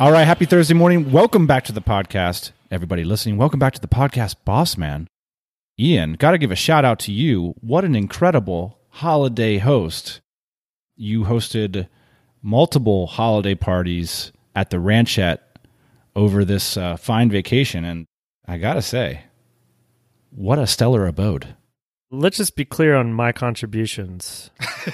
All 0.00 0.10
right, 0.10 0.24
happy 0.24 0.46
Thursday 0.46 0.72
morning. 0.72 1.12
Welcome 1.12 1.46
back 1.46 1.62
to 1.64 1.72
the 1.72 1.82
podcast. 1.82 2.52
Everybody 2.70 3.04
listening, 3.04 3.36
welcome 3.36 3.58
back 3.58 3.74
to 3.74 3.80
the 3.82 3.86
podcast, 3.86 4.36
Boss 4.46 4.78
Man. 4.78 5.06
Ian, 5.78 6.14
got 6.14 6.30
to 6.30 6.38
give 6.38 6.50
a 6.50 6.56
shout 6.56 6.86
out 6.86 6.98
to 7.00 7.12
you. 7.12 7.54
What 7.60 7.84
an 7.84 7.94
incredible 7.94 8.78
holiday 8.88 9.58
host. 9.58 10.22
You 10.96 11.24
hosted 11.24 11.86
multiple 12.40 13.08
holiday 13.08 13.54
parties 13.54 14.32
at 14.56 14.70
the 14.70 14.78
ranchette 14.78 15.40
over 16.16 16.46
this 16.46 16.78
uh, 16.78 16.96
fine 16.96 17.30
vacation. 17.30 17.84
And 17.84 18.06
I 18.48 18.56
got 18.56 18.74
to 18.74 18.82
say, 18.82 19.24
what 20.30 20.58
a 20.58 20.66
stellar 20.66 21.06
abode. 21.06 21.56
Let's 22.10 22.38
just 22.38 22.56
be 22.56 22.64
clear 22.64 22.96
on 22.96 23.12
my 23.12 23.32
contributions. 23.32 24.48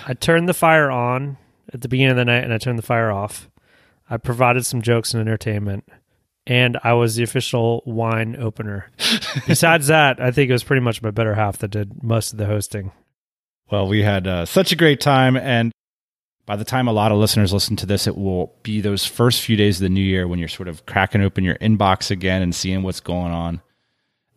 I 0.00 0.16
turned 0.18 0.48
the 0.48 0.54
fire 0.54 0.90
on 0.90 1.36
at 1.72 1.80
the 1.80 1.88
beginning 1.88 2.12
of 2.12 2.16
the 2.16 2.24
night 2.24 2.44
and 2.44 2.52
I 2.52 2.58
turned 2.58 2.78
the 2.78 2.82
fire 2.82 3.10
off. 3.10 3.48
I 4.08 4.16
provided 4.18 4.66
some 4.66 4.82
jokes 4.82 5.14
and 5.14 5.20
entertainment, 5.20 5.88
and 6.46 6.78
I 6.84 6.92
was 6.92 7.16
the 7.16 7.22
official 7.22 7.82
wine 7.86 8.36
opener. 8.38 8.90
Besides 9.46 9.86
that, 9.86 10.20
I 10.20 10.30
think 10.30 10.50
it 10.50 10.52
was 10.52 10.64
pretty 10.64 10.82
much 10.82 11.02
my 11.02 11.10
better 11.10 11.34
half 11.34 11.58
that 11.58 11.68
did 11.68 12.02
most 12.02 12.32
of 12.32 12.38
the 12.38 12.46
hosting. 12.46 12.92
Well, 13.70 13.88
we 13.88 14.02
had 14.02 14.26
uh, 14.26 14.44
such 14.44 14.72
a 14.72 14.76
great 14.76 15.00
time. 15.00 15.36
And 15.36 15.72
by 16.46 16.56
the 16.56 16.64
time 16.64 16.86
a 16.86 16.92
lot 16.92 17.12
of 17.12 17.18
listeners 17.18 17.52
listen 17.52 17.76
to 17.76 17.86
this, 17.86 18.06
it 18.06 18.16
will 18.16 18.54
be 18.62 18.80
those 18.80 19.06
first 19.06 19.40
few 19.40 19.56
days 19.56 19.78
of 19.78 19.84
the 19.84 19.88
new 19.88 20.02
year 20.02 20.28
when 20.28 20.38
you're 20.38 20.48
sort 20.48 20.68
of 20.68 20.84
cracking 20.84 21.22
open 21.22 21.44
your 21.44 21.56
inbox 21.56 22.10
again 22.10 22.42
and 22.42 22.54
seeing 22.54 22.82
what's 22.82 23.00
going 23.00 23.32
on. 23.32 23.62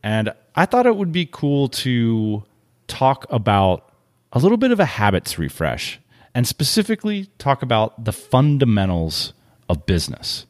And 0.02 0.32
I 0.56 0.66
thought 0.66 0.86
it 0.86 0.96
would 0.96 1.12
be 1.12 1.28
cool 1.30 1.68
to 1.70 2.44
talk 2.88 3.26
about 3.30 3.92
a 4.32 4.40
little 4.40 4.58
bit 4.58 4.72
of 4.72 4.80
a 4.80 4.86
habits 4.86 5.38
refresh 5.38 6.00
and 6.38 6.48
specifically 6.48 7.26
talk 7.40 7.64
about 7.64 8.06
the 8.06 8.12
fundamentals 8.12 9.34
of 9.68 9.88
business 9.88 10.46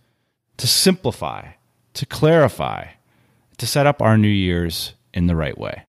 to 0.58 0.68
simplify, 0.68 1.52
to 1.94 2.06
clarify, 2.06 2.88
to 3.58 3.66
set 3.66 3.88
up 3.88 4.02
our 4.02 4.18
New 4.18 4.28
Year's 4.28 4.96
in 5.14 5.28
the 5.28 5.36
right 5.38 5.58
way. 5.58 5.86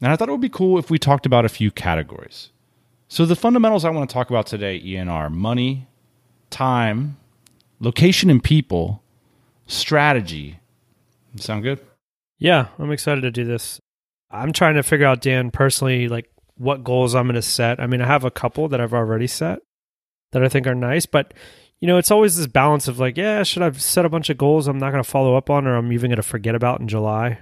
And 0.00 0.10
I 0.10 0.16
thought 0.16 0.28
it 0.28 0.32
would 0.32 0.40
be 0.40 0.48
cool 0.48 0.80
if 0.80 0.90
we 0.90 0.98
talked 0.98 1.26
about 1.26 1.44
a 1.44 1.48
few 1.48 1.70
categories. 1.70 2.50
So, 3.06 3.24
the 3.24 3.36
fundamentals 3.36 3.84
I 3.84 3.90
want 3.90 4.10
to 4.10 4.12
talk 4.12 4.30
about 4.30 4.48
today, 4.48 4.82
Ian, 4.84 5.08
are 5.08 5.30
money, 5.30 5.86
time, 6.50 7.18
location 7.78 8.30
and 8.30 8.42
people, 8.42 9.04
strategy. 9.68 10.58
Sound 11.36 11.62
good? 11.62 11.78
Yeah, 12.40 12.66
I'm 12.80 12.90
excited 12.90 13.20
to 13.20 13.30
do 13.30 13.44
this. 13.44 13.78
I'm 14.28 14.52
trying 14.52 14.74
to 14.74 14.82
figure 14.82 15.06
out, 15.06 15.20
Dan, 15.20 15.52
personally, 15.52 16.08
like 16.08 16.28
what 16.58 16.84
goals 16.84 17.14
I'm 17.14 17.26
going 17.26 17.34
to 17.34 17.42
set. 17.42 17.80
I 17.80 17.86
mean, 17.86 18.00
I 18.00 18.06
have 18.06 18.24
a 18.24 18.30
couple 18.30 18.68
that 18.68 18.80
I've 18.80 18.94
already 18.94 19.26
set 19.26 19.60
that 20.32 20.44
I 20.44 20.48
think 20.48 20.66
are 20.66 20.74
nice, 20.74 21.06
but 21.06 21.32
you 21.80 21.86
know, 21.86 21.96
it's 21.96 22.10
always 22.10 22.36
this 22.36 22.46
balance 22.46 22.88
of 22.88 22.98
like, 22.98 23.16
yeah, 23.16 23.42
should 23.44 23.62
I 23.62 23.70
set 23.72 24.04
a 24.04 24.08
bunch 24.08 24.30
of 24.30 24.38
goals 24.38 24.66
I'm 24.66 24.78
not 24.78 24.90
going 24.90 25.02
to 25.02 25.08
follow 25.08 25.36
up 25.36 25.48
on 25.48 25.66
or 25.66 25.76
I'm 25.76 25.92
even 25.92 26.10
going 26.10 26.16
to 26.16 26.22
forget 26.22 26.54
about 26.54 26.80
in 26.80 26.88
July? 26.88 27.38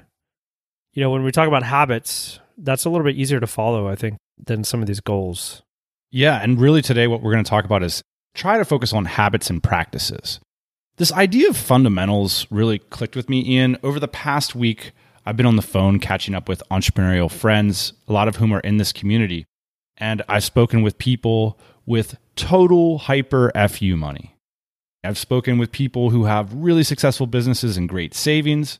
You 0.93 1.03
know, 1.03 1.11
when 1.11 1.25
we 1.25 1.33
talk 1.33 1.49
about 1.49 1.63
habits, 1.63 2.39
that's 2.59 2.85
a 2.85 2.91
little 2.91 3.05
bit 3.05 3.17
easier 3.17 3.41
to 3.41 3.47
follow, 3.47 3.89
I 3.89 3.95
think, 3.97 4.17
than 4.39 4.65
some 4.65 4.81
of 4.81 4.87
these 4.87 5.01
goals. 5.01 5.63
Yeah, 6.11 6.41
and 6.43 6.61
really 6.61 6.83
today 6.83 7.07
what 7.07 7.23
we're 7.23 7.33
going 7.33 7.45
to 7.45 7.49
talk 7.49 7.65
about 7.65 7.83
is 7.83 8.03
try 8.35 8.59
to 8.59 8.65
focus 8.65 8.93
on 8.93 9.07
habits 9.07 9.51
and 9.51 9.63
practices. 9.63 10.39
This 10.97 11.13
idea 11.13 11.49
of 11.49 11.57
fundamentals 11.57 12.47
really 12.51 12.79
clicked 12.79 13.17
with 13.17 13.29
me, 13.29 13.45
Ian. 13.47 13.77
Over 13.83 14.01
the 14.01 14.09
past 14.09 14.55
week, 14.55 14.93
I've 15.27 15.37
been 15.37 15.47
on 15.47 15.57
the 15.57 15.63
phone 15.63 15.99
catching 15.99 16.37
up 16.37 16.49
with 16.49 16.63
entrepreneurial 16.71 17.29
friends, 17.29 17.93
a 18.07 18.13
lot 18.13 18.29
of 18.29 18.37
whom 18.37 18.55
are 18.55 18.61
in 18.61 18.77
this 18.77 18.93
community. 18.93 19.45
And 19.97 20.23
I've 20.29 20.45
spoken 20.45 20.83
with 20.83 20.99
people 20.99 21.59
with 21.85 22.17
total 22.37 22.99
hyper 22.99 23.51
FU 23.69 23.97
money. 23.97 24.37
I've 25.03 25.19
spoken 25.19 25.59
with 25.59 25.73
people 25.73 26.11
who 26.11 26.27
have 26.27 26.55
really 26.55 26.85
successful 26.85 27.27
businesses 27.27 27.77
and 27.77 27.89
great 27.89 28.15
savings. 28.15 28.79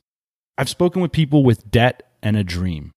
I've 0.57 0.69
spoken 0.69 1.01
with 1.01 1.11
people 1.11 1.43
with 1.43 1.69
debt 1.69 2.03
and 2.23 2.37
a 2.37 2.45
dream. 2.45 2.91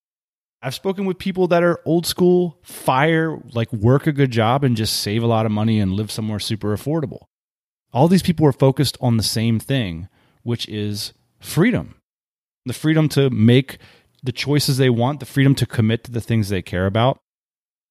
I've 0.63 0.75
spoken 0.75 1.05
with 1.05 1.19
people 1.19 1.49
that 1.49 1.65
are 1.65 1.81
old 1.85 2.07
school, 2.07 2.59
fire, 2.63 3.37
like 3.53 3.73
work 3.73 4.07
a 4.07 4.13
good 4.13 4.31
job 4.31 4.63
and 4.63 4.77
just 4.77 5.01
save 5.01 5.25
a 5.25 5.29
lot 5.29 5.47
of 5.47 5.53
money 5.53 5.81
and 5.81 5.95
live 5.95 6.13
somewhere 6.13 6.39
super 6.39 6.77
affordable. 6.77 7.25
All 7.93 8.07
these 8.07 8.23
people 8.23 8.47
are 8.47 8.53
focused 8.53 8.97
on 9.01 9.17
the 9.17 9.25
same 9.25 9.59
thing, 9.59 10.09
which 10.45 10.69
is 10.69 11.15
freedom 11.41 12.00
the 12.71 12.75
freedom 12.75 13.09
to 13.09 13.29
make 13.31 13.79
the 14.23 14.31
choices 14.31 14.77
they 14.77 14.91
want, 14.91 15.19
the 15.19 15.27
freedom 15.27 15.57
to 15.57 15.67
commit 15.67 16.05
to 16.05 16.13
the 16.13 16.21
things 16.21 16.49
they 16.49 16.63
care 16.63 16.87
about. 16.87 17.19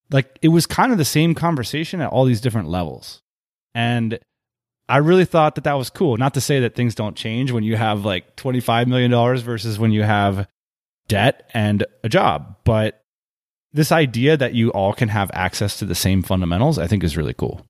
Like 0.10 0.40
it 0.42 0.48
was 0.48 0.66
kind 0.66 0.94
of 0.94 0.98
the 0.98 1.04
same 1.04 1.36
conversation 1.36 2.00
at 2.00 2.10
all 2.10 2.24
these 2.24 2.40
different 2.40 2.70
levels. 2.70 3.20
And 3.76 4.20
I 4.88 4.98
really 4.98 5.26
thought 5.26 5.56
that 5.56 5.66
that 5.66 5.74
was 5.74 5.90
cool. 5.90 6.16
Not 6.16 6.34
to 6.36 6.42
say 6.42 6.62
that 6.62 6.76
things 6.76 6.96
don't 6.96 7.18
change 7.18 7.52
when 7.52 7.66
you 7.66 7.76
have 7.76 8.06
like 8.06 8.38
$25 8.38 8.88
million 8.88 9.12
versus 9.40 9.78
when 9.78 9.92
you 9.92 10.04
have 10.04 10.48
debt 11.10 11.50
and 11.54 11.84
a 12.02 12.08
job. 12.08 12.56
But 12.64 13.02
this 13.74 13.92
idea 13.92 14.38
that 14.38 14.54
you 14.54 14.70
all 14.70 14.94
can 14.94 15.10
have 15.10 15.30
access 15.34 15.78
to 15.80 15.86
the 15.86 15.94
same 15.94 16.24
fundamentals, 16.24 16.80
I 16.80 16.88
think 16.88 17.04
is 17.04 17.18
really 17.18 17.34
cool. 17.34 17.66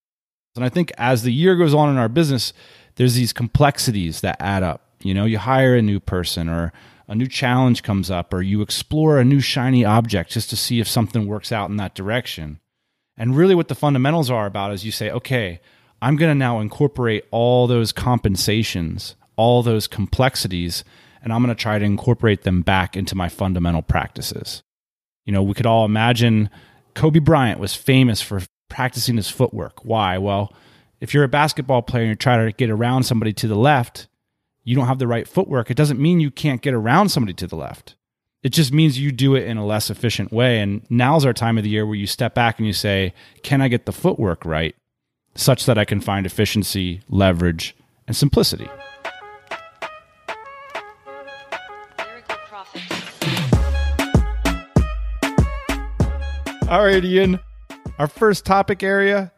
And 0.56 0.64
I 0.64 0.70
think 0.70 0.92
as 1.00 1.24
the 1.24 1.34
year 1.34 1.56
goes 1.56 1.74
on 1.74 1.90
in 1.90 1.98
our 1.98 2.08
business, 2.08 2.54
there's 2.98 3.16
these 3.16 3.34
complexities 3.34 4.22
that 4.22 4.38
add 4.40 4.62
up. 4.62 4.86
You 5.02 5.16
know, 5.16 5.26
you 5.26 5.40
hire 5.40 5.76
a 5.76 5.82
new 5.82 6.00
person 6.00 6.50
or 6.50 6.72
a 7.10 7.16
new 7.16 7.28
challenge 7.28 7.82
comes 7.82 8.12
up 8.12 8.34
or 8.34 8.44
you 8.44 8.62
explore 8.62 9.20
a 9.20 9.26
new 9.26 9.40
shiny 9.40 9.84
object 9.84 10.30
just 10.30 10.52
to 10.52 10.56
see 10.56 10.80
if 10.80 10.88
something 10.88 11.26
works 11.26 11.52
out 11.52 11.70
in 11.70 11.78
that 11.78 11.96
direction. 11.96 12.60
And 13.18 13.36
really, 13.36 13.56
what 13.56 13.68
the 13.68 13.76
fundamentals 13.76 14.30
are 14.30 14.46
about 14.46 14.72
is 14.72 14.86
you 14.86 14.92
say, 14.92 15.10
okay, 15.10 15.60
I'm 16.04 16.16
going 16.16 16.30
to 16.30 16.36
now 16.36 16.60
incorporate 16.60 17.26
all 17.32 17.66
those 17.66 17.92
compensations, 17.92 19.16
all 19.36 19.64
those 19.64 19.88
complexities, 19.88 20.84
and 21.24 21.34
I'm 21.34 21.44
going 21.44 21.54
to 21.54 21.62
try 21.62 21.80
to 21.80 21.84
incorporate 21.84 22.44
them 22.44 22.62
back 22.62 22.96
into 22.96 23.16
my 23.16 23.28
fundamental 23.28 23.82
practices. 23.82 24.62
You 25.26 25.34
know, 25.34 25.42
we 25.42 25.56
could 25.56 25.66
all 25.66 25.86
imagine 25.86 26.50
Kobe 26.94 27.20
Bryant 27.20 27.60
was 27.60 27.76
famous 27.76 28.22
for 28.22 28.42
practicing 28.70 29.18
his 29.18 29.30
footwork. 29.30 29.84
Why? 29.84 30.20
Well, 30.20 30.54
if 31.02 31.16
you're 31.16 31.24
a 31.24 31.28
basketball 31.28 31.82
player 31.82 32.04
and 32.04 32.10
you're 32.10 32.16
trying 32.16 32.46
to 32.46 32.56
get 32.56 32.70
around 32.70 33.04
somebody 33.04 33.34
to 33.34 33.48
the 33.48 33.56
left, 33.56 34.08
you 34.70 34.76
don't 34.76 34.86
have 34.86 35.00
the 35.00 35.08
right 35.08 35.28
footwork, 35.28 35.72
it 35.72 35.78
doesn't 35.78 36.00
mean 36.00 36.20
you 36.20 36.30
can't 36.30 36.62
get 36.62 36.76
around 36.76 37.10
somebody 37.10 37.34
to 37.34 37.48
the 37.48 37.56
left. 37.56 37.96
It 38.44 38.50
just 38.50 38.72
means 38.72 39.00
you 39.00 39.12
do 39.12 39.34
it 39.34 39.48
in 39.48 39.58
a 39.58 39.66
less 39.66 39.90
efficient 39.90 40.32
way. 40.32 40.60
And 40.60 40.86
now's 40.92 41.26
our 41.26 41.34
time 41.34 41.58
of 41.58 41.64
the 41.64 41.72
year 41.72 41.88
where 41.88 41.96
you 41.96 42.06
step 42.06 42.36
back 42.36 42.60
and 42.60 42.68
you 42.68 42.74
say, 42.74 43.16
can 43.42 43.64
I 43.64 43.68
get 43.68 43.88
the 43.88 43.92
footwork 43.92 44.46
right 44.46 44.76
such 45.34 45.66
that 45.66 45.80
I 45.80 45.86
can 45.86 46.00
find 46.00 46.24
efficiency, 46.24 47.02
leverage, 47.10 47.76
and 48.06 48.16
simplicity? 48.16 48.70
All 56.70 56.84
right, 56.84 57.04
Ian. 57.04 57.40
Our 57.98 58.08
first 58.08 58.46
topic 58.46 58.84
area 58.84 59.32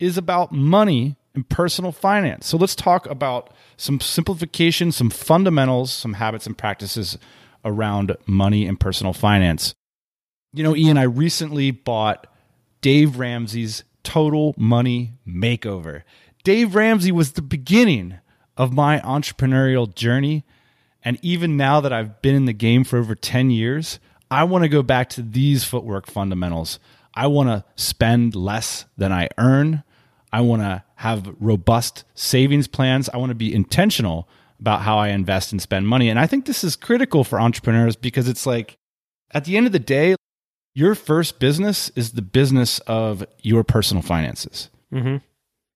is 0.00 0.16
about 0.16 0.50
money 0.50 1.17
and 1.34 1.48
personal 1.48 1.92
finance. 1.92 2.46
So 2.46 2.56
let's 2.56 2.74
talk 2.74 3.06
about 3.06 3.52
some 3.76 4.00
simplification, 4.00 4.92
some 4.92 5.10
fundamentals, 5.10 5.92
some 5.92 6.14
habits 6.14 6.46
and 6.46 6.56
practices 6.56 7.18
around 7.64 8.16
money 8.26 8.66
and 8.66 8.78
personal 8.78 9.12
finance. 9.12 9.74
You 10.52 10.62
know, 10.62 10.74
Ian, 10.74 10.98
I 10.98 11.02
recently 11.02 11.70
bought 11.70 12.26
Dave 12.80 13.18
Ramsey's 13.18 13.84
Total 14.02 14.54
Money 14.56 15.12
Makeover. 15.26 16.02
Dave 16.44 16.74
Ramsey 16.74 17.12
was 17.12 17.32
the 17.32 17.42
beginning 17.42 18.18
of 18.56 18.72
my 18.72 19.00
entrepreneurial 19.00 19.94
journey. 19.94 20.44
And 21.02 21.18
even 21.22 21.56
now 21.56 21.80
that 21.80 21.92
I've 21.92 22.22
been 22.22 22.34
in 22.34 22.46
the 22.46 22.52
game 22.52 22.84
for 22.84 22.98
over 22.98 23.14
10 23.14 23.50
years, 23.50 24.00
I 24.30 24.44
want 24.44 24.64
to 24.64 24.68
go 24.68 24.82
back 24.82 25.08
to 25.10 25.22
these 25.22 25.64
footwork 25.64 26.06
fundamentals. 26.06 26.78
I 27.14 27.26
want 27.26 27.48
to 27.48 27.64
spend 27.76 28.34
less 28.34 28.86
than 28.96 29.12
I 29.12 29.28
earn. 29.38 29.84
I 30.32 30.40
want 30.40 30.62
to 30.62 30.82
have 30.98 31.32
robust 31.38 32.02
savings 32.14 32.66
plans. 32.66 33.08
I 33.10 33.18
want 33.18 33.30
to 33.30 33.36
be 33.36 33.54
intentional 33.54 34.28
about 34.58 34.82
how 34.82 34.98
I 34.98 35.10
invest 35.10 35.52
and 35.52 35.62
spend 35.62 35.86
money. 35.86 36.08
And 36.08 36.18
I 36.18 36.26
think 36.26 36.44
this 36.44 36.64
is 36.64 36.74
critical 36.74 37.22
for 37.22 37.40
entrepreneurs 37.40 37.94
because 37.94 38.28
it's 38.28 38.46
like 38.46 38.76
at 39.30 39.44
the 39.44 39.56
end 39.56 39.66
of 39.66 39.72
the 39.72 39.78
day, 39.78 40.16
your 40.74 40.96
first 40.96 41.38
business 41.38 41.90
is 41.94 42.12
the 42.12 42.22
business 42.22 42.80
of 42.80 43.24
your 43.42 43.62
personal 43.62 44.02
finances. 44.02 44.70
Mm-hmm. 44.92 45.18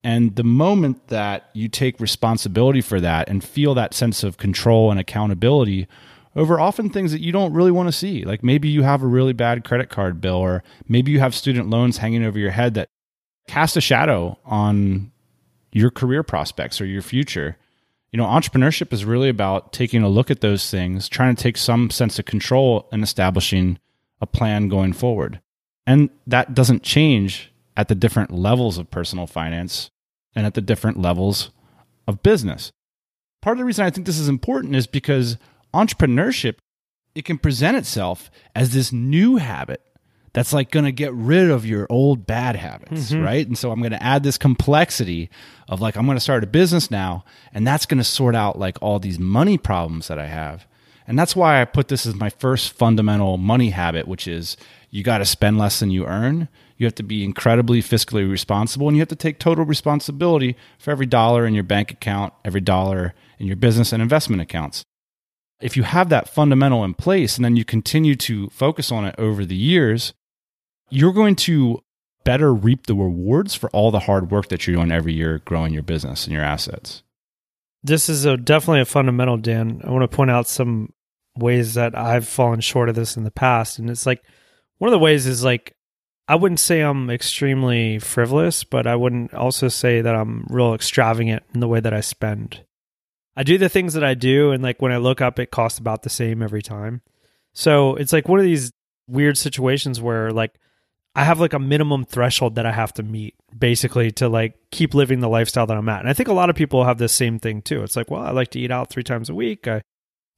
And 0.03 0.35
the 0.35 0.43
moment 0.43 1.07
that 1.07 1.51
you 1.53 1.69
take 1.69 2.01
responsibility 2.01 2.81
for 2.81 3.01
that 3.01 3.29
and 3.29 3.45
feel 3.45 3.75
that 3.75 3.95
sense 3.95 4.25
of 4.25 4.39
control 4.39 4.91
and 4.91 4.99
accountability 4.99 5.87
over 6.35 6.59
often 6.59 6.91
things 6.91 7.13
that 7.13 7.21
you 7.21 7.31
don't 7.31 7.53
really 7.53 7.71
want 7.71 7.87
to 7.87 7.93
see, 7.93 8.25
like 8.25 8.43
maybe 8.43 8.69
you 8.69 8.83
have 8.83 9.05
a 9.05 9.07
really 9.07 9.33
bad 9.33 9.63
credit 9.63 9.89
card 9.89 10.21
bill, 10.21 10.35
or 10.35 10.65
maybe 10.89 11.13
you 11.13 11.21
have 11.21 11.33
student 11.33 11.71
loans 11.71 11.99
hanging 11.99 12.25
over 12.25 12.41
your 12.41 12.51
head 12.51 12.75
that 12.75 12.89
cast 13.47 13.77
a 13.77 13.81
shadow 13.81 14.39
on 14.45 15.11
your 15.73 15.91
career 15.91 16.23
prospects 16.23 16.81
or 16.81 16.87
your 16.87 17.03
future. 17.03 17.57
You 18.13 18.19
know, 18.19 18.27
entrepreneurship 18.27 18.93
is 18.93 19.05
really 19.05 19.29
about 19.29 19.73
taking 19.73 20.03
a 20.03 20.09
look 20.09 20.31
at 20.31 20.41
those 20.41 20.71
things, 20.71 21.09
trying 21.09 21.35
to 21.35 21.43
take 21.43 21.57
some 21.57 21.91
sense 21.91 22.19
of 22.19 22.27
control 22.27 22.89
and 22.93 23.03
establishing 23.03 23.79
a 24.21 24.27
plan 24.27 24.69
going 24.69 24.93
forward. 24.93 25.41
And 25.87 26.11
that 26.27 26.55
doesn't 26.55 26.83
change 26.83 27.53
at 27.77 27.89
the 27.89 27.95
different 27.95 28.31
levels 28.31 28.79
of 28.79 28.91
personal 28.91 29.27
finance 29.27 29.91
and 30.35 30.47
at 30.47 30.55
the 30.55 30.61
different 30.61 31.01
levels 31.01 31.51
of 32.07 32.23
business. 32.23 32.73
Part 33.41 33.57
of 33.57 33.59
the 33.59 33.65
reason 33.65 33.85
I 33.85 33.91
think 33.91 34.07
this 34.07 34.19
is 34.19 34.29
important 34.29 34.77
is 34.77 34.87
because 34.87 35.39
entrepreneurship 35.75 36.57
it 37.15 37.25
can 37.25 37.39
present 37.39 37.77
itself 37.77 38.31
as 38.55 38.73
this 38.73 38.93
new 38.93 39.37
habit 39.37 39.83
that's 40.35 40.53
like 40.53 40.71
going 40.71 40.87
to 40.87 40.93
get 40.93 41.13
rid 41.13 41.51
of 41.51 41.67
your 41.67 41.87
old 41.91 42.27
bad 42.27 42.57
habits, 42.57 43.11
mm-hmm. 43.11 43.23
right? 43.23 43.47
And 43.47 43.57
so 43.57 43.71
I'm 43.71 43.81
going 43.81 43.93
to 43.93 44.03
add 44.03 44.23
this 44.23 44.39
complexity 44.39 45.29
of 45.69 45.81
like, 45.81 45.97
I'm 45.97 46.07
going 46.07 46.17
to 46.17 46.21
start 46.21 46.43
a 46.43 46.47
business 46.47 46.91
now, 46.91 47.25
and 47.53 47.67
that's 47.67 47.87
going 47.87 47.99
to 47.99 48.05
sort 48.05 48.35
out 48.35 48.59
like 48.59 48.79
all 48.81 48.99
these 48.99 49.19
money 49.19 49.59
problems 49.59 50.09
that 50.09 50.19
I 50.19 50.27
have. 50.27 50.67
And 51.07 51.19
that's 51.19 51.37
why 51.37 51.61
I 51.61 51.65
put 51.65 51.89
this 51.89 52.07
as 52.07 52.15
my 52.15 52.31
first 52.31 52.73
fundamental 52.73 53.37
money 53.37 53.71
habit, 53.71 54.09
which 54.09 54.27
is 54.27 54.57
you 54.91 55.03
got 55.03 55.19
to 55.19 55.25
spend 55.25 55.59
less 55.59 55.81
than 55.81 55.91
you 55.91 56.07
earn. 56.07 56.49
You 56.79 56.87
have 56.87 56.95
to 56.97 57.03
be 57.03 57.25
incredibly 57.25 57.83
fiscally 57.83 58.29
responsible, 58.29 58.89
and 58.89 58.97
you 58.97 59.01
have 59.01 59.09
to 59.09 59.17
take 59.17 59.39
total 59.39 59.65
responsibility 59.65 60.57
for 60.79 60.91
every 60.91 61.07
dollar 61.07 61.47
in 61.47 61.55
your 61.55 61.65
bank 61.65 61.91
account, 61.91 62.33
every 62.45 62.61
dollar 62.61 63.15
in 63.39 63.47
your 63.47 63.57
business 63.57 63.93
and 63.93 64.03
investment 64.03 64.41
accounts. 64.41 64.83
If 65.61 65.77
you 65.77 65.83
have 65.85 66.09
that 66.09 66.29
fundamental 66.29 66.83
in 66.85 66.95
place 66.95 67.37
and 67.37 67.45
then 67.45 67.57
you 67.57 67.65
continue 67.65 68.17
to 68.17 68.49
focus 68.51 68.91
on 68.91 69.05
it 69.05 69.15
over 69.17 69.45
the 69.45 69.55
years, 69.55 70.13
you're 70.93 71.13
going 71.13 71.35
to 71.35 71.83
better 72.23 72.53
reap 72.53 72.87
the 72.87 72.95
rewards 72.95 73.55
for 73.55 73.71
all 73.71 73.91
the 73.91 74.01
hard 74.01 74.31
work 74.31 74.49
that 74.49 74.67
you're 74.67 74.77
doing 74.77 74.93
every 74.93 75.15
year 75.15 75.41
growing 75.47 75.73
your 75.73 75.83
business 75.83 76.27
and 76.27 76.35
your 76.35 76.45
assets. 76.45 77.03
This 77.83 78.11
is 78.11 78.27
a, 78.27 78.37
definitely 78.37 78.83
a 78.83 78.85
fundamental, 78.85 79.39
Dan. 79.39 79.81
I 79.85 79.91
want 79.91 80.09
to 80.09 80.15
point 80.15 80.31
out 80.31 80.47
some 80.47 80.93
ways 81.37 81.75
that 81.75 81.97
I've 81.97 82.29
fallen 82.29 82.61
short 82.61 82.91
of 82.91 82.95
this 82.95 83.17
in 83.17 83.25
the 83.25 83.31
past. 83.31 83.79
And 83.79 83.89
it's 83.89 84.05
like 84.05 84.23
one 84.77 84.89
of 84.89 84.93
the 84.93 84.99
ways 84.99 85.27
is 85.27 85.43
like, 85.43 85.75
I 86.29 86.37
wouldn't 86.37 86.61
say 86.61 86.81
I'm 86.81 87.09
extremely 87.09 87.99
frivolous, 87.99 88.63
but 88.63 88.87
I 88.87 88.95
wouldn't 88.95 89.33
also 89.33 89.69
say 89.69 90.03
that 90.03 90.15
I'm 90.15 90.47
real 90.51 90.75
extravagant 90.75 91.43
in 91.55 91.61
the 91.61 91.69
way 91.69 91.81
that 91.81 91.95
I 91.95 92.01
spend. 92.01 92.65
I 93.35 93.45
do 93.45 93.57
the 93.57 93.71
things 93.71 93.95
that 93.95 94.05
I 94.05 94.13
do, 94.13 94.51
and 94.51 94.63
like 94.63 94.83
when 94.83 94.93
I 94.93 94.99
look 94.99 95.23
up, 95.23 95.39
it 95.39 95.51
costs 95.51 95.79
about 95.79 96.03
the 96.03 96.11
same 96.11 96.43
every 96.43 96.63
time. 96.63 97.01
So 97.55 97.97
it's 97.97 98.13
like 98.13 98.29
one 98.29 98.39
of 98.39 98.45
these 98.45 98.73
weird 99.09 99.37
situations 99.39 100.01
where 100.01 100.31
like 100.31 100.55
I 101.15 101.25
have 101.25 101.41
like 101.41 101.53
a 101.53 101.59
minimum 101.59 102.05
threshold 102.05 102.55
that 102.55 102.65
I 102.65 102.73
have 102.73 102.95
to 102.95 103.03
meet 103.03 103.35
basically 103.57 104.11
to 104.13 104.29
like 104.29 104.55
keep 104.71 104.95
living 104.95 105.21
the 105.21 105.29
lifestyle 105.29 105.67
that 105.67 105.77
I'm 105.77 105.89
at. 105.89 106.01
And 106.01 106.09
I 106.09 106.15
think 106.15 106.29
a 106.29 106.33
lot 106.33 106.49
of 106.49 106.57
people 106.57 106.85
have 106.85 106.99
the 106.99 107.09
same 107.09 107.39
thing 107.39 107.61
too. 107.61 107.83
It's 107.83 107.97
like, 107.97 108.11
well, 108.11 108.23
I 108.23 108.31
like 108.31 108.51
to 108.53 108.59
eat 108.59 108.71
out 108.71 108.89
three 108.89 109.03
times 109.03 109.29
a 109.29 109.35
week. 109.35 109.69
I 109.69 109.83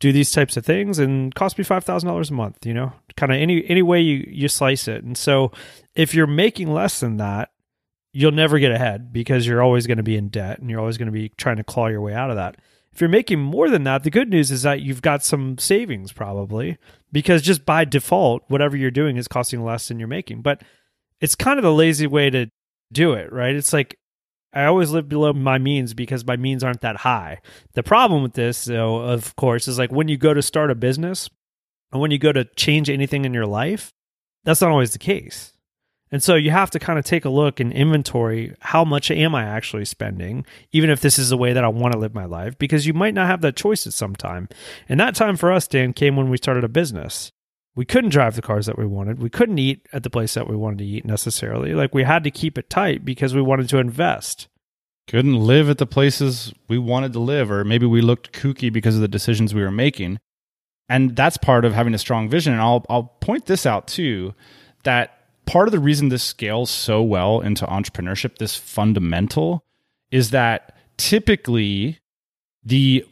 do 0.00 0.11
these 0.12 0.32
types 0.32 0.56
of 0.56 0.67
things 0.67 0.99
and 0.99 1.35
cost 1.35 1.56
me 1.56 1.65
five 1.65 1.85
thousand 1.85 2.09
dollars 2.09 2.31
a 2.31 2.35
month, 2.35 2.67
you 2.67 2.75
know? 2.75 2.93
Kind 3.17 3.31
of 3.31 3.38
any 3.38 3.65
any 3.69 3.82
way 3.82 4.00
you, 4.00 4.26
you 4.29 4.49
slice 4.49 4.88
it. 4.88 5.05
And 5.05 5.17
so 5.17 5.53
if 5.94 6.15
you're 6.15 6.26
making 6.26 6.73
less 6.73 6.99
than 6.99 7.19
that, 7.19 7.53
you'll 8.12 8.32
never 8.32 8.59
get 8.59 8.73
ahead 8.73 9.12
because 9.12 9.47
you're 9.47 9.62
always 9.62 9.87
going 9.87 9.99
to 9.99 10.03
be 10.03 10.17
in 10.17 10.29
debt 10.29 10.59
and 10.59 10.70
you're 10.70 10.81
always 10.81 10.99
going 10.99 11.06
to 11.06 11.12
be 11.12 11.29
trying 11.31 11.56
to 11.56 11.65
claw 11.65 11.87
your 11.87 12.00
way 12.00 12.15
out 12.15 12.31
of 12.31 12.37
that. 12.37 12.56
If 12.94 13.00
you're 13.00 13.11
making 13.11 13.41
more 13.41 13.69
than 13.69 13.82
that, 13.85 14.05
the 14.05 14.11
good 14.11 14.31
news 14.31 14.52
is 14.52 14.62
that 14.62 14.81
you've 14.81 15.02
got 15.02 15.25
some 15.25 15.58
savings 15.58 16.12
probably 16.12 16.79
because 17.11 17.43
just 17.43 17.67
by 17.67 17.85
default, 17.85 18.44
whatever 18.46 18.76
you're 18.76 18.93
doing 18.93 19.17
is 19.17 19.26
costing 19.26 19.64
less 19.64 19.88
than 19.88 19.99
you're 19.99 20.06
making. 20.06 20.43
But 20.43 20.62
it's 21.20 21.35
kind 21.35 21.58
of 21.58 21.64
the 21.64 21.73
lazy 21.73 22.06
way 22.06 22.31
to 22.31 22.46
do 22.93 23.14
it, 23.14 23.32
right? 23.32 23.55
It's 23.56 23.73
like 23.73 23.99
I 24.52 24.67
always 24.67 24.93
live 24.93 25.08
below 25.08 25.32
my 25.32 25.58
means 25.58 25.93
because 25.93 26.25
my 26.25 26.37
means 26.37 26.62
aren't 26.62 26.82
that 26.82 26.99
high. 26.99 27.41
The 27.73 27.82
problem 27.82 28.23
with 28.23 28.35
this, 28.35 28.64
though, 28.64 28.99
of 28.99 29.35
course, 29.35 29.67
is 29.67 29.76
like 29.76 29.91
when 29.91 30.06
you 30.06 30.17
go 30.17 30.32
to 30.32 30.43
start 30.43 30.70
a 30.70 30.76
business 30.76 31.29
and 31.91 32.00
when 32.00 32.12
you 32.12 32.19
go 32.19 32.31
to 32.31 32.44
change 32.55 32.88
anything 32.88 33.25
in 33.25 33.35
your 33.35 33.46
life, 33.46 33.91
that's 34.44 34.61
not 34.61 34.70
always 34.70 34.93
the 34.93 35.00
case. 35.00 35.54
And 36.15 36.23
so 36.23 36.37
you 36.37 36.53
have 36.53 36.71
to 36.71 36.79
kind 36.79 36.97
of 36.97 37.05
take 37.05 37.25
a 37.25 37.29
look 37.29 37.59
and 37.59 37.73
inventory 37.73 38.55
how 38.61 38.85
much 38.85 39.11
am 39.11 39.35
I 39.35 39.43
actually 39.43 39.85
spending, 39.85 40.47
even 40.71 40.89
if 40.89 41.01
this 41.01 41.19
is 41.19 41.29
the 41.29 41.37
way 41.37 41.53
that 41.53 41.65
I 41.65 41.69
want 41.69 41.93
to 41.93 41.99
live 41.99 42.15
my 42.15 42.25
life, 42.25 42.57
because 42.57 42.87
you 42.87 42.95
might 42.95 43.15
not 43.15 43.27
have 43.27 43.41
that 43.41 43.57
choice 43.57 43.85
at 43.85 43.95
some 43.95 44.15
time. 44.15 44.49
And 44.89 45.01
that 45.01 45.17
time 45.17 45.37
for 45.37 45.51
us, 45.51 45.67
Dan, 45.67 45.93
came 45.93 46.15
when 46.15 46.31
we 46.31 46.37
started 46.37 46.63
a 46.63 46.69
business. 46.69 47.33
We 47.75 47.85
couldn't 47.85 48.11
drive 48.11 48.37
the 48.37 48.43
cars 48.43 48.67
that 48.67 48.79
we 48.79 48.87
wanted. 48.87 49.19
We 49.19 49.29
couldn't 49.29 49.59
eat 49.59 49.89
at 49.93 50.05
the 50.05 50.09
place 50.09 50.35
that 50.35 50.49
we 50.49 50.55
wanted 50.55 50.79
to 50.79 50.85
eat 50.85 51.05
necessarily. 51.05 51.75
Like 51.75 51.93
we 51.93 52.05
had 52.05 52.23
to 52.23 52.31
keep 52.31 52.59
it 52.59 52.71
tight 52.71 53.05
because 53.05 53.35
we 53.35 53.43
wanted 53.43 53.69
to 53.71 53.79
invest. 53.79 54.47
Couldn't 55.09 55.35
live 55.35 55.69
at 55.69 55.79
the 55.79 55.85
places 55.85 56.55
we 56.69 56.79
wanted 56.79 57.13
to 57.15 57.19
live, 57.19 57.51
or 57.51 57.65
maybe 57.65 57.87
we 57.87 58.03
looked 58.03 58.31
kooky 58.31 58.73
because 58.73 58.95
of 58.95 59.01
the 59.01 59.09
decisions 59.09 59.53
we 59.53 59.63
were 59.63 59.73
making. 59.73 60.21
And 60.89 61.17
that's 61.17 61.39
part 61.39 61.65
of 61.65 61.75
having 61.75 61.93
a 61.93 61.99
strong 61.99 62.29
vision. 62.29 62.53
And 62.53 62.63
I'll 62.63 62.87
I'll 62.89 63.17
point 63.21 63.47
this 63.47 63.67
out 63.67 63.89
too, 63.89 64.33
that 64.85 65.11
part 65.46 65.69
of 65.69 65.73
the 65.73 65.79
reason 65.79 66.08
this 66.08 66.23
scales 66.23 66.70
so 66.70 67.02
well 67.02 67.41
into 67.41 67.67
entrepreneurship, 67.67 68.38
this 68.38 68.56
fundamental, 68.56 69.64
is 70.11 70.31
that 70.31 70.76
typically 70.96 71.99
the 72.64 73.06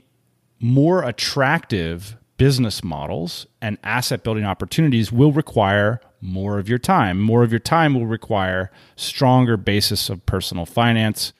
more 0.60 1.02
attractive 1.02 2.16
business 2.36 2.82
models 2.82 3.46
and 3.60 3.78
asset 3.84 4.22
building 4.22 4.44
opportunities 4.44 5.12
will 5.12 5.32
require 5.32 6.00
more 6.20 6.58
of 6.58 6.68
your 6.68 6.78
time. 6.78 7.20
More 7.20 7.42
of 7.42 7.52
your 7.52 7.58
time 7.58 7.94
will 7.94 8.06
require 8.06 8.70
stronger 8.96 9.56
basis 9.56 10.08
of 10.08 10.24
personal 10.24 10.66
finance. 10.66 11.32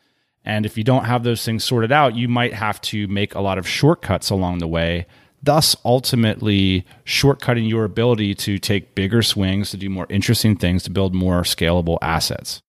And 0.45 0.67
if 0.67 0.77
you 0.77 0.85
don't 0.85 1.05
have 1.05 1.23
those 1.23 1.45
things 1.45 1.65
sorted 1.65 1.93
out, 1.93 2.17
you 2.17 2.29
might 2.29 2.55
have 2.55 2.81
to 2.83 3.07
make 3.09 3.35
a 3.35 3.41
lot 3.41 3.59
of 3.59 3.69
shortcuts 3.69 4.29
along 4.31 4.59
the 4.59 4.69
way 4.69 5.07
thus 5.43 5.77
ultimately 5.85 6.87
shortcutting 7.05 7.69
your 7.69 7.85
ability 7.85 8.35
to 8.35 8.59
take 8.59 8.95
bigger 8.95 9.23
swings, 9.23 9.71
to 9.71 9.77
do 9.77 9.91
more 9.91 10.07
interesting 10.09 10.57
things, 10.57 10.83
to 10.85 10.91
build 10.91 11.15
more 11.15 11.43
scalable 11.43 11.99
assets. 12.01 12.63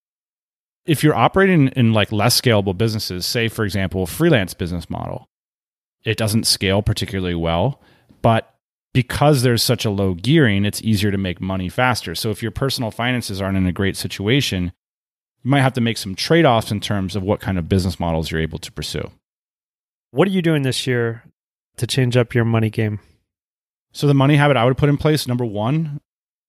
If 0.86 1.04
you're 1.04 1.16
operating 1.16 1.70
in 1.70 1.94
like 1.94 2.12
less 2.12 2.40
scalable 2.40 2.78
businesses, 2.78 3.26
say 3.26 3.48
for 3.48 3.64
example, 3.64 4.06
freelance 4.06 4.54
business 4.54 4.90
model, 4.90 5.26
it 6.04 6.18
doesn't 6.18 6.48
scale 6.48 6.82
particularly 6.82 7.36
well, 7.36 7.80
but 8.22 8.50
because 8.94 9.42
there's 9.42 9.64
such 9.64 9.86
a 9.86 9.90
low 9.90 10.14
gearing, 10.14 10.66
it's 10.66 10.82
easier 10.82 11.10
to 11.12 11.18
make 11.18 11.42
money 11.42 11.70
faster. 11.70 12.14
So 12.14 12.30
if 12.30 12.42
your 12.42 12.52
personal 12.52 12.92
finances 12.92 13.42
aren't 13.42 13.58
in 13.58 13.66
a 13.66 13.72
great 13.72 13.98
situation, 13.98 14.72
you 15.44 15.50
might 15.50 15.62
have 15.62 15.74
to 15.74 15.82
make 15.82 15.98
some 15.98 16.16
trade-offs 16.16 16.72
in 16.72 16.80
terms 16.80 17.16
of 17.16 17.24
what 17.24 17.40
kind 17.40 17.58
of 17.58 17.70
business 17.70 18.00
models 18.00 18.30
you're 18.30 18.42
able 18.42 18.60
to 18.60 18.72
pursue. 18.72 19.10
What 20.12 20.28
are 20.28 20.32
you 20.32 20.44
doing 20.44 20.62
this 20.62 20.86
year 20.86 21.24
to 21.78 21.88
change 21.88 22.18
up 22.18 22.34
your 22.34 22.46
money 22.46 22.70
game? 22.70 23.00
So 23.92 24.08
the 24.08 24.14
money 24.14 24.36
habit 24.36 24.58
I 24.58 24.66
would 24.66 24.78
put 24.78 24.90
in 24.90 24.98
place, 24.98 25.28
number 25.28 25.46
one, 25.46 26.02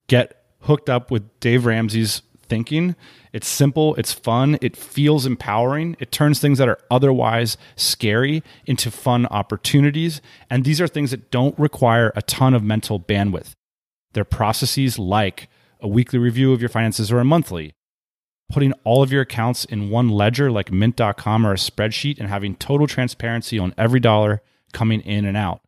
get 0.08 0.44
hooked 0.60 0.88
up 0.88 1.10
with 1.10 1.40
Dave 1.40 1.66
Ramsey's 1.66 2.22
thinking. 2.46 2.96
It's 3.32 3.48
simple, 3.48 3.94
it's 3.96 4.12
fun, 4.12 4.58
it 4.60 4.76
feels 4.76 5.26
empowering. 5.26 5.96
It 5.98 6.12
turns 6.12 6.40
things 6.40 6.58
that 6.58 6.68
are 6.68 6.78
otherwise 6.90 7.56
scary 7.76 8.42
into 8.66 8.90
fun 8.90 9.26
opportunities. 9.26 10.20
And 10.48 10.64
these 10.64 10.80
are 10.80 10.88
things 10.88 11.10
that 11.10 11.30
don't 11.30 11.58
require 11.58 12.12
a 12.16 12.22
ton 12.22 12.54
of 12.54 12.62
mental 12.62 13.00
bandwidth. 13.00 13.52
They're 14.12 14.24
processes 14.24 14.98
like 14.98 15.48
a 15.80 15.88
weekly 15.88 16.18
review 16.18 16.52
of 16.52 16.60
your 16.60 16.68
finances 16.68 17.10
or 17.10 17.18
a 17.18 17.24
monthly, 17.24 17.72
putting 18.50 18.72
all 18.84 19.02
of 19.02 19.12
your 19.12 19.22
accounts 19.22 19.64
in 19.64 19.90
one 19.90 20.08
ledger 20.08 20.50
like 20.50 20.72
mint.com 20.72 21.46
or 21.46 21.52
a 21.52 21.56
spreadsheet 21.56 22.18
and 22.18 22.28
having 22.28 22.54
total 22.54 22.86
transparency 22.86 23.58
on 23.58 23.74
every 23.76 24.00
dollar 24.00 24.40
coming 24.74 25.00
in 25.00 25.24
and 25.24 25.36
out. 25.36 25.62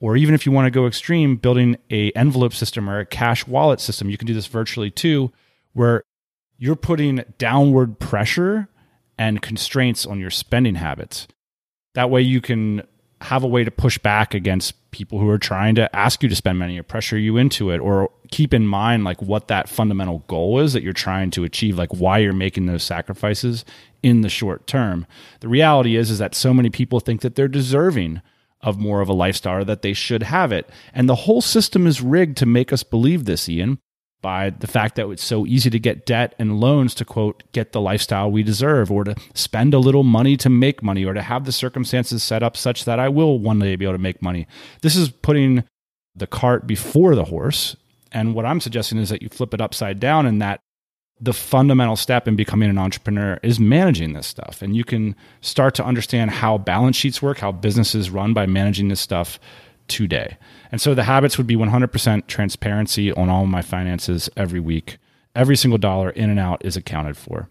Or 0.00 0.16
even 0.16 0.34
if 0.34 0.46
you 0.46 0.52
want 0.52 0.66
to 0.66 0.70
go 0.70 0.86
extreme, 0.86 1.36
building 1.36 1.76
a 1.90 2.10
envelope 2.12 2.54
system 2.54 2.88
or 2.88 2.98
a 2.98 3.06
cash 3.06 3.46
wallet 3.46 3.80
system, 3.80 4.10
you 4.10 4.16
can 4.16 4.26
do 4.26 4.34
this 4.34 4.46
virtually 4.46 4.90
too, 4.90 5.30
where 5.74 6.02
you're 6.58 6.76
putting 6.76 7.24
downward 7.38 7.98
pressure 7.98 8.68
and 9.18 9.42
constraints 9.42 10.06
on 10.06 10.18
your 10.18 10.30
spending 10.30 10.76
habits. 10.76 11.28
That 11.94 12.10
way 12.10 12.22
you 12.22 12.40
can 12.40 12.82
have 13.22 13.44
a 13.44 13.46
way 13.46 13.62
to 13.62 13.70
push 13.70 13.98
back 13.98 14.34
against 14.34 14.74
people 14.90 15.18
who 15.18 15.28
are 15.28 15.38
trying 15.38 15.74
to 15.76 15.94
ask 15.94 16.22
you 16.22 16.28
to 16.28 16.34
spend 16.34 16.58
money 16.58 16.78
or 16.78 16.82
pressure 16.82 17.16
you 17.16 17.36
into 17.36 17.70
it 17.70 17.78
or 17.78 18.10
keep 18.30 18.52
in 18.52 18.66
mind 18.66 19.04
like 19.04 19.22
what 19.22 19.48
that 19.48 19.68
fundamental 19.68 20.24
goal 20.26 20.58
is 20.58 20.72
that 20.72 20.82
you're 20.82 20.92
trying 20.92 21.30
to 21.30 21.44
achieve 21.44 21.78
like 21.78 21.92
why 21.94 22.18
you're 22.18 22.32
making 22.32 22.66
those 22.66 22.82
sacrifices 22.82 23.64
in 24.02 24.22
the 24.22 24.28
short 24.28 24.66
term 24.66 25.06
the 25.40 25.48
reality 25.48 25.96
is 25.96 26.10
is 26.10 26.18
that 26.18 26.34
so 26.34 26.52
many 26.52 26.68
people 26.68 27.00
think 27.00 27.20
that 27.20 27.36
they're 27.36 27.48
deserving 27.48 28.20
of 28.62 28.78
more 28.78 29.00
of 29.00 29.08
a 29.08 29.12
lifestyle 29.12 29.64
that 29.64 29.82
they 29.82 29.92
should 29.92 30.22
have 30.22 30.52
it. 30.52 30.70
And 30.94 31.08
the 31.08 31.14
whole 31.14 31.40
system 31.40 31.86
is 31.86 32.00
rigged 32.00 32.36
to 32.38 32.46
make 32.46 32.72
us 32.72 32.82
believe 32.82 33.24
this, 33.24 33.48
Ian. 33.48 33.78
by 34.22 34.50
the 34.50 34.68
fact 34.68 34.94
that 34.94 35.10
it's 35.10 35.24
so 35.24 35.44
easy 35.46 35.68
to 35.68 35.78
get 35.78 36.06
debt 36.06 36.34
and 36.38 36.60
loans 36.60 36.94
to 36.94 37.04
quote 37.04 37.42
get 37.52 37.72
the 37.72 37.80
lifestyle 37.80 38.30
we 38.30 38.42
deserve 38.42 38.90
or 38.90 39.04
to 39.04 39.16
spend 39.34 39.74
a 39.74 39.78
little 39.78 40.04
money 40.04 40.36
to 40.38 40.48
make 40.48 40.82
money 40.82 41.04
or 41.04 41.12
to 41.12 41.20
have 41.20 41.44
the 41.44 41.52
circumstances 41.52 42.22
set 42.22 42.42
up 42.42 42.56
such 42.56 42.84
that 42.84 43.00
I 43.00 43.08
will 43.08 43.38
one 43.38 43.58
day 43.58 43.76
be 43.76 43.84
able 43.84 43.94
to 43.94 43.98
make 43.98 44.22
money. 44.22 44.46
This 44.80 44.96
is 44.96 45.10
putting 45.10 45.64
the 46.14 46.26
cart 46.26 46.66
before 46.66 47.14
the 47.14 47.24
horse. 47.24 47.76
And 48.12 48.34
what 48.34 48.46
I'm 48.46 48.60
suggesting 48.60 48.98
is 48.98 49.08
that 49.08 49.22
you 49.22 49.28
flip 49.28 49.52
it 49.52 49.60
upside 49.60 49.98
down 49.98 50.24
and 50.26 50.40
that 50.40 50.60
the 51.22 51.32
fundamental 51.32 51.94
step 51.94 52.26
in 52.26 52.34
becoming 52.34 52.68
an 52.68 52.78
entrepreneur 52.78 53.38
is 53.44 53.60
managing 53.60 54.12
this 54.12 54.26
stuff. 54.26 54.60
And 54.60 54.76
you 54.76 54.82
can 54.82 55.14
start 55.40 55.76
to 55.76 55.84
understand 55.84 56.32
how 56.32 56.58
balance 56.58 56.96
sheets 56.96 57.22
work, 57.22 57.38
how 57.38 57.52
businesses 57.52 58.10
run 58.10 58.34
by 58.34 58.44
managing 58.46 58.88
this 58.88 59.00
stuff 59.00 59.38
today. 59.86 60.36
And 60.72 60.80
so 60.80 60.94
the 60.94 61.04
habits 61.04 61.38
would 61.38 61.46
be 61.46 61.54
100% 61.54 62.26
transparency 62.26 63.12
on 63.12 63.30
all 63.30 63.46
my 63.46 63.62
finances 63.62 64.28
every 64.36 64.58
week. 64.58 64.98
Every 65.36 65.56
single 65.56 65.78
dollar 65.78 66.10
in 66.10 66.28
and 66.28 66.40
out 66.40 66.64
is 66.64 66.76
accounted 66.76 67.16
for. 67.16 67.48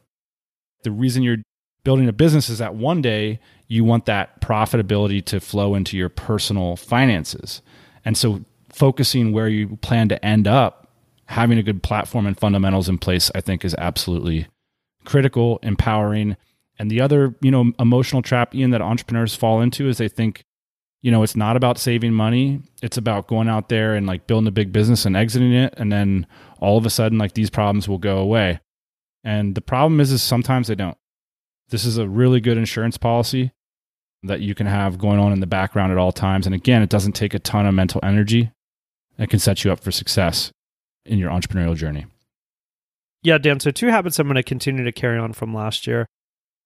The 0.84 0.92
reason 0.92 1.24
you're 1.24 1.38
building 1.86 2.10
a 2.10 2.14
business 2.14 2.50
is 2.50 2.58
that 2.58 2.76
one 2.76 3.02
day 3.02 3.40
you 3.70 3.86
want 3.86 4.06
that 4.06 4.42
profitability 4.42 5.24
to 5.26 5.40
flow 5.40 5.76
into 5.76 5.96
your 5.96 6.10
personal 6.10 6.76
finances. 6.76 7.62
And 8.04 8.18
so 8.18 8.44
focusing 8.70 9.32
where 9.32 9.48
you 9.48 9.78
plan 9.78 10.10
to 10.10 10.26
end 10.26 10.46
up, 10.46 10.81
having 11.32 11.58
a 11.58 11.64
good 11.64 11.82
platform 11.82 12.26
and 12.26 12.38
fundamentals 12.38 12.90
in 12.90 12.98
place, 12.98 13.32
I 13.34 13.42
think 13.42 13.66
is 13.66 13.76
absolutely 13.78 14.48
critical, 15.06 15.60
empowering. 15.64 16.38
And 16.78 16.92
the 16.92 17.02
other, 17.02 17.36
you 17.42 17.52
know, 17.52 17.72
emotional 17.80 18.22
trap, 18.22 18.54
Ian, 18.54 18.72
that 18.72 18.82
entrepreneurs 18.82 19.36
fall 19.36 19.62
into 19.62 19.88
is 19.88 19.98
they 19.98 20.08
think 20.08 20.44
you 21.02 21.10
know, 21.10 21.24
it's 21.24 21.36
not 21.36 21.56
about 21.56 21.80
saving 21.80 22.14
money. 22.14 22.62
It's 22.84 22.98
about 22.98 23.28
going 23.28 23.50
out 23.50 23.70
there 23.70 23.96
and 23.96 24.06
like 24.06 24.28
building 24.28 24.48
a 24.48 24.52
big 24.52 24.72
business 24.72 25.04
and 25.06 25.18
exiting 25.18 25.52
it. 25.52 25.74
And 25.78 25.92
then 25.92 26.28
all 26.60 26.78
of 26.78 26.86
a 26.86 26.92
sudden, 26.92 27.18
like 27.18 27.34
these 27.34 27.50
problems 27.50 27.90
will 27.90 27.98
go 27.98 28.20
away. 28.20 28.60
And 29.24 29.56
the 29.56 29.62
problem 29.62 30.00
is, 30.00 30.12
is 30.12 30.22
sometimes 30.22 30.68
they 30.68 30.76
don't. 30.76 30.98
This 31.70 31.86
is 31.86 31.98
a 31.98 32.08
really 32.08 32.40
good 32.40 32.58
insurance 32.58 32.98
policy 32.98 33.52
that 34.24 34.42
you 34.42 34.54
can 34.54 34.68
have 34.68 35.00
going 35.00 35.20
on 35.20 35.34
in 35.34 35.40
the 35.40 35.48
background 35.48 35.92
at 35.92 35.98
all 35.98 36.12
times. 36.12 36.46
And 36.46 36.54
again, 36.54 36.84
it 36.84 36.90
doesn't 36.90 37.14
take 37.14 37.34
a 37.34 37.40
ton 37.40 37.66
of 37.66 37.74
mental 37.74 38.00
energy. 38.04 38.52
It 39.18 39.32
can 39.32 39.40
set 39.40 39.64
you 39.64 39.72
up 39.72 39.80
for 39.80 39.92
success 39.92 40.52
in 41.06 41.18
your 41.18 41.32
entrepreneurial 41.32 41.76
journey. 41.76 42.06
Yeah, 43.24 43.38
Dan. 43.38 43.60
So, 43.60 43.72
two 43.72 43.88
habits 43.88 44.20
I'm 44.20 44.28
going 44.28 44.36
to 44.36 44.44
continue 44.44 44.84
to 44.84 44.92
carry 44.92 45.18
on 45.18 45.34
from 45.34 45.54
last 45.54 45.86
year. 45.86 46.08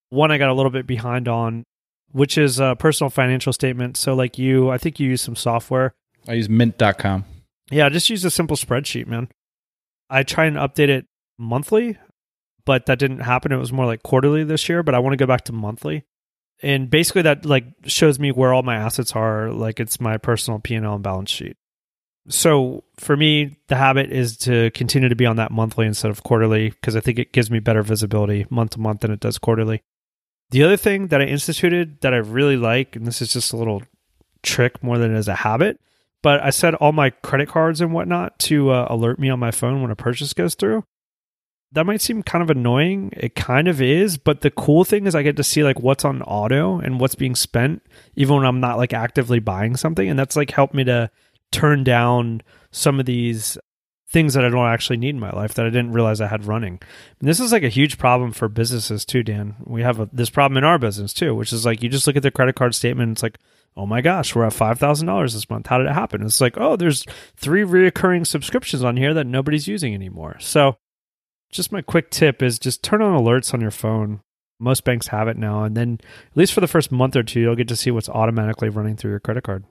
One, 0.09 0.31
I 0.31 0.37
got 0.37 0.49
a 0.49 0.53
little 0.53 0.71
bit 0.71 0.87
behind 0.87 1.27
on 1.27 1.65
which 2.11 2.37
is 2.37 2.61
a 2.61 2.75
personal 2.77 3.09
financial 3.09 3.51
statement. 3.51 3.97
So, 3.97 4.13
like 4.13 4.37
you, 4.37 4.69
I 4.69 4.77
think 4.77 4.99
you 4.99 5.09
use 5.09 5.21
some 5.21 5.35
software. 5.35 5.93
I 6.27 6.33
use 6.33 6.47
mint.com. 6.47 7.25
Yeah, 7.71 7.87
I 7.87 7.89
just 7.89 8.09
use 8.09 8.23
a 8.23 8.31
simple 8.31 8.55
spreadsheet, 8.55 9.07
man. 9.07 9.27
I 10.09 10.23
try 10.23 10.45
and 10.45 10.55
update 10.55 10.89
it 10.89 11.07
monthly, 11.37 11.97
but 12.63 12.85
that 12.85 12.99
didn't 12.99 13.19
happen. 13.19 13.51
It 13.51 13.57
was 13.57 13.73
more 13.73 13.85
like 13.85 14.03
quarterly 14.03 14.43
this 14.43 14.69
year, 14.69 14.83
but 14.83 14.95
I 14.95 14.99
want 14.99 15.13
to 15.13 15.17
go 15.17 15.27
back 15.27 15.45
to 15.45 15.51
monthly. 15.51 16.05
And 16.61 16.89
basically 16.89 17.23
that 17.23 17.45
like 17.45 17.65
shows 17.85 18.17
me 18.17 18.31
where 18.31 18.53
all 18.53 18.63
my 18.63 18.75
assets 18.75 19.13
are, 19.13 19.51
like 19.51 19.79
it's 19.79 19.99
my 19.99 20.17
personal 20.17 20.59
P&L 20.59 20.93
and 20.93 21.03
balance 21.03 21.31
sheet. 21.31 21.57
So 22.27 22.83
for 22.97 23.15
me, 23.15 23.57
the 23.67 23.75
habit 23.75 24.11
is 24.11 24.37
to 24.37 24.71
continue 24.71 25.09
to 25.09 25.15
be 25.15 25.25
on 25.25 25.35
that 25.35 25.51
monthly 25.51 25.85
instead 25.85 26.09
of 26.09 26.23
quarterly 26.23 26.71
because 26.71 26.95
I 26.95 26.99
think 26.99 27.19
it 27.19 27.33
gives 27.33 27.51
me 27.51 27.59
better 27.59 27.83
visibility 27.83 28.45
month 28.49 28.71
to 28.71 28.79
month 28.79 29.01
than 29.01 29.11
it 29.11 29.19
does 29.19 29.37
quarterly. 29.37 29.83
The 30.49 30.63
other 30.63 30.77
thing 30.77 31.07
that 31.07 31.21
I 31.21 31.25
instituted 31.25 32.01
that 32.01 32.13
I 32.13 32.17
really 32.17 32.57
like, 32.57 32.95
and 32.95 33.05
this 33.05 33.21
is 33.21 33.33
just 33.33 33.53
a 33.53 33.57
little 33.57 33.83
trick 34.43 34.81
more 34.83 34.97
than 34.97 35.13
it 35.13 35.19
is 35.19 35.27
a 35.27 35.35
habit, 35.35 35.79
but 36.23 36.41
I 36.41 36.49
set 36.49 36.75
all 36.75 36.91
my 36.91 37.11
credit 37.11 37.49
cards 37.49 37.81
and 37.81 37.93
whatnot 37.93 38.39
to 38.39 38.71
uh, 38.71 38.87
alert 38.89 39.19
me 39.19 39.29
on 39.29 39.39
my 39.39 39.51
phone 39.51 39.81
when 39.81 39.91
a 39.91 39.95
purchase 39.95 40.33
goes 40.33 40.55
through. 40.55 40.83
That 41.71 41.85
might 41.85 42.01
seem 42.01 42.23
kind 42.23 42.41
of 42.41 42.49
annoying. 42.49 43.11
It 43.17 43.35
kind 43.35 43.67
of 43.67 43.81
is, 43.81 44.17
but 44.17 44.41
the 44.41 44.51
cool 44.51 44.85
thing 44.85 45.07
is 45.07 45.13
I 45.13 45.23
get 45.23 45.35
to 45.37 45.43
see 45.43 45.63
like 45.63 45.79
what's 45.79 46.05
on 46.05 46.21
auto 46.21 46.79
and 46.79 46.99
what's 46.99 47.15
being 47.15 47.35
spent, 47.35 47.83
even 48.15 48.37
when 48.37 48.45
I'm 48.45 48.59
not 48.59 48.77
like 48.77 48.93
actively 48.93 49.39
buying 49.39 49.75
something, 49.75 50.09
and 50.09 50.17
that's 50.17 50.35
like 50.35 50.51
helped 50.51 50.73
me 50.73 50.83
to 50.85 51.11
turn 51.55 51.83
down 51.85 52.41
some 52.71 52.99
of 52.99 53.05
these 53.05 53.57
things 54.09 54.33
that 54.33 54.45
I 54.45 54.49
don't 54.49 54.67
actually 54.67 54.97
need 54.97 55.15
in 55.15 55.19
my 55.19 55.31
life 55.31 55.53
that 55.53 55.65
I 55.65 55.69
didn't 55.69 55.93
realize 55.93 56.21
I 56.21 56.27
had 56.27 56.45
running. 56.45 56.79
And 57.19 57.29
this 57.29 57.39
is 57.39 57.51
like 57.51 57.63
a 57.63 57.69
huge 57.69 57.97
problem 57.97 58.33
for 58.33 58.47
businesses 58.47 59.05
too, 59.05 59.23
Dan. 59.23 59.55
We 59.65 59.81
have 59.81 59.99
a, 59.99 60.09
this 60.11 60.29
problem 60.29 60.57
in 60.57 60.63
our 60.63 60.77
business 60.77 61.13
too, 61.13 61.33
which 61.33 61.53
is 61.53 61.65
like 61.65 61.81
you 61.81 61.89
just 61.89 62.07
look 62.07 62.17
at 62.17 62.23
the 62.23 62.31
credit 62.31 62.55
card 62.55 62.75
statement, 62.75 63.13
it's 63.13 63.23
like, 63.23 63.39
oh 63.77 63.85
my 63.85 64.01
gosh, 64.01 64.35
we're 64.35 64.45
at 64.45 64.53
five 64.53 64.79
thousand 64.79 65.07
dollars 65.07 65.33
this 65.33 65.49
month. 65.49 65.67
How 65.67 65.77
did 65.77 65.87
it 65.87 65.93
happen? 65.93 66.21
It's 66.21 66.41
like, 66.41 66.57
oh, 66.57 66.75
there's 66.75 67.05
three 67.35 67.63
reoccurring 67.63 68.27
subscriptions 68.27 68.83
on 68.83 68.97
here 68.97 69.13
that 69.13 69.27
nobody's 69.27 69.67
using 69.67 69.93
anymore. 69.93 70.37
So, 70.39 70.77
just 71.51 71.71
my 71.71 71.81
quick 71.81 72.11
tip 72.11 72.43
is 72.43 72.59
just 72.59 72.83
turn 72.83 73.01
on 73.01 73.19
alerts 73.19 73.53
on 73.53 73.61
your 73.61 73.71
phone. 73.71 74.21
Most 74.59 74.83
banks 74.83 75.07
have 75.07 75.27
it 75.27 75.37
now, 75.37 75.63
and 75.63 75.75
then 75.75 75.99
at 76.31 76.37
least 76.37 76.53
for 76.53 76.61
the 76.61 76.67
first 76.67 76.91
month 76.91 77.15
or 77.15 77.23
two, 77.23 77.41
you'll 77.41 77.55
get 77.55 77.67
to 77.67 77.75
see 77.75 77.91
what's 77.91 78.09
automatically 78.09 78.69
running 78.69 78.95
through 78.95 79.11
your 79.11 79.19
credit 79.19 79.43
card. 79.43 79.65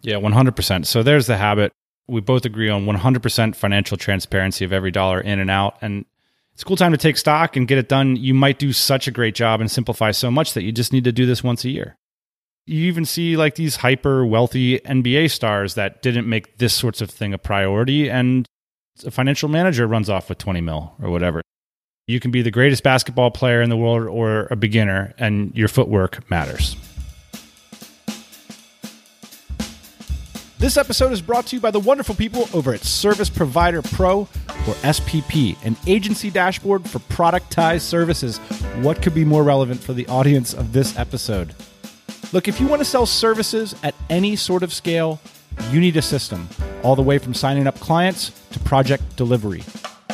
Yeah, 0.00 0.16
100%. 0.16 0.86
So 0.86 1.02
there's 1.02 1.26
the 1.26 1.36
habit 1.36 1.72
we 2.08 2.20
both 2.20 2.44
agree 2.44 2.70
on 2.70 2.86
100% 2.86 3.54
financial 3.54 3.96
transparency 3.96 4.64
of 4.64 4.72
every 4.72 4.90
dollar 4.90 5.20
in 5.20 5.38
and 5.38 5.50
out. 5.50 5.76
And 5.82 6.06
it's 6.54 6.62
a 6.62 6.64
cool 6.64 6.76
time 6.76 6.92
to 6.92 6.98
take 6.98 7.16
stock 7.16 7.54
and 7.54 7.68
get 7.68 7.78
it 7.78 7.88
done. 7.88 8.16
You 8.16 8.34
might 8.34 8.58
do 8.58 8.72
such 8.72 9.06
a 9.06 9.12
great 9.12 9.34
job 9.34 9.60
and 9.60 9.70
simplify 9.70 10.10
so 10.10 10.30
much 10.30 10.54
that 10.54 10.62
you 10.62 10.72
just 10.72 10.92
need 10.92 11.04
to 11.04 11.12
do 11.12 11.26
this 11.26 11.44
once 11.44 11.64
a 11.64 11.70
year. 11.70 11.96
You 12.66 12.84
even 12.86 13.04
see 13.04 13.36
like 13.36 13.54
these 13.54 13.76
hyper 13.76 14.26
wealthy 14.26 14.78
NBA 14.80 15.30
stars 15.30 15.74
that 15.74 16.02
didn't 16.02 16.28
make 16.28 16.58
this 16.58 16.74
sorts 16.74 17.00
of 17.00 17.10
thing 17.10 17.32
a 17.32 17.38
priority, 17.38 18.10
and 18.10 18.46
a 19.06 19.10
financial 19.10 19.48
manager 19.48 19.86
runs 19.86 20.10
off 20.10 20.28
with 20.28 20.38
20 20.38 20.60
mil 20.60 20.94
or 21.00 21.10
whatever. 21.10 21.40
You 22.06 22.20
can 22.20 22.30
be 22.30 22.42
the 22.42 22.50
greatest 22.50 22.82
basketball 22.82 23.30
player 23.30 23.62
in 23.62 23.70
the 23.70 23.76
world 23.76 24.06
or 24.08 24.48
a 24.50 24.56
beginner, 24.56 25.14
and 25.18 25.54
your 25.54 25.68
footwork 25.68 26.28
matters. 26.30 26.76
This 30.58 30.76
episode 30.76 31.12
is 31.12 31.22
brought 31.22 31.46
to 31.46 31.56
you 31.56 31.62
by 31.62 31.70
the 31.70 31.78
wonderful 31.78 32.16
people 32.16 32.48
over 32.52 32.74
at 32.74 32.82
Service 32.82 33.30
Provider 33.30 33.80
Pro, 33.80 34.22
or 34.22 34.74
SPP, 34.82 35.56
an 35.64 35.76
agency 35.86 36.32
dashboard 36.32 36.90
for 36.90 36.98
productized 36.98 37.82
services. 37.82 38.38
What 38.82 39.00
could 39.00 39.14
be 39.14 39.24
more 39.24 39.44
relevant 39.44 39.80
for 39.80 39.92
the 39.92 40.04
audience 40.08 40.54
of 40.54 40.72
this 40.72 40.98
episode? 40.98 41.54
Look, 42.32 42.48
if 42.48 42.60
you 42.60 42.66
want 42.66 42.80
to 42.80 42.84
sell 42.84 43.06
services 43.06 43.76
at 43.84 43.94
any 44.10 44.34
sort 44.34 44.64
of 44.64 44.74
scale, 44.74 45.20
you 45.70 45.78
need 45.78 45.96
a 45.96 46.02
system, 46.02 46.48
all 46.82 46.96
the 46.96 47.02
way 47.02 47.18
from 47.18 47.34
signing 47.34 47.68
up 47.68 47.78
clients 47.78 48.30
to 48.50 48.58
project 48.58 49.14
delivery. 49.14 49.60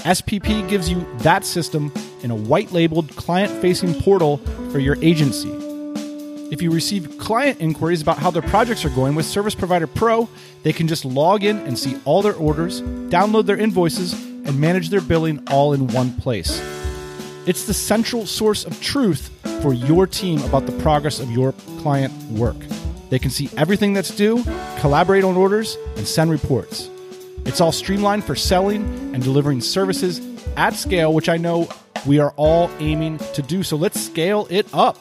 SPP 0.05 0.69
gives 0.69 0.91
you 0.91 1.07
that 1.21 1.47
system 1.47 1.91
in 2.23 2.31
a 2.31 2.37
white 2.37 2.71
labeled 2.71 3.09
client 3.17 3.51
facing 3.63 3.95
portal 3.95 4.37
for 4.71 4.79
your 4.79 5.03
agency. 5.03 5.64
If 6.51 6.61
you 6.61 6.71
receive 6.71 7.17
client 7.19 7.61
inquiries 7.61 8.03
about 8.03 8.19
how 8.19 8.31
their 8.31 8.43
projects 8.43 8.85
are 8.85 8.91
going 8.91 9.15
with 9.15 9.25
Service 9.25 9.55
Provider 9.55 9.87
Pro, 9.87 10.29
they 10.63 10.75
can 10.75 10.87
just 10.87 11.05
log 11.05 11.43
in 11.43 11.59
and 11.61 11.79
see 11.79 11.97
all 12.05 12.21
their 12.21 12.35
orders, 12.35 12.83
download 12.83 13.47
their 13.47 13.57
invoices, 13.57 14.13
and 14.13 14.61
manage 14.61 14.91
their 14.91 15.01
billing 15.01 15.43
all 15.49 15.73
in 15.73 15.87
one 15.89 16.13
place. 16.21 16.61
It's 17.47 17.67
the 17.67 17.73
central 17.73 18.27
source 18.27 18.65
of 18.65 18.79
truth 18.83 19.31
for 19.63 19.73
your 19.73 20.07
team 20.07 20.43
about 20.43 20.67
the 20.67 20.73
progress 20.81 21.19
of 21.19 21.31
your 21.31 21.53
client 21.81 22.13
work. 22.31 22.57
They 23.09 23.19
can 23.19 23.31
see 23.31 23.49
everything 23.57 23.95
that's 23.95 24.15
due, 24.15 24.45
collaborate 24.81 25.25
on 25.25 25.37
orders, 25.37 25.77
and 25.97 26.07
send 26.07 26.31
reports. 26.31 26.91
It's 27.47 27.61
all 27.61 27.73
streamlined 27.73 28.25
for 28.25 28.35
selling 28.35 28.83
and 29.15 29.23
delivering 29.23 29.63
services 29.63 30.21
at 30.57 30.75
scale, 30.75 31.15
which 31.15 31.31
I 31.31 31.39
know 31.39 31.69
we 32.07 32.19
are 32.19 32.35
all 32.37 32.71
aiming 32.81 33.19
to 33.33 33.41
do. 33.41 33.63
So 33.63 33.77
let's 33.77 33.99
scale 33.99 34.47
it 34.51 34.67
up. 34.75 34.99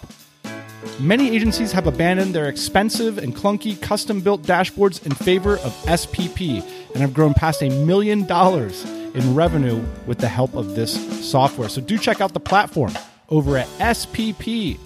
Many 0.99 1.35
agencies 1.35 1.71
have 1.71 1.87
abandoned 1.87 2.35
their 2.35 2.47
expensive 2.47 3.17
and 3.17 3.35
clunky 3.35 3.81
custom 3.81 4.21
built 4.21 4.43
dashboards 4.43 5.05
in 5.05 5.13
favor 5.13 5.57
of 5.57 5.73
SPP 5.85 6.63
and 6.93 7.01
have 7.01 7.13
grown 7.13 7.33
past 7.33 7.61
a 7.61 7.69
million 7.85 8.25
dollars 8.25 8.83
in 9.13 9.35
revenue 9.35 9.83
with 10.05 10.19
the 10.19 10.27
help 10.27 10.55
of 10.55 10.75
this 10.75 11.29
software. 11.29 11.69
So 11.69 11.81
do 11.81 11.97
check 11.97 12.21
out 12.21 12.33
the 12.33 12.39
platform 12.39 12.93
over 13.29 13.57
at 13.57 13.67
spp.co. 13.79 14.79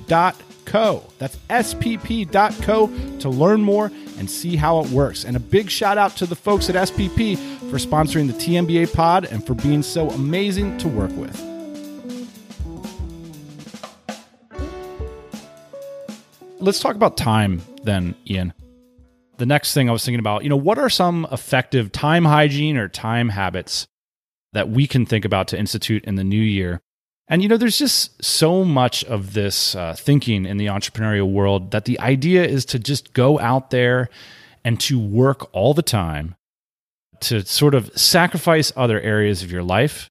That's 1.17 1.35
spp.co 1.49 3.19
to 3.19 3.29
learn 3.29 3.61
more 3.61 3.91
and 4.17 4.29
see 4.29 4.55
how 4.55 4.79
it 4.79 4.89
works. 4.89 5.25
And 5.25 5.35
a 5.35 5.39
big 5.39 5.69
shout 5.69 5.97
out 5.97 6.15
to 6.17 6.25
the 6.25 6.35
folks 6.35 6.69
at 6.69 6.75
SPP 6.75 7.37
for 7.69 7.77
sponsoring 7.77 8.27
the 8.27 8.33
TMBA 8.33 8.93
pod 8.93 9.25
and 9.25 9.45
for 9.45 9.53
being 9.53 9.83
so 9.83 10.09
amazing 10.09 10.77
to 10.79 10.87
work 10.87 11.11
with. 11.15 11.56
Let's 16.59 16.79
talk 16.79 16.95
about 16.95 17.17
time 17.17 17.61
then, 17.83 18.15
Ian. 18.29 18.53
The 19.37 19.45
next 19.45 19.73
thing 19.73 19.89
I 19.89 19.91
was 19.91 20.03
thinking 20.03 20.19
about, 20.19 20.43
you 20.43 20.49
know, 20.49 20.57
what 20.57 20.79
are 20.79 20.89
some 20.89 21.27
effective 21.31 21.91
time 21.91 22.25
hygiene 22.25 22.77
or 22.77 22.87
time 22.87 23.29
habits 23.29 23.87
that 24.53 24.69
we 24.69 24.87
can 24.87 25.05
think 25.05 25.25
about 25.25 25.47
to 25.49 25.59
institute 25.59 26.03
in 26.05 26.15
the 26.15 26.23
new 26.23 26.41
year? 26.41 26.81
And, 27.27 27.43
you 27.43 27.49
know, 27.49 27.57
there's 27.57 27.77
just 27.77 28.23
so 28.23 28.63
much 28.63 29.03
of 29.03 29.33
this 29.33 29.75
uh, 29.75 29.93
thinking 29.93 30.45
in 30.45 30.57
the 30.57 30.67
entrepreneurial 30.67 31.31
world 31.31 31.71
that 31.71 31.85
the 31.85 31.99
idea 31.99 32.45
is 32.45 32.65
to 32.65 32.79
just 32.79 33.13
go 33.13 33.37
out 33.39 33.69
there 33.69 34.09
and 34.63 34.79
to 34.81 34.97
work 34.99 35.53
all 35.53 35.73
the 35.73 35.81
time, 35.83 36.35
to 37.19 37.45
sort 37.45 37.75
of 37.75 37.95
sacrifice 37.97 38.71
other 38.75 38.99
areas 39.01 39.43
of 39.43 39.51
your 39.51 39.63
life. 39.63 40.09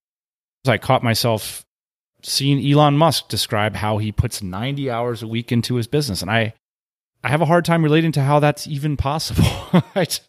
I 0.69 0.79
caught 0.79 1.03
myself 1.03 1.66
seeing 2.27 2.65
Elon 2.67 2.97
Musk 2.97 3.29
describe 3.29 3.77
how 3.77 3.99
he 3.99 4.11
puts 4.11 4.43
90 4.43 4.91
hours 4.91 5.23
a 5.23 5.29
week 5.29 5.53
into 5.53 5.77
his 5.77 5.87
business. 5.87 6.23
And 6.23 6.31
I, 6.31 6.55
I 7.23 7.29
have 7.29 7.41
a 7.41 7.47
hard 7.47 7.65
time 7.65 7.85
relating 7.85 8.11
to 8.13 8.23
how 8.23 8.41
that's 8.41 8.67
even 8.67 8.97
possible. 8.97 9.45
right? 9.95 10.21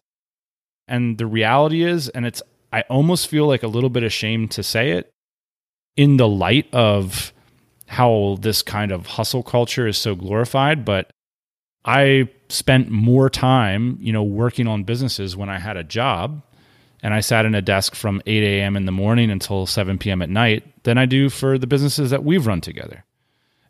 And 0.87 1.17
the 1.17 1.25
reality 1.25 1.83
is, 1.83 2.07
and 2.09 2.23
it's, 2.25 2.43
I 2.71 2.81
almost 2.81 3.27
feel 3.27 3.47
like 3.47 3.63
a 3.63 3.67
little 3.67 3.89
bit 3.89 4.03
ashamed 4.03 4.51
to 4.51 4.63
say 4.63 4.91
it 4.91 5.09
in 5.95 6.17
the 6.17 6.27
light 6.27 6.71
of 6.71 7.33
how 7.87 8.37
this 8.41 8.61
kind 8.61 8.91
of 8.91 9.07
hustle 9.07 9.41
culture 9.41 9.87
is 9.87 9.97
so 9.97 10.13
glorified, 10.13 10.85
but 10.85 11.09
I 11.83 12.29
spent 12.49 12.91
more 12.91 13.27
time, 13.27 13.97
you 13.99 14.13
know, 14.13 14.23
working 14.23 14.67
on 14.67 14.83
businesses 14.83 15.35
when 15.35 15.49
I 15.49 15.57
had 15.57 15.77
a 15.77 15.83
job 15.83 16.43
and 17.03 17.13
I 17.13 17.19
sat 17.19 17.45
in 17.45 17.55
a 17.55 17.61
desk 17.61 17.95
from 17.95 18.21
8 18.25 18.43
a.m. 18.43 18.75
in 18.75 18.85
the 18.85 18.91
morning 18.91 19.29
until 19.29 19.65
7 19.65 19.97
p.m. 19.97 20.21
at 20.21 20.29
night 20.29 20.83
than 20.83 20.97
I 20.97 21.05
do 21.05 21.29
for 21.29 21.57
the 21.57 21.67
businesses 21.67 22.09
that 22.09 22.23
we've 22.23 22.47
run 22.47 22.61
together. 22.61 23.03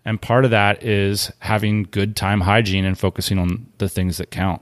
And 0.06 0.22
part 0.22 0.46
of 0.46 0.52
that 0.52 0.84
is 0.84 1.32
having 1.40 1.84
good 1.84 2.16
time 2.16 2.42
hygiene 2.42 2.86
and 2.86 2.98
focusing 2.98 3.38
on 3.38 3.68
the 3.78 3.90
things 3.90 4.18
that 4.18 4.32
count. 4.32 4.62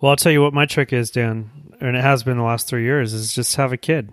Well, 0.00 0.10
I'll 0.10 0.16
tell 0.16 0.32
you 0.32 0.42
what 0.42 0.54
my 0.54 0.64
trick 0.64 0.92
is, 0.92 1.10
Dan, 1.10 1.50
and 1.80 1.96
it 1.96 2.02
has 2.02 2.22
been 2.22 2.38
the 2.38 2.44
last 2.44 2.68
three 2.68 2.84
years, 2.84 3.12
is 3.12 3.34
just 3.34 3.56
have 3.56 3.72
a 3.72 3.76
kid 3.76 4.10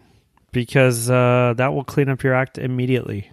because 0.51 1.09
uh, 1.09 1.53
that 1.57 1.73
will 1.73 1.83
clean 1.83 2.09
up 2.09 2.23
your 2.23 2.33
act 2.33 2.57
immediately. 2.57 3.29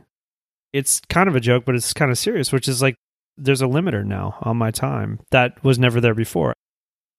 It's 0.72 1.00
kind 1.08 1.28
of 1.28 1.36
a 1.36 1.40
joke, 1.40 1.64
but 1.64 1.74
it's 1.74 1.92
kind 1.92 2.10
of 2.10 2.18
serious, 2.18 2.52
which 2.52 2.68
is 2.68 2.82
like 2.82 2.94
there's 3.36 3.62
a 3.62 3.66
limiter 3.66 4.04
now 4.04 4.38
on 4.42 4.56
my 4.56 4.70
time 4.70 5.20
that 5.30 5.62
was 5.64 5.78
never 5.78 6.00
there 6.00 6.14
before. 6.14 6.54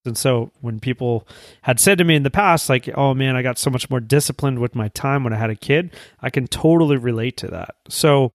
And 0.06 0.18
so 0.18 0.52
when 0.62 0.80
people 0.80 1.28
had 1.62 1.80
said 1.80 1.98
to 1.98 2.04
me 2.04 2.16
in 2.16 2.24
the 2.24 2.30
past, 2.30 2.70
like, 2.70 2.90
oh 2.96 3.14
man, 3.14 3.36
I 3.36 3.42
got 3.42 3.58
so 3.58 3.70
much 3.70 3.90
more 3.90 4.00
disciplined 4.00 4.60
with 4.60 4.76
my 4.76 4.90
time 4.90 5.24
when 5.24 5.34
I 5.34 5.38
had 5.38 5.50
a 5.50 5.56
kid, 5.56 5.94
I 6.22 6.30
can 6.30 6.48
totally 6.48 6.98
relate 6.98 7.38
to 7.38 7.48
that. 7.48 7.76
So 7.88 8.32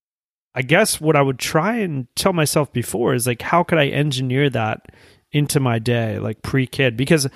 I 0.54 0.62
guess 0.62 1.00
what 1.00 1.16
I 1.16 1.22
would 1.22 1.38
try 1.38 1.76
and 1.76 2.06
tell 2.16 2.32
myself 2.32 2.72
before 2.72 3.14
is 3.14 3.26
like, 3.26 3.42
how 3.42 3.62
could 3.62 3.78
I 3.78 3.88
engineer 3.88 4.48
that 4.50 4.87
into 5.30 5.60
my 5.60 5.78
day, 5.78 6.18
like 6.18 6.42
pre 6.42 6.66
kid? 6.66 6.96
Because 6.96 7.26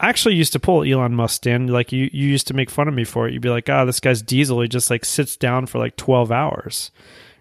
I 0.00 0.08
actually 0.08 0.34
used 0.36 0.54
to 0.54 0.60
pull 0.60 0.82
Elon 0.82 1.14
Musk 1.14 1.46
in. 1.46 1.68
Like 1.68 1.92
you, 1.92 2.08
you 2.12 2.26
used 2.26 2.48
to 2.48 2.54
make 2.54 2.70
fun 2.70 2.88
of 2.88 2.94
me 2.94 3.04
for 3.04 3.28
it. 3.28 3.34
You'd 3.34 3.42
be 3.42 3.50
like, 3.50 3.68
ah, 3.68 3.82
oh, 3.82 3.86
this 3.86 4.00
guy's 4.00 4.22
diesel. 4.22 4.62
He 4.62 4.68
just 4.68 4.90
like 4.90 5.04
sits 5.04 5.36
down 5.36 5.66
for 5.66 5.78
like 5.78 5.96
12 5.96 6.32
hours. 6.32 6.90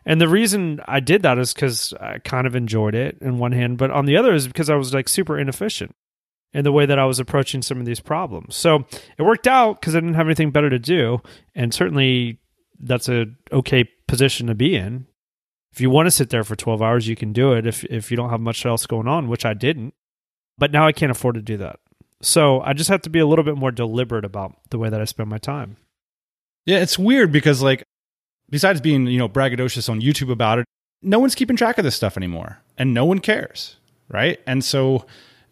And 0.06 0.20
the 0.20 0.28
reason 0.28 0.82
I 0.86 1.00
did 1.00 1.22
that 1.22 1.40
is 1.40 1.54
because 1.54 1.94
I 1.94 2.20
kind 2.20 2.46
of 2.46 2.58
enjoyed 2.58 2.94
it 2.94 3.18
in 3.22 3.38
one 3.38 3.54
hand, 3.54 3.78
but 3.78 3.90
on 3.90 4.06
the 4.06 4.18
other 4.18 4.34
is 4.34 4.48
because 4.48 4.70
I 4.70 4.76
was 4.76 4.94
like 4.94 5.08
super 5.08 5.40
inefficient 5.40 5.96
in 6.54 6.64
the 6.64 6.72
way 6.72 6.86
that 6.86 7.00
I 7.00 7.06
was 7.06 7.20
approaching 7.20 7.62
some 7.62 7.80
of 7.80 7.86
these 7.86 8.00
problems. 8.00 8.56
So 8.56 8.86
it 9.18 9.24
worked 9.24 9.48
out 9.48 9.80
because 9.80 9.96
I 9.96 10.00
didn't 10.00 10.16
have 10.16 10.28
anything 10.28 10.52
better 10.52 10.70
to 10.70 10.80
do, 10.80 11.22
and 11.56 11.74
certainly 11.74 12.40
that's 12.80 13.10
a 13.10 13.26
okay 13.52 13.90
position 14.08 14.48
to 14.48 14.56
be 14.56 14.76
in. 14.76 15.08
If 15.72 15.82
you 15.82 15.90
want 15.90 16.06
to 16.08 16.12
sit 16.12 16.30
there 16.30 16.44
for 16.44 16.56
12 16.56 16.82
hours, 16.82 17.08
you 17.08 17.16
can 17.16 17.34
do 17.34 17.54
it 17.54 17.66
if 17.66 17.84
if 17.86 18.12
you 18.12 18.18
don't 18.18 18.30
have 18.30 18.42
much 18.42 18.66
else 18.66 18.86
going 18.86 19.08
on, 19.08 19.28
which 19.28 19.46
I 19.46 19.54
didn't. 19.54 19.94
But 20.58 20.72
now 20.72 20.86
I 20.86 20.92
can't 20.92 21.12
afford 21.12 21.36
to 21.36 21.42
do 21.42 21.58
that. 21.58 21.80
So 22.22 22.62
I 22.62 22.74
just 22.74 22.90
have 22.90 23.02
to 23.02 23.10
be 23.10 23.20
a 23.20 23.26
little 23.26 23.44
bit 23.44 23.58
more 23.58 23.72
deliberate 23.72 24.24
about 24.24 24.56
the 24.70 24.78
way 24.78 24.90
that 24.90 25.02
I 25.02 25.06
spend 25.06 25.30
my 25.30 25.40
time. 25.40 25.78
Yeah, 26.66 26.78
it's 26.78 26.98
weird 26.98 27.32
because 27.32 27.62
like 27.62 27.84
besides 28.50 28.80
being, 28.80 29.08
you 29.08 29.18
know, 29.18 29.28
braggadocious 29.28 29.90
on 29.90 30.00
YouTube 30.00 30.32
about 30.32 30.60
it, 30.60 30.66
no 31.02 31.20
one's 31.20 31.36
keeping 31.36 31.58
track 31.58 31.78
of 31.78 31.84
this 31.84 31.96
stuff 31.96 32.16
anymore 32.16 32.60
and 32.78 32.94
no 32.94 33.04
one 33.04 33.20
cares, 33.20 33.78
right? 34.10 34.40
And 34.48 34.64
so 34.64 35.06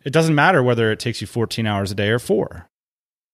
it 0.03 0.11
doesn't 0.13 0.35
matter 0.35 0.63
whether 0.63 0.91
it 0.91 0.99
takes 0.99 1.21
you 1.21 1.27
14 1.27 1.65
hours 1.67 1.91
a 1.91 1.95
day 1.95 2.09
or 2.09 2.19
four. 2.19 2.67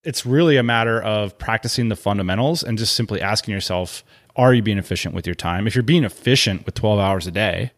It's 0.03 0.25
really 0.25 0.57
a 0.57 0.63
matter 0.63 1.01
of 1.01 1.37
practicing 1.37 1.89
the 1.89 1.95
fundamentals 1.95 2.63
and 2.63 2.77
just 2.77 2.95
simply 2.95 3.21
asking 3.21 3.53
yourself, 3.53 4.03
are 4.35 4.53
you 4.53 4.61
being 4.61 4.77
efficient 4.77 5.15
with 5.15 5.25
your 5.25 5.35
time? 5.35 5.67
If 5.67 5.75
you're 5.75 5.83
being 5.83 6.03
efficient 6.03 6.65
with 6.65 6.75
12 6.75 6.99
hours 6.99 7.27
a 7.27 7.31
day, 7.31 7.71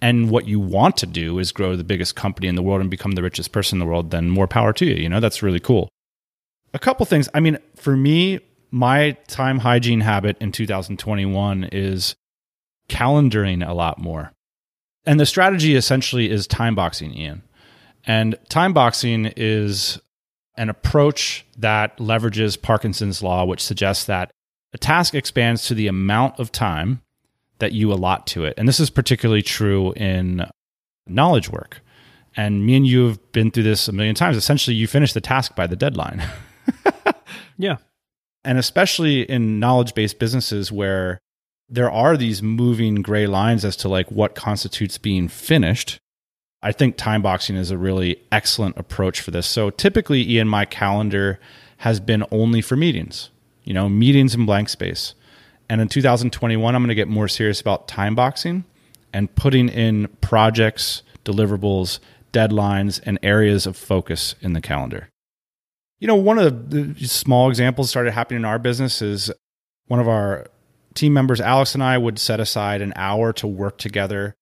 and 0.00 0.30
what 0.30 0.46
you 0.46 0.58
want 0.58 0.96
to 0.98 1.06
do 1.06 1.38
is 1.38 1.52
grow 1.52 1.76
the 1.76 1.84
biggest 1.84 2.16
company 2.16 2.48
in 2.48 2.54
the 2.54 2.62
world 2.62 2.80
and 2.80 2.90
become 2.90 3.12
the 3.12 3.22
richest 3.22 3.52
person 3.52 3.76
in 3.76 3.80
the 3.80 3.90
world, 3.90 4.10
then 4.10 4.30
more 4.30 4.46
power 4.46 4.72
to 4.72 4.86
you. 4.86 4.94
You 4.94 5.08
know, 5.08 5.20
that's 5.20 5.42
really 5.42 5.60
cool. 5.60 5.88
A 6.72 6.78
couple 6.78 7.04
things. 7.04 7.28
I 7.34 7.40
mean, 7.40 7.58
for 7.76 7.96
me, 7.96 8.40
my 8.70 9.12
time 9.26 9.58
hygiene 9.58 10.00
habit 10.00 10.36
in 10.40 10.52
2021 10.52 11.64
is 11.72 12.14
calendaring 12.88 13.66
a 13.66 13.74
lot 13.74 13.98
more. 13.98 14.32
And 15.04 15.18
the 15.18 15.26
strategy 15.26 15.74
essentially 15.74 16.30
is 16.30 16.46
time 16.46 16.74
boxing, 16.74 17.12
Ian. 17.14 17.42
And 18.06 18.36
time 18.48 18.72
boxing 18.72 19.32
is 19.36 20.00
an 20.56 20.68
approach 20.68 21.46
that 21.58 21.98
leverages 21.98 22.60
Parkinson's 22.60 23.22
law, 23.22 23.44
which 23.44 23.62
suggests 23.62 24.04
that 24.04 24.30
a 24.72 24.78
task 24.78 25.14
expands 25.14 25.66
to 25.66 25.74
the 25.74 25.86
amount 25.86 26.38
of 26.38 26.52
time 26.52 27.02
that 27.58 27.72
you 27.72 27.92
allot 27.92 28.26
to 28.28 28.44
it. 28.44 28.54
And 28.56 28.66
this 28.66 28.80
is 28.80 28.90
particularly 28.90 29.42
true 29.42 29.92
in 29.92 30.46
knowledge 31.06 31.50
work. 31.50 31.80
And 32.36 32.64
me 32.64 32.76
and 32.76 32.86
you 32.86 33.06
have 33.06 33.32
been 33.32 33.50
through 33.50 33.64
this 33.64 33.88
a 33.88 33.92
million 33.92 34.14
times. 34.14 34.36
Essentially, 34.36 34.76
you 34.76 34.86
finish 34.86 35.12
the 35.12 35.20
task 35.20 35.56
by 35.56 35.66
the 35.66 35.76
deadline. 35.76 36.22
yeah. 37.58 37.76
And 38.44 38.56
especially 38.56 39.22
in 39.22 39.58
knowledge 39.58 39.94
based 39.94 40.18
businesses 40.18 40.70
where 40.70 41.18
there 41.68 41.90
are 41.90 42.16
these 42.16 42.42
moving 42.42 42.96
gray 42.96 43.26
lines 43.26 43.64
as 43.64 43.76
to 43.76 43.88
like 43.88 44.10
what 44.10 44.34
constitutes 44.34 44.98
being 44.98 45.28
finished 45.28 45.98
I 46.62 46.72
think 46.72 46.96
time 46.96 47.22
boxing 47.22 47.56
is 47.56 47.70
a 47.70 47.78
really 47.78 48.22
excellent 48.30 48.76
approach 48.76 49.20
for 49.20 49.30
this. 49.30 49.46
So 49.46 49.70
typically, 49.70 50.28
Ian, 50.30 50.48
my 50.48 50.64
calendar 50.64 51.40
has 51.78 52.00
been 52.00 52.24
only 52.30 52.60
for 52.60 52.76
meetings, 52.76 53.30
you 53.64 53.72
know, 53.72 53.88
meetings 53.88 54.34
in 54.34 54.44
blank 54.44 54.68
space. 54.68 55.14
And 55.70 55.80
in 55.80 55.88
2021, 55.88 56.74
I'm 56.74 56.82
going 56.82 56.88
to 56.88 56.94
get 56.94 57.08
more 57.08 57.28
serious 57.28 57.60
about 57.60 57.88
time 57.88 58.14
boxing 58.14 58.64
and 59.12 59.34
putting 59.34 59.68
in 59.68 60.08
projects, 60.20 61.02
deliverables, 61.24 61.98
deadlines, 62.32 63.00
and 63.04 63.18
areas 63.22 63.66
of 63.66 63.76
focus 63.76 64.34
in 64.42 64.52
the 64.52 64.60
calendar. 64.60 65.08
You 65.98 66.08
know, 66.08 66.16
one 66.16 66.38
of 66.38 66.70
the 66.70 66.94
small 67.06 67.48
examples 67.48 67.88
started 67.90 68.12
happening 68.12 68.40
in 68.40 68.44
our 68.44 68.58
business 68.58 69.00
is 69.00 69.30
one 69.86 70.00
of 70.00 70.08
our 70.08 70.46
team 70.94 71.12
members, 71.12 71.40
Alex 71.40 71.74
and 71.74 71.82
I, 71.82 71.96
would 71.98 72.18
set 72.18 72.40
aside 72.40 72.82
an 72.82 72.92
hour 72.96 73.32
to 73.34 73.46
work 73.46 73.78
together 73.78 74.34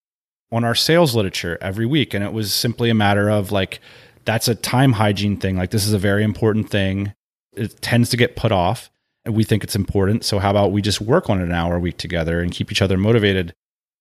on 0.51 0.65
our 0.65 0.75
sales 0.75 1.15
literature 1.15 1.59
every 1.61 1.87
week. 1.87 2.15
And 2.15 2.25
it 2.25 2.33
was 2.33 2.53
simply 2.53 2.91
a 2.91 2.95
matter 2.95 3.29
of 3.29 3.53
like, 3.53 3.81
that's 4.25 4.49
a 4.49 4.55
time 4.55 4.93
hygiene 4.93 5.37
thing. 5.37 5.57
Like, 5.57 5.71
this 5.71 5.87
is 5.87 5.93
a 5.93 5.99
very 5.99 6.23
important 6.23 6.71
thing. 6.71 7.15
It 7.55 7.81
tends 7.81 8.11
to 8.11 8.17
get 8.17 8.37
put 8.37 8.53
off, 8.53 8.91
and 9.25 9.35
we 9.35 9.43
think 9.43 9.65
it's 9.65 9.75
important. 9.75 10.25
So, 10.25 10.39
how 10.39 10.51
about 10.51 10.71
we 10.71 10.83
just 10.83 11.01
work 11.01 11.31
on 11.31 11.41
it 11.41 11.45
an 11.45 11.53
hour 11.53 11.77
a 11.77 11.81
week 11.81 11.97
together 11.97 12.41
and 12.41 12.53
keep 12.53 12.71
each 12.71 12.83
other 12.83 12.99
motivated? 12.99 13.55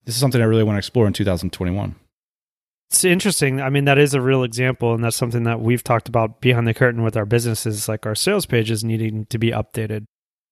This 0.06 0.16
is 0.16 0.22
something 0.22 0.42
I 0.42 0.46
really 0.46 0.64
want 0.64 0.76
to 0.76 0.80
explore 0.80 1.08
in 1.08 1.14
2021. 1.14 1.96
It's 2.90 3.04
interesting. 3.04 3.62
I 3.62 3.70
mean, 3.70 3.86
that 3.86 3.98
is 3.98 4.14
a 4.14 4.22
real 4.22 4.44
example, 4.44 4.94
and 4.94 5.04
that's 5.04 5.16
something 5.16 5.44
that 5.44 5.60
we've 5.60 5.84
talked 5.84 6.08
about 6.08 6.40
behind 6.40 6.68
the 6.68 6.74
curtain 6.74 7.04
with 7.04 7.18
our 7.18 7.26
businesses, 7.26 7.90
like 7.90 8.06
our 8.06 8.16
sales 8.16 8.46
pages 8.46 8.84
needing 8.84 9.26
to 9.28 9.38
be 9.38 9.52
updated. 9.52 10.06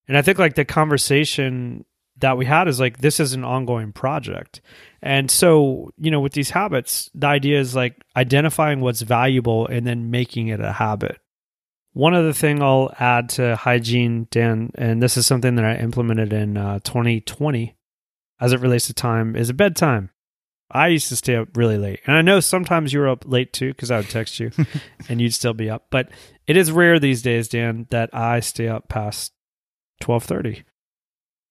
And 0.07 0.17
I 0.17 0.21
think 0.21 0.39
like 0.39 0.55
the 0.55 0.65
conversation 0.65 1.85
that 2.17 2.37
we 2.37 2.45
had 2.45 2.67
is 2.67 2.79
like 2.79 2.99
this 2.99 3.19
is 3.19 3.33
an 3.33 3.43
ongoing 3.43 3.91
project. 3.91 4.61
And 5.01 5.29
so, 5.29 5.91
you 5.97 6.11
know, 6.11 6.19
with 6.19 6.33
these 6.33 6.49
habits, 6.49 7.09
the 7.13 7.27
idea 7.27 7.59
is 7.59 7.75
like 7.75 8.01
identifying 8.15 8.81
what's 8.81 9.01
valuable 9.01 9.67
and 9.67 9.85
then 9.85 10.11
making 10.11 10.47
it 10.47 10.59
a 10.59 10.71
habit. 10.71 11.19
One 11.93 12.13
other 12.13 12.33
thing 12.33 12.61
I'll 12.61 12.93
add 12.99 13.29
to 13.29 13.55
hygiene, 13.55 14.27
Dan, 14.29 14.71
and 14.75 15.01
this 15.01 15.15
is 15.15 15.25
something 15.25 15.55
that 15.55 15.65
I 15.65 15.75
implemented 15.75 16.33
in 16.33 16.57
uh, 16.57 16.79
2020 16.83 17.75
as 18.39 18.53
it 18.53 18.59
relates 18.59 18.87
to 18.87 18.93
time, 18.93 19.35
is 19.35 19.49
a 19.49 19.53
bedtime. 19.53 20.09
I 20.71 20.87
used 20.87 21.09
to 21.09 21.15
stay 21.15 21.35
up 21.35 21.55
really 21.55 21.77
late. 21.77 22.01
And 22.05 22.17
I 22.17 22.21
know 22.21 22.39
sometimes 22.39 22.91
you 22.91 22.99
were 22.99 23.09
up 23.09 23.23
late 23.25 23.53
too 23.53 23.69
because 23.69 23.91
I 23.91 23.97
would 23.97 24.09
text 24.09 24.39
you 24.39 24.51
and 25.09 25.21
you'd 25.21 25.33
still 25.33 25.53
be 25.53 25.69
up. 25.69 25.87
But 25.89 26.09
it 26.47 26.57
is 26.57 26.71
rare 26.71 26.99
these 26.99 27.21
days, 27.21 27.47
Dan, 27.47 27.87
that 27.91 28.09
I 28.13 28.39
stay 28.39 28.67
up 28.67 28.89
past 28.89 29.31
1230 30.03 30.65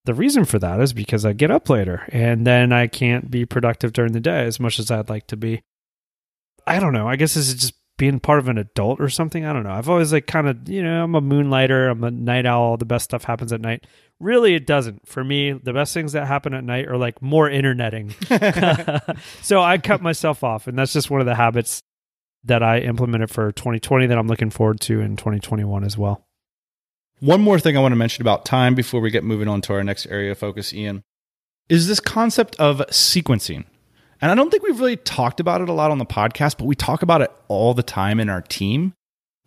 the 0.05 0.15
reason 0.15 0.45
for 0.45 0.59
that 0.59 0.81
is 0.81 0.93
because 0.93 1.25
I 1.25 1.33
get 1.33 1.51
up 1.51 1.71
later 1.71 2.07
and 2.11 2.47
then 2.47 2.73
I 2.73 2.87
can't 2.87 3.31
be 3.31 3.47
productive 3.47 3.93
during 3.93 4.13
the 4.13 4.21
day 4.21 4.45
as 4.45 4.61
much 4.61 4.79
as 4.79 4.91
I'd 4.91 5.09
like 5.09 5.27
to 5.29 5.37
be. 5.37 5.63
I 6.67 6.79
don't 6.79 6.93
know. 6.93 7.09
I 7.09 7.17
guess 7.17 7.35
this 7.35 7.49
is 7.49 7.55
just 7.55 7.75
being 7.97 8.21
part 8.21 8.39
of 8.39 8.49
an 8.49 8.59
adult 8.59 9.01
or 9.01 9.09
something. 9.09 9.45
I 9.45 9.53
don't 9.53 9.63
know. 9.63 9.71
I've 9.71 9.89
always 9.89 10.13
like 10.13 10.27
kind 10.27 10.49
of, 10.49 10.69
you 10.69 10.83
know, 10.83 11.05
I'm 11.05 11.15
a 11.15 11.21
moonlighter, 11.21 11.89
I'm 11.89 12.03
a 12.05 12.11
night 12.11 12.45
owl, 12.45 12.77
the 12.77 12.85
best 12.85 13.05
stuff 13.05 13.25
happens 13.25 13.53
at 13.53 13.61
night. 13.61 13.87
Really, 14.21 14.55
it 14.55 14.67
doesn't. 14.67 15.07
For 15.07 15.23
me, 15.23 15.53
the 15.53 15.73
best 15.73 15.95
things 15.95 16.13
that 16.13 16.27
happen 16.27 16.55
at 16.55 16.65
night 16.65 16.87
are 16.87 16.97
like 16.97 17.23
more 17.23 17.49
interneting. 17.49 18.15
so 19.43 19.61
I 19.61 19.79
cut 19.79 20.03
myself 20.03 20.43
off, 20.43 20.67
and 20.67 20.79
that's 20.79 20.93
just 20.93 21.11
one 21.11 21.21
of 21.21 21.27
the 21.27 21.35
habits 21.35 21.83
that 22.45 22.63
I 22.63 22.81
implemented 22.81 23.31
for 23.31 23.53
2020 23.53 24.07
that 24.07 24.19
I'm 24.19 24.29
looking 24.29 24.51
forward 24.51 24.81
to 24.83 25.01
in 25.01 25.17
2021 25.17 25.85
as 25.85 25.97
well. 25.97 26.27
One 27.25 27.41
more 27.41 27.59
thing 27.59 27.75
I 27.75 27.81
want 27.81 27.93
to 27.93 27.97
mention 27.97 28.21
about 28.21 28.45
time 28.45 28.75
before 28.75 29.01
we 29.01 29.11
get 29.11 29.25
moving 29.25 29.49
on 29.49 29.63
to 29.63 29.73
our 29.73 29.83
next 29.83 30.05
area 30.09 30.33
of 30.33 30.37
focus, 30.37 30.75
Ian, 30.75 31.03
is 31.71 31.89
this 31.89 31.99
concept 31.99 32.55
of 32.57 32.81
sequencing. 32.91 33.65
And 34.21 34.31
I 34.31 34.35
don't 34.35 34.51
think 34.51 34.63
we've 34.63 34.79
really 34.79 34.99
talked 34.99 35.41
about 35.41 35.63
it 35.63 35.71
a 35.71 35.73
lot 35.73 35.91
on 35.91 35.97
the 35.97 36.05
podcast, 36.05 36.59
but 36.59 36.67
we 36.67 36.75
talk 36.75 37.01
about 37.01 37.23
it 37.23 37.33
all 37.49 37.73
the 37.73 37.83
time 37.83 38.21
in 38.21 38.29
our 38.29 38.43
team. 38.43 38.93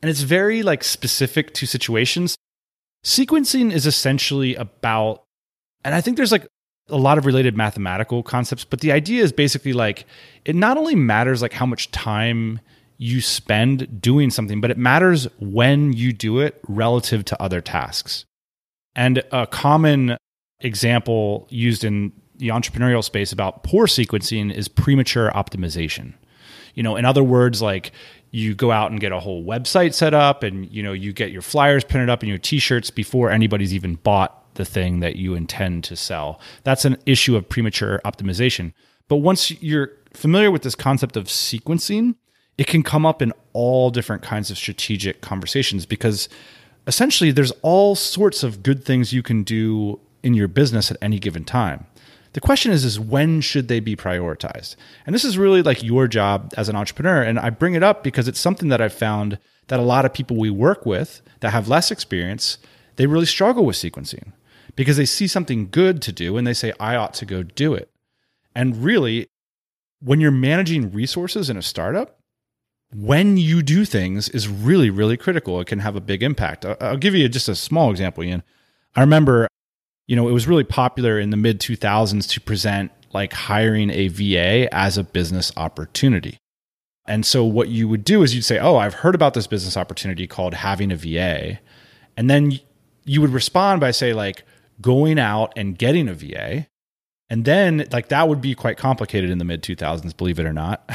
and 0.02 0.10
it's 0.10 0.22
very 0.22 0.64
like 0.64 0.84
specific 0.84 1.54
to 1.54 1.68
situations. 1.68 2.36
Sequencing 3.06 3.72
is 3.72 3.86
essentially 3.86 4.56
about, 4.56 5.22
and 5.84 5.94
I 5.94 6.02
think 6.02 6.18
there's 6.18 6.32
like 6.32 6.48
a 6.90 6.98
lot 6.98 7.20
of 7.20 7.28
related 7.28 7.56
mathematical 7.56 8.24
concepts, 8.24 8.66
but 8.66 8.82
the 8.82 8.92
idea 8.92 9.24
is 9.24 9.32
basically 9.32 9.74
like 9.74 10.08
it 10.46 10.56
not 10.56 10.78
only 10.78 10.96
matters 10.96 11.44
like 11.44 11.54
how 11.54 11.68
much 11.68 11.92
time 11.92 12.60
you 12.98 13.22
spend 13.22 14.02
doing 14.02 14.30
something, 14.30 14.60
but 14.60 14.72
it 14.72 14.78
matters 14.78 15.28
when 15.40 15.94
you 15.94 16.14
do 16.14 16.40
it 16.40 16.60
relative 16.68 17.24
to 17.26 17.42
other 17.42 17.62
tasks. 17.62 18.26
And 18.96 19.24
a 19.32 19.46
common 19.46 20.18
example 20.60 21.48
used 21.50 21.84
in 21.84 22.12
the 22.38 22.50
entrepreneurial 22.50 23.04
space 23.04 23.32
about 23.32 23.64
poor 23.64 23.88
sequencing 23.88 24.54
is 24.54 24.68
premature 24.68 25.32
optimization. 25.32 26.14
You 26.74 26.84
know, 26.84 26.96
in 26.96 27.06
other 27.06 27.24
words, 27.24 27.62
like 27.62 27.92
you 28.32 28.54
go 28.54 28.72
out 28.72 28.92
and 28.92 29.00
get 29.00 29.12
a 29.12 29.20
whole 29.20 29.44
website 29.44 29.94
set 29.94 30.14
up 30.14 30.44
and 30.44 30.70
you 30.72 30.84
know 30.84 30.94
you 30.94 31.14
get 31.14 31.32
your 31.32 31.42
flyers 31.42 31.84
printed 31.84 32.10
up 32.10 32.22
and 32.22 32.30
your 32.30 32.38
t-shirts 32.38 32.90
before 32.92 33.32
anybody's 33.32 33.74
even 33.74 33.96
bought 33.96 34.54
the 34.56 34.66
thing 34.66 35.00
that 35.00 35.16
you 35.16 35.34
intend 35.36 35.84
to 35.86 35.96
sell. 35.96 36.40
That's 36.64 36.86
an 36.86 36.98
issue 37.06 37.36
of 37.36 37.48
premature 37.48 38.02
optimization. 38.06 38.74
But 39.08 39.18
once 39.18 39.52
you're 39.62 39.92
familiar 40.14 40.52
with 40.52 40.64
this 40.64 40.76
concept 40.76 41.16
of 41.16 41.26
sequencing, 41.26 42.16
it 42.58 42.68
can 42.68 42.84
come 42.84 43.06
up 43.06 43.22
in 43.22 43.34
all 43.54 43.90
different 43.90 44.24
kinds 44.24 44.50
of 44.50 44.58
strategic 44.58 45.22
conversations 45.22 45.86
because 45.86 46.28
essentially 46.88 47.32
there's 47.32 47.52
all 47.62 47.96
sorts 47.96 48.44
of 48.44 48.64
good 48.64 48.84
things 48.84 49.14
you 49.14 49.22
can 49.22 49.44
do 49.44 50.00
in 50.24 50.34
your 50.34 50.48
business 50.48 50.90
at 50.90 50.98
any 51.02 51.20
given 51.20 51.44
time. 51.44 51.86
The 52.34 52.42
question 52.42 52.72
is 52.72 52.84
is 52.84 53.00
when 53.00 53.42
should 53.42 53.68
they 53.68 53.80
be 53.80 53.96
prioritized? 53.96 54.76
And 55.06 55.14
this 55.14 55.26
is 55.26 55.38
really 55.38 55.62
like 55.62 55.84
your 55.84 56.08
job 56.08 56.54
as 56.58 56.70
an 56.70 56.76
entrepreneur 56.76 57.22
and 57.22 57.40
I 57.40 57.50
bring 57.50 57.76
it 57.76 57.84
up 57.84 58.04
because 58.04 58.28
it's 58.28 58.40
something 58.40 58.70
that 58.70 58.82
I've 58.82 58.94
found 58.94 59.40
that 59.68 59.80
a 59.80 59.84
lot 59.84 60.06
of 60.06 60.14
people 60.14 60.38
we 60.38 60.50
work 60.50 60.86
with 60.86 61.22
that 61.42 61.52
have 61.52 61.68
less 61.68 61.92
experience, 61.92 62.58
they 62.96 63.06
really 63.06 63.26
struggle 63.26 63.66
with 63.66 63.76
sequencing 63.76 64.32
because 64.76 64.98
they 64.98 65.06
see 65.06 65.28
something 65.28 65.70
good 65.70 66.02
to 66.04 66.12
do 66.12 66.38
and 66.38 66.46
they 66.46 66.54
say 66.54 66.74
I 66.80 66.96
ought 66.96 67.14
to 67.16 67.26
go 67.26 67.44
do 67.44 67.74
it. 67.74 67.90
And 68.56 68.84
really 68.84 69.28
when 70.00 70.20
you're 70.20 70.32
managing 70.32 70.92
resources 70.92 71.50
in 71.50 71.58
a 71.58 71.62
startup, 71.62 72.17
when 72.94 73.38
you 73.38 73.62
do 73.62 73.86
things 73.86 74.30
is 74.30 74.48
really, 74.48 74.90
really 74.90 75.18
critical. 75.18 75.60
It 75.60 75.68
can 75.68 75.80
have 75.80 75.96
a 75.96 76.02
big 76.02 76.24
impact. 76.24 76.66
I'll 76.66 76.98
give 76.98 77.16
you 77.16 77.28
just 77.28 77.50
a 77.50 77.56
small 77.56 77.92
example, 77.92 78.24
Ian. 78.24 78.44
I 78.96 79.02
remember, 79.02 79.48
you 80.08 80.16
know, 80.16 80.28
it 80.28 80.32
was 80.32 80.48
really 80.48 80.64
popular 80.64 81.20
in 81.20 81.30
the 81.30 81.38
mid 81.38 81.60
2000s 81.60 82.30
to 82.30 82.42
present 82.42 82.92
like 83.14 83.34
hiring 83.34 83.90
a 83.90 84.08
VA 84.08 84.74
as 84.74 84.98
a 84.98 85.04
business 85.04 85.52
opportunity. 85.58 86.38
And 87.08 87.26
so 87.26 87.44
what 87.44 87.70
you 87.70 87.88
would 87.88 88.04
do 88.04 88.22
is 88.24 88.36
you'd 88.36 88.44
say, 88.44 88.60
Oh, 88.60 88.78
I've 88.78 88.96
heard 88.96 89.16
about 89.16 89.34
this 89.34 89.48
business 89.48 89.78
opportunity 89.78 90.28
called 90.28 90.54
having 90.54 90.92
a 90.92 90.96
VA. 90.96 91.60
And 92.18 92.30
then 92.30 92.60
you 93.06 93.22
would 93.22 93.32
respond 93.32 93.80
by 93.80 93.92
say, 93.92 94.14
like, 94.14 94.44
going 94.82 95.18
out 95.18 95.54
and 95.56 95.78
getting 95.78 96.10
a 96.10 96.14
VA. 96.14 96.68
And 97.30 97.46
then, 97.46 97.88
like, 97.92 98.10
that 98.10 98.28
would 98.28 98.42
be 98.42 98.56
quite 98.56 98.78
complicated 98.78 99.30
in 99.30 99.38
the 99.38 99.46
mid 99.46 99.62
2000s, 99.62 100.16
believe 100.16 100.40
it 100.40 100.46
or 100.46 100.54
not. 100.54 100.90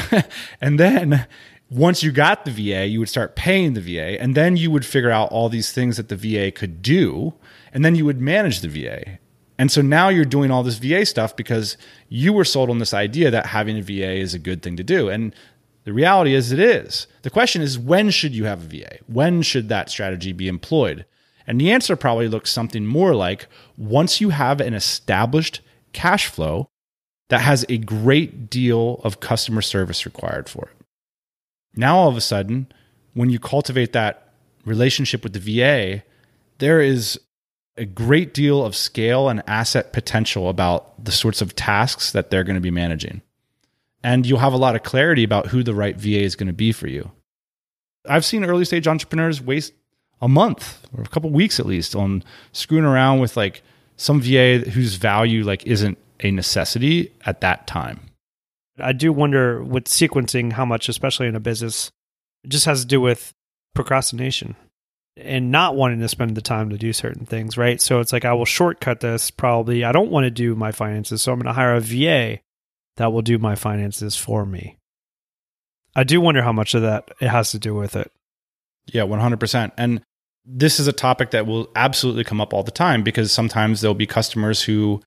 and 0.60 0.78
then 0.78 1.26
once 1.72 2.02
you 2.02 2.12
got 2.12 2.44
the 2.44 2.50
VA, 2.50 2.86
you 2.86 2.98
would 2.98 3.08
start 3.08 3.34
paying 3.34 3.72
the 3.72 3.80
VA, 3.80 4.20
and 4.20 4.34
then 4.34 4.56
you 4.56 4.70
would 4.70 4.84
figure 4.84 5.10
out 5.10 5.30
all 5.32 5.48
these 5.48 5.72
things 5.72 5.96
that 5.96 6.08
the 6.08 6.16
VA 6.16 6.50
could 6.50 6.82
do, 6.82 7.32
and 7.72 7.82
then 7.82 7.94
you 7.94 8.04
would 8.04 8.20
manage 8.20 8.60
the 8.60 8.68
VA. 8.68 9.18
And 9.58 9.70
so 9.70 9.80
now 9.80 10.08
you're 10.08 10.24
doing 10.26 10.50
all 10.50 10.62
this 10.62 10.78
VA 10.78 11.06
stuff 11.06 11.34
because 11.34 11.78
you 12.08 12.32
were 12.32 12.44
sold 12.44 12.68
on 12.68 12.78
this 12.78 12.92
idea 12.92 13.30
that 13.30 13.46
having 13.46 13.78
a 13.78 13.82
VA 13.82 14.12
is 14.12 14.34
a 14.34 14.38
good 14.38 14.62
thing 14.62 14.76
to 14.76 14.84
do. 14.84 15.08
And 15.08 15.34
the 15.84 15.92
reality 15.92 16.34
is 16.34 16.52
it 16.52 16.58
is. 16.58 17.06
The 17.22 17.30
question 17.30 17.62
is 17.62 17.78
when 17.78 18.10
should 18.10 18.34
you 18.34 18.44
have 18.44 18.64
a 18.64 18.68
VA? 18.68 18.98
When 19.06 19.40
should 19.40 19.68
that 19.68 19.88
strategy 19.88 20.32
be 20.32 20.48
employed? 20.48 21.06
And 21.46 21.60
the 21.60 21.70
answer 21.70 21.96
probably 21.96 22.28
looks 22.28 22.52
something 22.52 22.86
more 22.86 23.14
like 23.14 23.46
once 23.76 24.20
you 24.20 24.30
have 24.30 24.60
an 24.60 24.74
established 24.74 25.60
cash 25.92 26.26
flow 26.26 26.68
that 27.28 27.40
has 27.40 27.64
a 27.68 27.78
great 27.78 28.50
deal 28.50 29.00
of 29.04 29.20
customer 29.20 29.62
service 29.62 30.04
required 30.04 30.48
for 30.48 30.66
it. 30.66 30.81
Now, 31.74 31.96
all 31.96 32.08
of 32.08 32.16
a 32.16 32.20
sudden, 32.20 32.70
when 33.14 33.30
you 33.30 33.38
cultivate 33.38 33.92
that 33.92 34.32
relationship 34.64 35.22
with 35.22 35.32
the 35.32 35.38
VA, 35.38 36.02
there 36.58 36.80
is 36.80 37.18
a 37.76 37.84
great 37.84 38.34
deal 38.34 38.64
of 38.64 38.76
scale 38.76 39.28
and 39.28 39.42
asset 39.46 39.92
potential 39.92 40.48
about 40.48 41.02
the 41.02 41.12
sorts 41.12 41.40
of 41.40 41.56
tasks 41.56 42.12
that 42.12 42.30
they're 42.30 42.44
going 42.44 42.56
to 42.56 42.60
be 42.60 42.70
managing. 42.70 43.22
And 44.04 44.26
you'll 44.26 44.38
have 44.40 44.52
a 44.52 44.58
lot 44.58 44.76
of 44.76 44.82
clarity 44.82 45.24
about 45.24 45.46
who 45.46 45.62
the 45.62 45.74
right 45.74 45.96
VA 45.96 46.22
is 46.22 46.36
going 46.36 46.48
to 46.48 46.52
be 46.52 46.72
for 46.72 46.88
you. 46.88 47.10
I've 48.08 48.24
seen 48.24 48.44
early 48.44 48.64
stage 48.64 48.86
entrepreneurs 48.86 49.40
waste 49.40 49.72
a 50.20 50.28
month 50.28 50.86
or 50.96 51.02
a 51.02 51.08
couple 51.08 51.30
weeks 51.30 51.58
at 51.58 51.66
least 51.66 51.94
on 51.94 52.22
screwing 52.52 52.84
around 52.84 53.20
with 53.20 53.36
like 53.36 53.62
some 53.96 54.20
VA 54.20 54.58
whose 54.58 54.96
value 54.96 55.44
like 55.44 55.66
isn't 55.66 55.98
a 56.20 56.30
necessity 56.30 57.12
at 57.26 57.40
that 57.40 57.66
time. 57.66 58.00
I 58.82 58.92
do 58.92 59.12
wonder 59.12 59.62
with 59.62 59.84
sequencing 59.84 60.52
how 60.52 60.64
much, 60.64 60.88
especially 60.88 61.26
in 61.26 61.36
a 61.36 61.40
business, 61.40 61.90
just 62.46 62.66
has 62.66 62.80
to 62.80 62.86
do 62.86 63.00
with 63.00 63.32
procrastination 63.74 64.56
and 65.16 65.50
not 65.50 65.76
wanting 65.76 66.00
to 66.00 66.08
spend 66.08 66.34
the 66.34 66.42
time 66.42 66.70
to 66.70 66.78
do 66.78 66.92
certain 66.92 67.26
things, 67.26 67.56
right? 67.56 67.80
So 67.80 68.00
it's 68.00 68.12
like 68.12 68.24
I 68.24 68.32
will 68.32 68.44
shortcut 68.44 69.00
this 69.00 69.30
probably. 69.30 69.84
I 69.84 69.92
don't 69.92 70.10
want 70.10 70.24
to 70.24 70.30
do 70.30 70.54
my 70.54 70.72
finances, 70.72 71.22
so 71.22 71.32
I'm 71.32 71.38
going 71.38 71.46
to 71.46 71.52
hire 71.52 71.74
a 71.74 71.80
VA 71.80 72.40
that 72.96 73.12
will 73.12 73.22
do 73.22 73.38
my 73.38 73.54
finances 73.54 74.16
for 74.16 74.44
me. 74.46 74.78
I 75.94 76.04
do 76.04 76.20
wonder 76.20 76.42
how 76.42 76.52
much 76.52 76.74
of 76.74 76.82
that 76.82 77.10
it 77.20 77.28
has 77.28 77.50
to 77.50 77.58
do 77.58 77.74
with 77.74 77.96
it. 77.96 78.10
Yeah, 78.86 79.02
100%. 79.02 79.72
And 79.76 80.02
this 80.44 80.80
is 80.80 80.86
a 80.86 80.92
topic 80.92 81.30
that 81.30 81.46
will 81.46 81.70
absolutely 81.76 82.24
come 82.24 82.40
up 82.40 82.52
all 82.52 82.62
the 82.62 82.70
time 82.70 83.02
because 83.02 83.30
sometimes 83.30 83.80
there'll 83.80 83.94
be 83.94 84.06
customers 84.06 84.62
who 84.62 85.02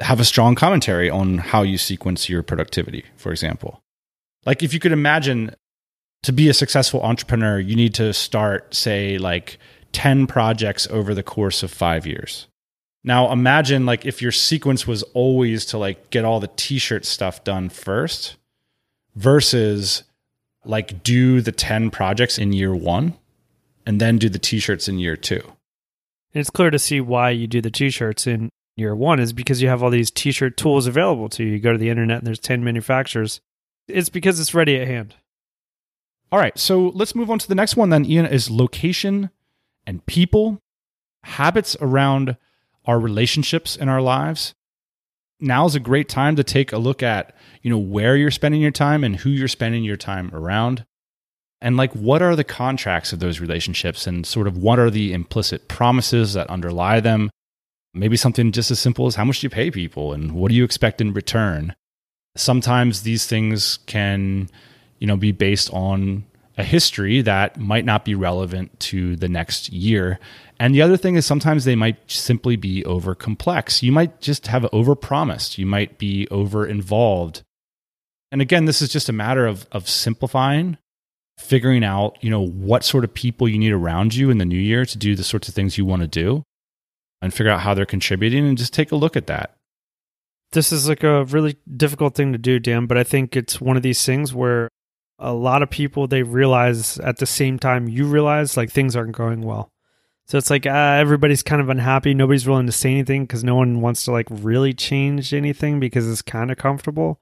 have 0.00 0.20
a 0.20 0.24
strong 0.24 0.54
commentary 0.54 1.10
on 1.10 1.38
how 1.38 1.62
you 1.62 1.78
sequence 1.78 2.28
your 2.28 2.42
productivity, 2.42 3.04
for 3.16 3.30
example. 3.30 3.82
Like 4.46 4.62
if 4.62 4.72
you 4.72 4.80
could 4.80 4.92
imagine 4.92 5.54
to 6.22 6.32
be 6.32 6.48
a 6.48 6.54
successful 6.54 7.02
entrepreneur, 7.02 7.58
you 7.58 7.76
need 7.76 7.94
to 7.94 8.12
start, 8.12 8.74
say, 8.74 9.18
like 9.18 9.58
10 9.92 10.26
projects 10.26 10.86
over 10.88 11.14
the 11.14 11.22
course 11.22 11.62
of 11.62 11.70
five 11.70 12.06
years. 12.06 12.46
Now 13.02 13.32
imagine 13.32 13.86
like 13.86 14.04
if 14.04 14.20
your 14.20 14.32
sequence 14.32 14.86
was 14.86 15.02
always 15.14 15.64
to 15.66 15.78
like 15.78 16.10
get 16.10 16.24
all 16.24 16.40
the 16.40 16.50
t-shirt 16.56 17.06
stuff 17.06 17.42
done 17.44 17.70
first 17.70 18.36
versus 19.14 20.04
like 20.64 21.02
do 21.02 21.40
the 21.40 21.52
10 21.52 21.90
projects 21.90 22.36
in 22.38 22.52
year 22.52 22.74
one 22.74 23.14
and 23.86 24.00
then 24.00 24.18
do 24.18 24.28
the 24.28 24.38
t-shirts 24.38 24.86
in 24.86 24.98
year 24.98 25.16
two. 25.16 25.40
It's 26.34 26.50
clear 26.50 26.70
to 26.70 26.78
see 26.78 27.00
why 27.00 27.30
you 27.30 27.46
do 27.46 27.62
the 27.62 27.70
t-shirts 27.70 28.26
in 28.26 28.50
year 28.80 28.96
one 28.96 29.20
is 29.20 29.32
because 29.32 29.62
you 29.62 29.68
have 29.68 29.82
all 29.82 29.90
these 29.90 30.10
t-shirt 30.10 30.56
tools 30.56 30.86
available 30.86 31.28
to 31.30 31.44
you. 31.44 31.52
You 31.52 31.58
go 31.60 31.72
to 31.72 31.78
the 31.78 31.90
internet 31.90 32.18
and 32.18 32.26
there's 32.26 32.40
10 32.40 32.64
manufacturers. 32.64 33.40
It's 33.86 34.08
because 34.08 34.40
it's 34.40 34.54
ready 34.54 34.76
at 34.76 34.88
hand. 34.88 35.14
All 36.32 36.38
right, 36.38 36.56
so 36.58 36.88
let's 36.94 37.14
move 37.14 37.30
on 37.30 37.38
to 37.40 37.48
the 37.48 37.54
next 37.54 37.76
one 37.76 37.90
then 37.90 38.04
Ian 38.04 38.26
is 38.26 38.50
location 38.50 39.30
and 39.86 40.04
people, 40.06 40.60
habits 41.24 41.76
around 41.80 42.36
our 42.84 43.00
relationships 43.00 43.76
in 43.76 43.88
our 43.88 44.00
lives. 44.00 44.54
Now 45.40 45.66
is 45.66 45.74
a 45.74 45.80
great 45.80 46.08
time 46.08 46.36
to 46.36 46.44
take 46.44 46.72
a 46.72 46.78
look 46.78 47.02
at, 47.02 47.34
you 47.62 47.70
know, 47.70 47.78
where 47.78 48.16
you're 48.16 48.30
spending 48.30 48.60
your 48.60 48.70
time 48.70 49.02
and 49.02 49.16
who 49.16 49.30
you're 49.30 49.48
spending 49.48 49.82
your 49.84 49.96
time 49.96 50.30
around. 50.32 50.84
And 51.60 51.76
like 51.76 51.92
what 51.94 52.22
are 52.22 52.36
the 52.36 52.44
contracts 52.44 53.12
of 53.12 53.18
those 53.18 53.40
relationships 53.40 54.06
and 54.06 54.24
sort 54.24 54.46
of 54.46 54.56
what 54.56 54.78
are 54.78 54.90
the 54.90 55.12
implicit 55.12 55.68
promises 55.68 56.34
that 56.34 56.48
underlie 56.48 57.00
them? 57.00 57.30
Maybe 57.92 58.16
something 58.16 58.52
just 58.52 58.70
as 58.70 58.78
simple 58.78 59.06
as 59.06 59.16
how 59.16 59.24
much 59.24 59.40
do 59.40 59.46
you 59.46 59.50
pay 59.50 59.70
people 59.70 60.12
and 60.12 60.32
what 60.32 60.50
do 60.50 60.54
you 60.54 60.64
expect 60.64 61.00
in 61.00 61.12
return? 61.12 61.74
Sometimes 62.36 63.02
these 63.02 63.26
things 63.26 63.78
can, 63.86 64.48
you 64.98 65.06
know, 65.06 65.16
be 65.16 65.32
based 65.32 65.72
on 65.72 66.24
a 66.56 66.62
history 66.62 67.22
that 67.22 67.58
might 67.58 67.84
not 67.84 68.04
be 68.04 68.14
relevant 68.14 68.78
to 68.78 69.16
the 69.16 69.28
next 69.28 69.72
year. 69.72 70.20
And 70.60 70.74
the 70.74 70.82
other 70.82 70.96
thing 70.96 71.16
is 71.16 71.26
sometimes 71.26 71.64
they 71.64 71.74
might 71.74 71.98
simply 72.08 72.54
be 72.54 72.84
over 72.84 73.14
complex. 73.14 73.82
You 73.82 73.92
might 73.92 74.20
just 74.20 74.46
have 74.46 74.68
over 74.72 74.94
promised. 74.94 75.58
You 75.58 75.66
might 75.66 75.98
be 75.98 76.28
over 76.30 76.66
involved. 76.66 77.42
And 78.30 78.40
again, 78.40 78.66
this 78.66 78.80
is 78.80 78.90
just 78.90 79.08
a 79.08 79.12
matter 79.12 79.46
of 79.46 79.66
of 79.72 79.88
simplifying, 79.88 80.78
figuring 81.38 81.82
out, 81.82 82.16
you 82.20 82.30
know, 82.30 82.46
what 82.46 82.84
sort 82.84 83.02
of 83.02 83.12
people 83.12 83.48
you 83.48 83.58
need 83.58 83.72
around 83.72 84.14
you 84.14 84.30
in 84.30 84.38
the 84.38 84.44
new 84.44 84.58
year 84.58 84.84
to 84.84 84.98
do 84.98 85.16
the 85.16 85.24
sorts 85.24 85.48
of 85.48 85.54
things 85.54 85.76
you 85.76 85.84
want 85.84 86.02
to 86.02 86.08
do 86.08 86.44
and 87.20 87.32
figure 87.34 87.52
out 87.52 87.60
how 87.60 87.74
they're 87.74 87.86
contributing 87.86 88.46
and 88.46 88.58
just 88.58 88.72
take 88.72 88.92
a 88.92 88.96
look 88.96 89.16
at 89.16 89.26
that. 89.26 89.56
This 90.52 90.72
is 90.72 90.88
like 90.88 91.04
a 91.04 91.24
really 91.26 91.56
difficult 91.76 92.14
thing 92.14 92.32
to 92.32 92.38
do, 92.38 92.58
Dan, 92.58 92.86
but 92.86 92.98
I 92.98 93.04
think 93.04 93.36
it's 93.36 93.60
one 93.60 93.76
of 93.76 93.82
these 93.82 94.04
things 94.04 94.34
where 94.34 94.68
a 95.18 95.32
lot 95.32 95.62
of 95.62 95.70
people 95.70 96.06
they 96.06 96.22
realize 96.22 96.98
at 96.98 97.18
the 97.18 97.26
same 97.26 97.58
time 97.58 97.88
you 97.88 98.06
realize 98.06 98.56
like 98.56 98.70
things 98.70 98.96
aren't 98.96 99.12
going 99.12 99.42
well. 99.42 99.70
So 100.26 100.38
it's 100.38 100.50
like 100.50 100.64
uh, 100.64 100.70
everybody's 100.70 101.42
kind 101.42 101.60
of 101.60 101.68
unhappy. 101.68 102.14
Nobody's 102.14 102.46
willing 102.46 102.66
to 102.66 102.72
say 102.72 102.90
anything 102.90 103.24
because 103.24 103.44
no 103.44 103.56
one 103.56 103.80
wants 103.80 104.04
to 104.04 104.12
like 104.12 104.28
really 104.30 104.72
change 104.72 105.34
anything 105.34 105.80
because 105.80 106.08
it's 106.08 106.22
kind 106.22 106.50
of 106.50 106.56
comfortable. 106.56 107.20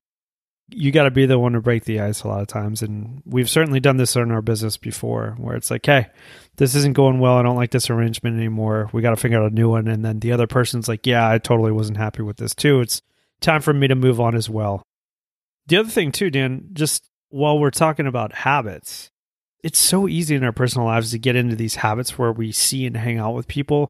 You 0.71 0.93
got 0.93 1.05
to 1.05 1.11
be 1.11 1.27
the 1.27 1.39
one 1.39 1.53
to 1.53 1.61
break 1.61 1.85
the 1.85 2.01
ice 2.01 2.23
a 2.23 2.29
lot 2.29 2.43
of 2.43 2.47
times. 2.47 2.83
And 2.83 3.23
we've 3.25 3.49
certainly 3.49 3.81
done 3.81 3.97
this 3.97 4.17
in 4.17 4.31
our 4.31 4.43
business 4.43 4.77
before 4.77 5.35
where 5.39 5.57
it's 5.57 5.71
like, 5.71 5.87
hey, 5.87 6.09
this 6.57 6.75
isn't 6.75 6.95
going 6.95 7.21
well. 7.21 7.37
I 7.37 7.43
don't 7.43 7.57
like 7.57 7.71
this 7.71 7.91
arrangement 7.91 8.37
anymore. 8.37 8.91
We 8.93 9.03
got 9.03 9.11
to 9.11 9.17
figure 9.17 9.41
out 9.41 9.51
a 9.51 9.55
new 9.55 9.71
one. 9.71 9.89
And 9.89 10.05
then 10.05 10.21
the 10.21 10.33
other 10.33 10.47
person's 10.47 10.89
like, 10.89 11.07
yeah, 11.07 11.29
I 11.29 11.39
totally 11.39 11.73
wasn't 11.73 11.99
happy 11.99 12.23
with 12.23 12.37
this 12.37 12.55
too. 12.55 12.81
It's 12.81 13.01
time 13.41 13.63
for 13.63 13.73
me 13.73 13.89
to 13.89 13.95
move 13.95 14.21
on 14.21 14.35
as 14.35 14.51
well. 14.51 14.83
The 15.67 15.77
other 15.77 15.91
thing, 15.91 16.13
too, 16.13 16.31
Dan, 16.31 16.71
just 16.73 17.09
while 17.29 17.59
we're 17.59 17.71
talking 17.71 18.07
about 18.07 18.33
habits, 18.33 19.11
it's 19.63 19.79
so 19.79 20.09
easy 20.09 20.35
in 20.35 20.45
our 20.45 20.53
personal 20.53 20.87
lives 20.87 21.11
to 21.11 21.19
get 21.19 21.37
into 21.37 21.57
these 21.57 21.77
habits 21.77 22.19
where 22.19 22.33
we 22.33 22.53
see 22.53 22.87
and 22.87 22.97
hang 22.97 23.19
out 23.19 23.35
with 23.35 23.49
people 23.49 23.89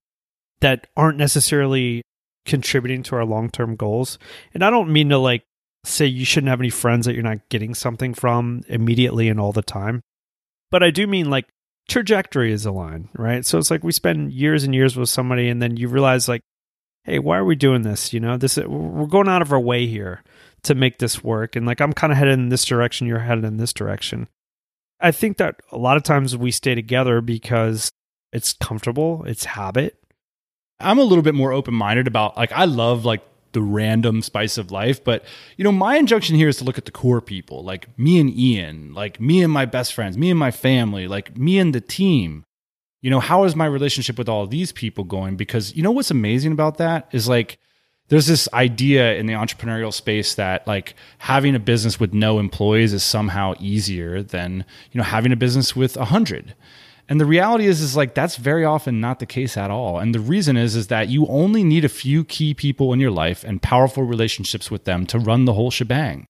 that 0.61 0.89
aren't 0.97 1.19
necessarily 1.19 2.03
contributing 2.45 3.03
to 3.05 3.17
our 3.17 3.25
long 3.25 3.49
term 3.49 3.77
goals. 3.77 4.19
And 4.55 4.65
I 4.65 4.71
don't 4.71 4.93
mean 4.93 5.11
to 5.11 5.19
like 5.19 5.45
say 5.89 6.07
you 6.07 6.25
shouldn't 6.25 6.51
have 6.51 6.61
any 6.61 6.71
friends 6.71 7.07
that 7.07 7.15
you're 7.15 7.23
not 7.23 7.49
getting 7.49 7.75
something 7.75 8.15
from 8.15 8.63
immediately 8.69 9.29
and 9.29 9.41
all 9.41 9.53
the 9.53 9.63
time. 9.63 10.03
But 10.71 10.83
I 10.83 10.91
do 10.91 11.07
mean 11.07 11.31
like 11.31 11.47
trajectory 11.89 12.53
is 12.53 12.67
aligned, 12.67 13.09
right? 13.15 13.45
So 13.45 13.59
it's 13.59 13.71
like 13.71 13.83
we 13.83 13.93
spend 13.93 14.33
years 14.33 14.65
and 14.65 14.75
years 14.75 14.97
with 14.97 15.09
somebody 15.09 15.49
and 15.49 15.61
then 15.61 15.77
you 15.77 15.89
realize 15.89 16.29
like, 16.29 16.43
hey, 17.05 17.19
why 17.19 17.39
are 17.39 17.45
we 17.45 17.57
doing 17.57 17.83
this? 17.83 18.13
You 18.13 18.21
know, 18.21 18.37
this 18.37 18.59
we're 18.59 19.07
going 19.07 19.29
out 19.29 19.43
of 19.43 19.53
our 19.53 19.61
way 19.61 19.87
here 19.87 20.23
to 20.65 20.75
make 20.75 20.99
this 20.99 21.25
work. 21.25 21.57
And 21.57 21.67
like 21.67 21.81
I'm 21.81 21.93
kind 21.93 22.13
of 22.13 22.19
headed 22.19 22.35
in 22.35 22.51
this 22.51 22.65
direction, 22.65 23.07
you're 23.07 23.21
headed 23.21 23.45
in 23.45 23.57
this 23.57 23.73
direction. 23.73 24.29
I 25.01 25.13
think 25.13 25.37
that 25.39 25.61
a 25.73 25.79
lot 25.79 25.97
of 25.97 26.03
times 26.03 26.37
we 26.37 26.51
stay 26.51 26.75
together 26.75 27.21
because 27.21 27.91
it's 28.33 28.53
comfortable, 28.53 29.25
it's 29.27 29.45
habit. 29.45 29.97
I'm 30.81 30.99
a 30.99 31.05
little 31.05 31.23
bit 31.23 31.35
more 31.35 31.53
open 31.53 31.75
minded 31.75 32.07
about 32.07 32.37
like 32.37 32.53
I 32.53 32.67
love 32.67 33.05
like 33.05 33.23
the 33.53 33.63
random 33.63 34.23
spice 34.23 34.59
of 34.59 34.71
life. 34.71 35.03
But, 35.03 35.25
you 35.57 35.65
know, 35.65 35.73
my 35.73 35.97
injunction 35.97 36.37
here 36.37 36.49
is 36.49 36.57
to 36.59 36.65
look 36.65 36.79
at 36.79 36.85
the 36.85 36.91
core 36.91 37.21
people, 37.21 37.65
like 37.65 37.99
me 37.99 38.21
and 38.21 38.31
Ian, 38.31 38.95
like 38.95 39.21
me 39.21 39.43
and 39.43 39.53
my 39.53 39.65
best 39.65 39.93
friends, 39.93 40.19
me 40.19 40.31
and 40.31 40.39
my 40.39 40.51
family, 40.51 41.09
like 41.09 41.37
me 41.37 41.59
and 41.59 41.75
the 41.75 41.81
team. 41.81 42.45
You 43.01 43.11
know, 43.11 43.21
how 43.21 43.45
is 43.45 43.55
my 43.55 43.67
relationship 43.67 44.19
with 44.19 44.29
all 44.29 44.47
these 44.47 44.73
people 44.73 45.05
going? 45.05 45.37
Because, 45.37 45.75
you 45.77 45.83
know, 45.83 45.93
what's 45.93 46.11
amazing 46.11 46.53
about 46.53 46.79
that 46.79 47.09
is 47.13 47.29
like, 47.29 47.59
there's 48.09 48.27
this 48.27 48.49
idea 48.53 49.15
in 49.17 49.27
the 49.27 49.35
entrepreneurial 49.35 49.93
space 49.93 50.35
that 50.35 50.67
like 50.67 50.95
having 51.19 51.55
a 51.55 51.61
business 51.61 52.01
with 52.01 52.15
no 52.15 52.39
employees 52.39 52.93
is 52.93 53.03
somehow 53.03 53.55
easier 53.61 54.23
than, 54.23 54.65
you 54.91 54.99
know, 54.99 55.05
having 55.05 55.31
a 55.31 55.37
business 55.37 55.77
with 55.77 55.97
a 55.97 56.07
hundred. 56.07 56.55
And 57.09 57.19
the 57.19 57.27
reality 57.27 57.67
is 57.67 57.81
is 57.81 57.97
like 57.97 58.15
that's 58.15 58.37
very 58.37 58.65
often 58.65 59.01
not 59.01 59.19
the 59.19 59.27
case 59.27 59.57
at 59.57 59.71
all. 59.71 59.99
And 59.99 60.15
the 60.15 60.21
reason 60.21 60.57
is 60.57 60.77
is 60.77 60.89
that 60.89 61.09
you 61.09 61.27
only 61.27 61.65
need 61.65 61.85
a 61.85 61.89
few 61.89 62.23
key 62.23 62.53
people 62.53 62.93
in 62.93 63.01
your 63.01 63.11
life 63.11 63.45
and 63.45 63.63
powerful 63.63 64.03
relationships 64.03 64.71
with 64.71 64.85
them 64.85 65.07
to 65.07 65.19
run 65.19 65.47
the 65.47 65.55
whole 65.55 65.71
shebang. 65.71 66.27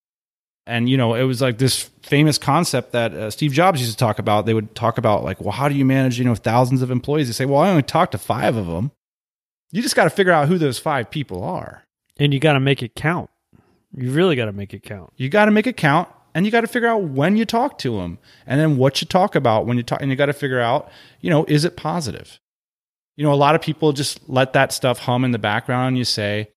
And 0.67 0.89
you 0.89 0.97
know, 0.97 1.15
it 1.15 1.25
was 1.25 1.41
like 1.41 1.59
this 1.59 1.91
famous 2.03 2.39
concept 2.39 2.93
that 2.93 3.13
uh, 3.13 3.31
Steve 3.31 3.53
Jobs 3.53 3.81
used 3.81 3.93
to 3.93 3.99
talk 3.99 4.21
about. 4.21 4.47
They 4.47 4.55
would 4.55 4.75
talk 4.75 4.99
about 4.99 5.25
like, 5.25 5.41
well, 5.41 5.53
how 5.53 5.69
do 5.69 5.75
you 5.75 5.85
manage, 5.85 6.19
you 6.19 6.25
know, 6.25 6.37
thousands 6.37 6.83
of 6.83 6.91
employees? 6.91 7.27
They 7.27 7.33
say, 7.33 7.47
well, 7.47 7.61
I 7.61 7.71
only 7.71 7.83
talk 7.83 8.13
to 8.13 8.19
5 8.19 8.57
of 8.57 8.67
them. 8.67 8.93
You 9.73 9.83
just 9.83 9.97
got 9.97 10.05
to 10.05 10.11
figure 10.11 10.33
out 10.33 10.49
who 10.49 10.59
those 10.59 10.79
5 10.79 11.11
people 11.11 11.43
are. 11.43 11.85
And 12.19 12.33
you 12.33 12.41
got 12.41 12.53
to 12.53 12.61
make 12.61 12.83
it 12.83 12.95
count. 12.95 13.31
You 13.97 14.11
really 14.11 14.37
got 14.37 14.45
to 14.45 14.53
make 14.53 14.75
it 14.75 14.83
count. 14.83 15.13
You 15.17 15.29
got 15.29 15.47
to 15.47 15.51
make 15.51 15.67
it 15.67 15.77
count 15.77 16.09
and 16.39 16.47
you 16.47 16.53
got 16.53 16.61
to 16.61 16.69
figure 16.69 16.87
out 16.87 17.03
when 17.03 17.37
you 17.37 17.45
talk 17.45 17.79
to 17.79 17.97
them 17.97 18.17
and 18.47 18.61
then 18.61 18.77
what 18.77 19.01
you 19.01 19.09
talk 19.09 19.35
about 19.35 19.67
when 19.67 19.77
you 19.77 19.83
talk 19.83 20.01
and 20.01 20.09
you 20.09 20.17
got 20.17 20.27
to 20.27 20.33
figure 20.33 20.61
out 20.61 20.89
you 21.21 21.29
know 21.29 21.45
is 21.47 21.65
it 21.65 21.77
positive? 21.77 22.39
You 23.17 23.25
know 23.25 23.33
a 23.33 23.35
lot 23.35 23.57
of 23.57 23.61
people 23.61 23.93
just 23.93 24.21
let 24.29 24.53
that 24.53 24.73
stuff 24.73 25.01
hum 25.01 25.25
in 25.25 25.33
the 25.33 25.39
background 25.41 25.99
you 25.99 26.05
say 26.05 26.49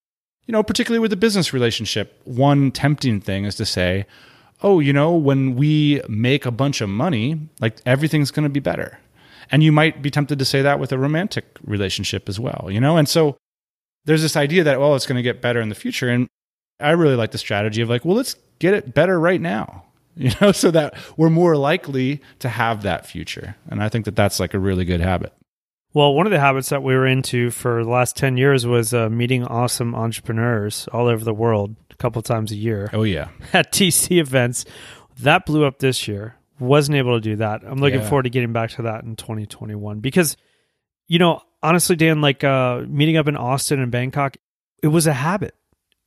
you 0.45 0.51
know 0.51 0.61
particularly 0.61 0.99
with 0.99 1.11
a 1.11 1.17
business 1.17 1.51
relationship 1.51 2.21
one 2.25 2.69
tempting 2.69 3.21
thing 3.21 3.45
is 3.45 3.55
to 3.55 3.65
say 3.65 4.05
oh 4.61 4.79
you 4.79 4.93
know 4.93 5.15
when 5.15 5.55
we 5.55 5.99
make 6.07 6.45
a 6.45 6.51
bunch 6.51 6.81
of 6.81 6.87
money 6.87 7.49
like 7.59 7.81
everything's 7.83 8.29
going 8.29 8.43
to 8.43 8.49
be 8.49 8.59
better. 8.59 8.99
And 9.49 9.63
you 9.63 9.71
might 9.71 10.03
be 10.03 10.11
tempted 10.11 10.37
to 10.37 10.45
say 10.45 10.61
that 10.61 10.79
with 10.79 10.91
a 10.91 10.99
romantic 10.99 11.57
relationship 11.63 12.29
as 12.29 12.39
well 12.39 12.67
you 12.69 12.79
know? 12.79 12.97
And 12.97 13.09
so 13.09 13.35
there's 14.05 14.21
this 14.21 14.35
idea 14.35 14.63
that 14.63 14.79
well 14.79 14.93
it's 14.95 15.07
going 15.07 15.17
to 15.17 15.23
get 15.23 15.41
better 15.41 15.59
in 15.59 15.69
the 15.69 15.81
future 15.83 16.07
and 16.07 16.27
i 16.81 16.91
really 16.91 17.15
like 17.15 17.31
the 17.31 17.37
strategy 17.37 17.81
of 17.81 17.89
like 17.89 18.03
well 18.05 18.15
let's 18.15 18.35
get 18.59 18.73
it 18.73 18.93
better 18.93 19.19
right 19.19 19.41
now 19.41 19.85
you 20.15 20.31
know 20.41 20.51
so 20.51 20.71
that 20.71 20.95
we're 21.17 21.29
more 21.29 21.55
likely 21.55 22.21
to 22.39 22.49
have 22.49 22.83
that 22.83 23.05
future. 23.05 23.55
And 23.69 23.81
i 23.81 23.89
think 23.89 24.05
that 24.05 24.15
that's 24.15 24.39
like 24.39 24.53
a 24.53 24.59
really 24.59 24.85
good 24.85 24.99
habit. 24.99 25.33
Well 25.93 26.13
one 26.13 26.25
of 26.25 26.31
the 26.31 26.39
habits 26.39 26.69
that 26.69 26.83
we 26.83 26.93
were 26.93 27.07
into 27.07 27.49
for 27.49 27.83
the 27.83 27.89
last 27.89 28.17
10 28.17 28.37
years 28.37 28.65
was 28.65 28.93
uh, 28.93 29.09
meeting 29.09 29.43
awesome 29.45 29.95
entrepreneurs 29.95 30.87
all 30.91 31.07
over 31.07 31.23
the 31.23 31.33
world 31.33 31.75
a 31.91 31.95
couple 31.95 32.21
times 32.21 32.51
a 32.51 32.55
year. 32.55 32.89
Oh 32.93 33.03
yeah. 33.03 33.29
At 33.53 33.71
DC 33.71 34.19
events. 34.19 34.65
That 35.19 35.45
blew 35.45 35.65
up 35.65 35.79
this 35.79 36.07
year. 36.07 36.35
Wasn't 36.59 36.95
able 36.97 37.15
to 37.15 37.21
do 37.21 37.37
that. 37.37 37.63
I'm 37.65 37.79
looking 37.79 38.01
yeah. 38.01 38.09
forward 38.09 38.23
to 38.23 38.29
getting 38.29 38.53
back 38.53 38.71
to 38.71 38.83
that 38.83 39.03
in 39.03 39.15
2021 39.15 39.99
because 40.01 40.35
you 41.07 41.19
know 41.19 41.41
honestly 41.63 41.95
dan 41.95 42.21
like 42.21 42.43
uh, 42.43 42.83
meeting 42.87 43.17
up 43.17 43.27
in 43.27 43.37
austin 43.37 43.79
and 43.79 43.91
bangkok 43.91 44.37
it 44.81 44.87
was 44.87 45.07
a 45.07 45.13
habit 45.13 45.55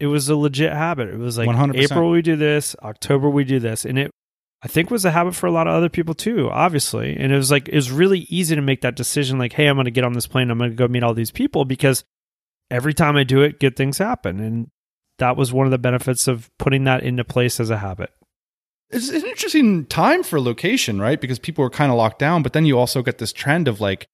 it 0.00 0.07
was 0.07 0.28
a 0.28 0.37
legit 0.37 0.72
habit. 0.72 1.09
It 1.09 1.18
was 1.18 1.38
like 1.38 1.48
100%. 1.48 1.76
April 1.76 2.11
we 2.11 2.22
do 2.22 2.37
this, 2.37 2.74
October 2.83 3.28
we 3.28 3.44
do 3.44 3.59
this, 3.61 3.85
and 3.85 3.98
it 3.98 4.11
I 4.64 4.66
think 4.66 4.90
was 4.90 5.04
a 5.04 5.11
habit 5.11 5.35
for 5.35 5.46
a 5.46 5.52
lot 5.52 5.66
of 5.66 5.74
other 5.74 5.90
people 5.90 6.14
too, 6.14 6.48
obviously. 6.50 7.14
And 7.16 7.30
it 7.30 7.37
was 7.37 7.50
like 7.50 7.68
it 7.68 7.74
was 7.74 7.90
really 7.90 8.20
easy 8.30 8.54
to 8.54 8.62
make 8.62 8.80
that 8.80 8.96
decision 8.96 9.38
like, 9.38 9.52
hey, 9.52 9.66
I'm 9.66 9.76
going 9.76 9.85
to 9.85 9.90
get 9.90 10.04
on 10.04 10.14
this 10.14 10.26
plane, 10.26 10.50
I'm 10.50 10.57
going 10.57 10.70
to 10.70 10.76
go 10.76 10.88
meet 10.88 11.02
all 11.02 11.12
these 11.12 11.30
people 11.30 11.66
because 11.66 12.02
every 12.70 12.94
time 12.94 13.14
I 13.16 13.24
do 13.24 13.42
it, 13.42 13.61
good 13.61 13.76
things 13.76 13.98
happen. 13.98 14.40
And 14.40 14.68
that 15.18 15.37
was 15.37 15.52
one 15.52 15.66
of 15.66 15.70
the 15.70 15.78
benefits 15.78 16.26
of 16.26 16.50
putting 16.59 16.85
that 16.85 17.02
into 17.02 17.24
place 17.24 17.61
as 17.61 17.68
a 17.68 17.76
habit. 17.76 18.11
It's 18.88 19.11
an 19.11 19.26
interesting 19.26 19.85
time 19.85 20.22
for 20.22 20.40
location, 20.40 20.98
right? 20.98 21.20
Because 21.20 21.38
people 21.38 21.62
are 21.64 21.70
kind 21.70 21.92
of 21.92 21.98
locked 21.98 22.18
down, 22.18 22.42
but 22.42 22.54
then 22.54 22.64
you 22.64 22.78
also 22.78 23.02
get 23.02 23.18
this 23.18 23.35
trend 23.35 23.68
of 23.68 23.83
like 23.83 24.07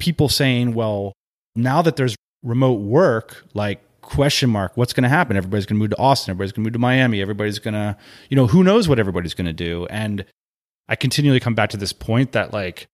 people 0.00 0.28
saying, 0.28 0.74
well, 0.74 1.12
now 1.54 1.82
that 1.82 1.94
there's 1.94 2.16
remote 2.42 2.80
work, 2.80 3.44
like 3.54 3.80
question 4.04 4.50
mark 4.50 4.76
what's 4.76 4.92
going 4.92 5.02
to 5.02 5.08
happen? 5.08 5.36
Everybody's 5.36 5.66
going 5.66 5.78
to 5.78 5.80
move 5.80 5.90
to 5.90 5.98
austin 5.98 6.30
everybody's 6.30 6.52
going 6.52 6.64
to 6.64 6.68
move 6.68 6.72
to 6.74 6.78
miami 6.78 7.20
everybody's 7.20 7.58
going 7.58 7.74
to 7.74 7.96
you 8.30 8.36
know 8.36 8.46
who 8.46 8.62
knows 8.62 8.88
what 8.88 8.98
everybody's 8.98 9.34
going 9.34 9.46
to 9.46 9.52
do? 9.52 9.86
And 9.86 10.24
i 10.88 10.96
continually 10.96 11.40
come 11.40 11.54
back 11.54 11.70
to 11.70 11.76
this 11.76 11.92
point 11.92 12.32
that 12.32 12.52
like 12.52 12.86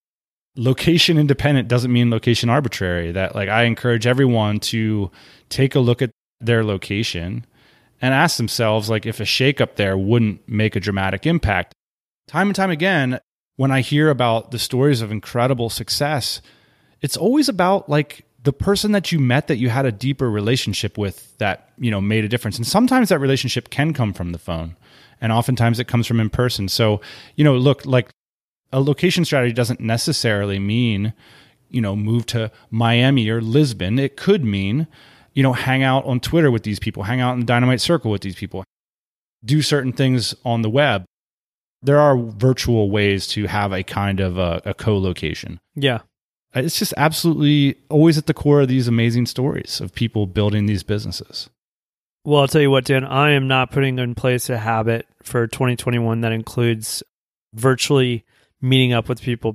location 0.57 1.19
independent 1.19 1.69
doesn't 1.69 1.93
mean 1.93 2.11
location 2.11 2.49
arbitrary 2.49 3.13
that 3.13 3.35
like 3.35 3.49
i 3.49 3.65
encourage 3.65 4.07
everyone 4.07 4.59
to 4.59 5.11
take 5.49 5.75
a 5.75 5.81
look 5.81 6.03
at 6.03 6.11
their 6.41 6.65
location 6.65 7.45
and 8.01 8.15
ask 8.15 8.37
themselves 8.37 8.89
like 8.89 9.07
if 9.07 9.21
a 9.21 9.25
shake 9.25 9.61
up 9.61 9.77
there 9.77 9.97
wouldn't 9.97 10.49
make 10.49 10.75
a 10.75 10.81
dramatic 10.81 11.27
impact. 11.27 11.75
Time 12.27 12.49
and 12.49 12.57
time 12.57 12.71
again 12.71 13.21
when 13.57 13.71
i 13.71 13.81
hear 13.81 14.09
about 14.09 14.51
the 14.51 14.59
stories 14.59 15.03
of 15.03 15.13
incredible 15.13 15.69
success 15.69 16.41
it's 17.01 17.17
always 17.17 17.49
about 17.49 17.89
like 17.89 18.25
the 18.43 18.53
person 18.53 18.93
that 18.93 19.13
you 19.13 19.19
met 19.19 19.49
that 19.49 19.57
you 19.57 19.69
had 19.69 19.85
a 19.85 19.93
deeper 19.93 20.31
relationship 20.31 20.97
with 20.97 21.37
that 21.39 21.71
you 21.79 21.91
know 21.91 22.01
made 22.01 22.25
a 22.25 22.29
difference. 22.29 22.57
And 22.57 22.67
sometimes 22.67 23.09
that 23.11 23.19
relationship 23.19 23.71
can 23.71 23.93
come 23.93 24.13
from 24.13 24.33
the 24.33 24.39
phone 24.39 24.77
and 25.21 25.33
oftentimes 25.33 25.79
it 25.79 25.89
comes 25.89 26.07
from 26.07 26.21
in 26.21 26.31
person. 26.31 26.69
So 26.69 27.01
you 27.37 27.45
know 27.45 27.57
look 27.57 27.85
like 27.85 28.11
a 28.73 28.81
location 28.81 29.25
strategy 29.25 29.53
doesn't 29.53 29.81
necessarily 29.81 30.59
mean 30.59 31.13
you 31.69 31.81
know 31.81 31.95
move 31.95 32.27
to 32.27 32.51
miami 32.71 33.29
or 33.29 33.41
lisbon. 33.41 33.99
It 33.99 34.17
could 34.17 34.45
mean 34.45 34.87
you 35.35 35.43
know 35.43 35.53
hang 35.53 35.83
out 35.83 36.05
on 36.07 36.19
twitter 36.21 36.51
with 36.51 36.65
these 36.65 36.81
people 36.81 37.05
hang 37.05 37.21
out 37.21 37.35
in 37.35 37.41
the 37.41 37.47
dynamite 37.47 37.81
circle 37.81 38.11
with 38.11 38.23
these 38.23 38.35
people 38.35 38.65
do 39.45 39.63
certain 39.63 39.93
things 39.93 40.35
on 40.45 40.63
the 40.63 40.69
web. 40.69 41.05
There 41.83 41.99
are 41.99 42.15
virtual 42.15 42.91
ways 42.91 43.27
to 43.29 43.47
have 43.47 43.73
a 43.73 43.83
kind 43.83 44.21
of 44.21 44.37
a, 44.37 44.61
a 44.67 44.75
co-location. 44.75 45.61
Yeah 45.75 46.01
Uh, 46.55 46.61
it's 46.61 46.79
just 46.79 46.95
absolutely 46.97 47.77
always 47.89 48.19
at 48.19 48.27
the 48.27 48.35
core 48.35 48.61
of 48.63 48.69
these 48.69 48.89
amazing 48.89 49.27
stories 49.27 49.81
of 49.81 49.95
people 49.95 50.27
building 50.27 50.67
these 50.67 50.83
businesses. 50.83 51.49
Well, 52.25 52.43
I'll 52.43 52.49
tell 52.49 52.61
you 52.61 52.71
what, 52.71 52.85
Dan, 52.85 53.05
I 53.05 53.31
am 53.31 53.49
not 53.49 53.71
putting 53.71 53.99
in 53.99 54.15
place 54.15 54.51
a 54.51 54.59
habit 54.59 55.07
for 55.23 55.47
2021 55.47 56.21
that 56.21 56.33
includes 56.33 57.03
virtually 57.55 58.25
meeting 58.61 58.93
up 58.93 59.09
with 59.09 59.23
people. 59.23 59.55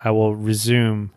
I 0.00 0.10
will 0.10 0.36
resume 0.36 1.12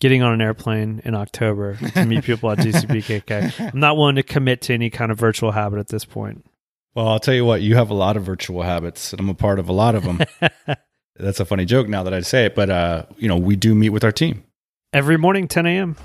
getting 0.00 0.22
on 0.22 0.32
an 0.32 0.40
airplane 0.40 1.00
in 1.04 1.14
October 1.14 1.76
to 1.76 2.04
meet 2.04 2.24
people 2.24 2.50
at 2.50 2.58
DCBKK. 2.58 3.72
I'm 3.72 3.80
not 3.80 3.96
willing 3.96 4.16
to 4.16 4.22
commit 4.22 4.62
to 4.62 4.74
any 4.74 4.90
kind 4.90 5.10
of 5.10 5.18
virtual 5.18 5.52
habit 5.52 5.78
at 5.78 5.88
this 5.88 6.04
point. 6.04 6.44
Well, 6.94 7.08
I'll 7.08 7.20
tell 7.20 7.34
you 7.34 7.44
what, 7.44 7.60
you 7.60 7.76
have 7.76 7.90
a 7.90 7.94
lot 7.94 8.16
of 8.16 8.24
virtual 8.24 8.62
habits, 8.62 9.12
and 9.12 9.20
I'm 9.20 9.28
a 9.28 9.34
part 9.34 9.58
of 9.58 9.68
a 9.68 9.72
lot 9.72 9.94
of 9.94 10.04
them. 10.04 10.20
That's 11.18 11.40
a 11.40 11.46
funny 11.46 11.64
joke 11.64 11.88
now 11.88 12.02
that 12.02 12.12
I 12.12 12.20
say 12.20 12.44
it, 12.46 12.54
but 12.54 12.68
uh, 12.68 13.06
you 13.16 13.28
know, 13.28 13.36
we 13.36 13.56
do 13.56 13.74
meet 13.74 13.88
with 13.90 14.04
our 14.04 14.12
team 14.12 14.44
every 14.92 15.16
morning, 15.16 15.48
10 15.48 15.66
a.m. 15.66 15.96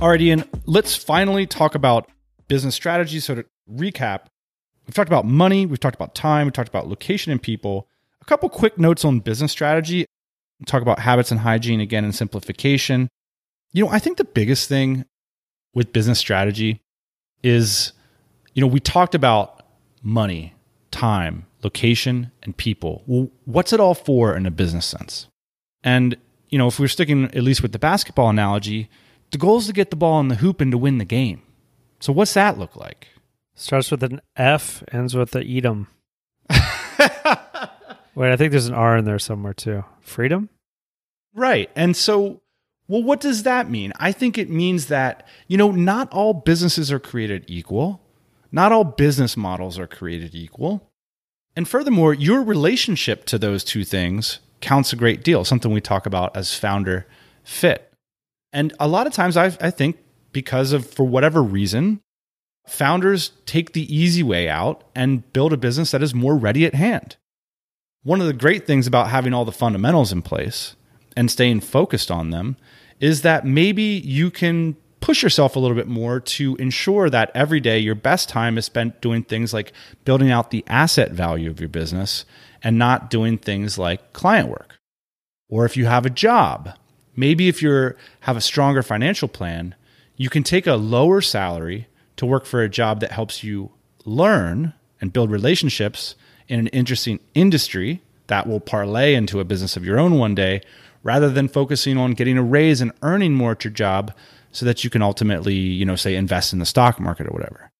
All 0.00 0.08
right, 0.08 0.20
Ian, 0.20 0.44
let's 0.64 0.94
finally 0.94 1.46
talk 1.46 1.74
about 1.74 2.08
business 2.46 2.74
strategy. 2.74 3.20
So 3.20 3.34
to 3.34 3.44
recap, 3.70 4.26
we've 4.86 4.94
talked 4.94 5.10
about 5.10 5.26
money, 5.26 5.66
we've 5.66 5.80
talked 5.80 5.96
about 5.96 6.14
time, 6.14 6.46
we've 6.46 6.52
talked 6.52 6.68
about 6.68 6.88
location 6.88 7.32
and 7.32 7.42
people. 7.42 7.88
A 8.22 8.24
couple 8.24 8.48
quick 8.48 8.78
notes 8.78 9.04
on 9.04 9.20
business 9.20 9.52
strategy. 9.52 10.06
We'll 10.58 10.66
talk 10.66 10.82
about 10.82 11.00
habits 11.00 11.30
and 11.30 11.40
hygiene 11.40 11.80
again 11.80 12.04
and 12.04 12.14
simplification. 12.14 13.08
You 13.72 13.84
know, 13.84 13.90
I 13.90 13.98
think 13.98 14.16
the 14.16 14.24
biggest 14.24 14.68
thing 14.68 15.04
with 15.74 15.92
business 15.92 16.18
strategy 16.18 16.80
is, 17.42 17.92
you 18.54 18.60
know, 18.60 18.66
we 18.66 18.80
talked 18.80 19.14
about 19.14 19.62
money, 20.02 20.54
time, 20.90 21.46
location, 21.62 22.30
and 22.42 22.56
people. 22.56 23.02
Well, 23.06 23.30
what's 23.44 23.72
it 23.72 23.80
all 23.80 23.94
for 23.94 24.36
in 24.36 24.46
a 24.46 24.50
business 24.50 24.86
sense? 24.86 25.26
And, 25.82 26.16
you 26.48 26.58
know, 26.58 26.68
if 26.68 26.78
we're 26.78 26.88
sticking 26.88 27.24
at 27.26 27.42
least 27.42 27.62
with 27.62 27.72
the 27.72 27.78
basketball 27.78 28.30
analogy, 28.30 28.88
the 29.30 29.38
goal 29.38 29.58
is 29.58 29.66
to 29.66 29.72
get 29.72 29.90
the 29.90 29.96
ball 29.96 30.20
in 30.20 30.28
the 30.28 30.36
hoop 30.36 30.60
and 30.60 30.72
to 30.72 30.78
win 30.78 30.98
the 30.98 31.04
game. 31.04 31.42
So 32.00 32.12
what's 32.12 32.34
that 32.34 32.58
look 32.58 32.76
like? 32.76 33.08
Starts 33.54 33.90
with 33.90 34.02
an 34.02 34.20
F, 34.36 34.84
ends 34.92 35.14
with 35.14 35.32
the 35.32 35.44
Edom. 35.44 35.88
Wait, 38.14 38.32
I 38.32 38.36
think 38.36 38.52
there's 38.52 38.68
an 38.68 38.74
R 38.74 38.96
in 38.96 39.04
there 39.04 39.18
somewhere 39.18 39.54
too. 39.54 39.84
Freedom? 40.00 40.48
Right. 41.34 41.70
And 41.76 41.96
so, 41.96 42.40
well, 42.88 43.02
what 43.02 43.20
does 43.20 43.42
that 43.42 43.70
mean? 43.70 43.92
I 43.98 44.12
think 44.12 44.38
it 44.38 44.48
means 44.48 44.86
that, 44.86 45.26
you 45.46 45.58
know, 45.58 45.70
not 45.70 46.10
all 46.10 46.32
businesses 46.32 46.90
are 46.90 46.98
created 46.98 47.44
equal. 47.46 48.00
Not 48.50 48.72
all 48.72 48.84
business 48.84 49.36
models 49.36 49.78
are 49.78 49.86
created 49.86 50.34
equal. 50.34 50.90
And 51.54 51.68
furthermore, 51.68 52.14
your 52.14 52.42
relationship 52.42 53.26
to 53.26 53.38
those 53.38 53.62
two 53.62 53.84
things 53.84 54.40
counts 54.60 54.92
a 54.92 54.96
great 54.96 55.22
deal, 55.22 55.44
something 55.44 55.70
we 55.70 55.82
talk 55.82 56.06
about 56.06 56.34
as 56.36 56.54
founder 56.54 57.06
fit. 57.44 57.92
And 58.52 58.72
a 58.80 58.88
lot 58.88 59.06
of 59.06 59.12
times, 59.12 59.36
I, 59.36 59.46
I 59.60 59.70
think 59.70 59.98
because 60.32 60.72
of, 60.72 60.88
for 60.88 61.06
whatever 61.06 61.42
reason, 61.42 62.00
founders 62.66 63.32
take 63.44 63.72
the 63.72 63.94
easy 63.94 64.22
way 64.22 64.48
out 64.48 64.84
and 64.94 65.30
build 65.32 65.52
a 65.52 65.58
business 65.58 65.90
that 65.90 66.02
is 66.02 66.14
more 66.14 66.36
ready 66.36 66.64
at 66.64 66.74
hand. 66.74 67.16
One 68.02 68.20
of 68.20 68.26
the 68.26 68.32
great 68.32 68.66
things 68.66 68.86
about 68.86 69.10
having 69.10 69.34
all 69.34 69.44
the 69.44 69.52
fundamentals 69.52 70.12
in 70.12 70.22
place 70.22 70.74
and 71.16 71.30
staying 71.30 71.60
focused 71.60 72.10
on 72.10 72.30
them 72.30 72.56
is 73.00 73.22
that 73.22 73.46
maybe 73.46 73.82
you 73.82 74.30
can 74.30 74.76
push 75.00 75.22
yourself 75.22 75.56
a 75.56 75.58
little 75.58 75.76
bit 75.76 75.86
more 75.86 76.20
to 76.20 76.56
ensure 76.56 77.08
that 77.08 77.30
every 77.34 77.60
day 77.60 77.78
your 77.78 77.94
best 77.94 78.28
time 78.28 78.58
is 78.58 78.66
spent 78.66 79.00
doing 79.00 79.22
things 79.22 79.54
like 79.54 79.72
building 80.04 80.30
out 80.30 80.50
the 80.50 80.64
asset 80.66 81.12
value 81.12 81.50
of 81.50 81.60
your 81.60 81.68
business 81.68 82.24
and 82.62 82.78
not 82.78 83.10
doing 83.10 83.38
things 83.38 83.78
like 83.78 84.12
client 84.12 84.48
work. 84.48 84.78
Or 85.48 85.64
if 85.64 85.76
you 85.76 85.86
have 85.86 86.04
a 86.04 86.10
job, 86.10 86.70
maybe 87.16 87.48
if 87.48 87.62
you 87.62 87.94
have 88.20 88.36
a 88.36 88.40
stronger 88.40 88.82
financial 88.82 89.28
plan, 89.28 89.74
you 90.16 90.28
can 90.28 90.42
take 90.42 90.66
a 90.66 90.74
lower 90.74 91.20
salary 91.20 91.86
to 92.16 92.26
work 92.26 92.44
for 92.44 92.62
a 92.62 92.68
job 92.68 93.00
that 93.00 93.12
helps 93.12 93.44
you 93.44 93.70
learn 94.04 94.74
and 95.00 95.12
build 95.12 95.30
relationships 95.30 96.16
in 96.48 96.58
an 96.58 96.66
interesting 96.68 97.20
industry 97.34 98.02
that 98.26 98.46
will 98.46 98.60
parlay 98.60 99.14
into 99.14 99.40
a 99.40 99.44
business 99.44 99.76
of 99.76 99.84
your 99.84 99.98
own 99.98 100.18
one 100.18 100.34
day 100.34 100.60
rather 101.02 101.30
than 101.30 101.48
focusing 101.48 101.96
on 101.96 102.12
getting 102.12 102.38
a 102.38 102.42
raise 102.42 102.80
and 102.80 102.92
earning 103.02 103.34
more 103.34 103.52
at 103.52 103.64
your 103.64 103.72
job 103.72 104.12
so 104.52 104.66
that 104.66 104.84
you 104.84 104.90
can 104.90 105.02
ultimately, 105.02 105.54
you 105.54 105.84
know, 105.84 105.96
say 105.96 106.14
invest 106.14 106.52
in 106.52 106.58
the 106.58 106.66
stock 106.66 106.98
market 106.98 107.26
or 107.26 107.30
whatever. 107.30 107.70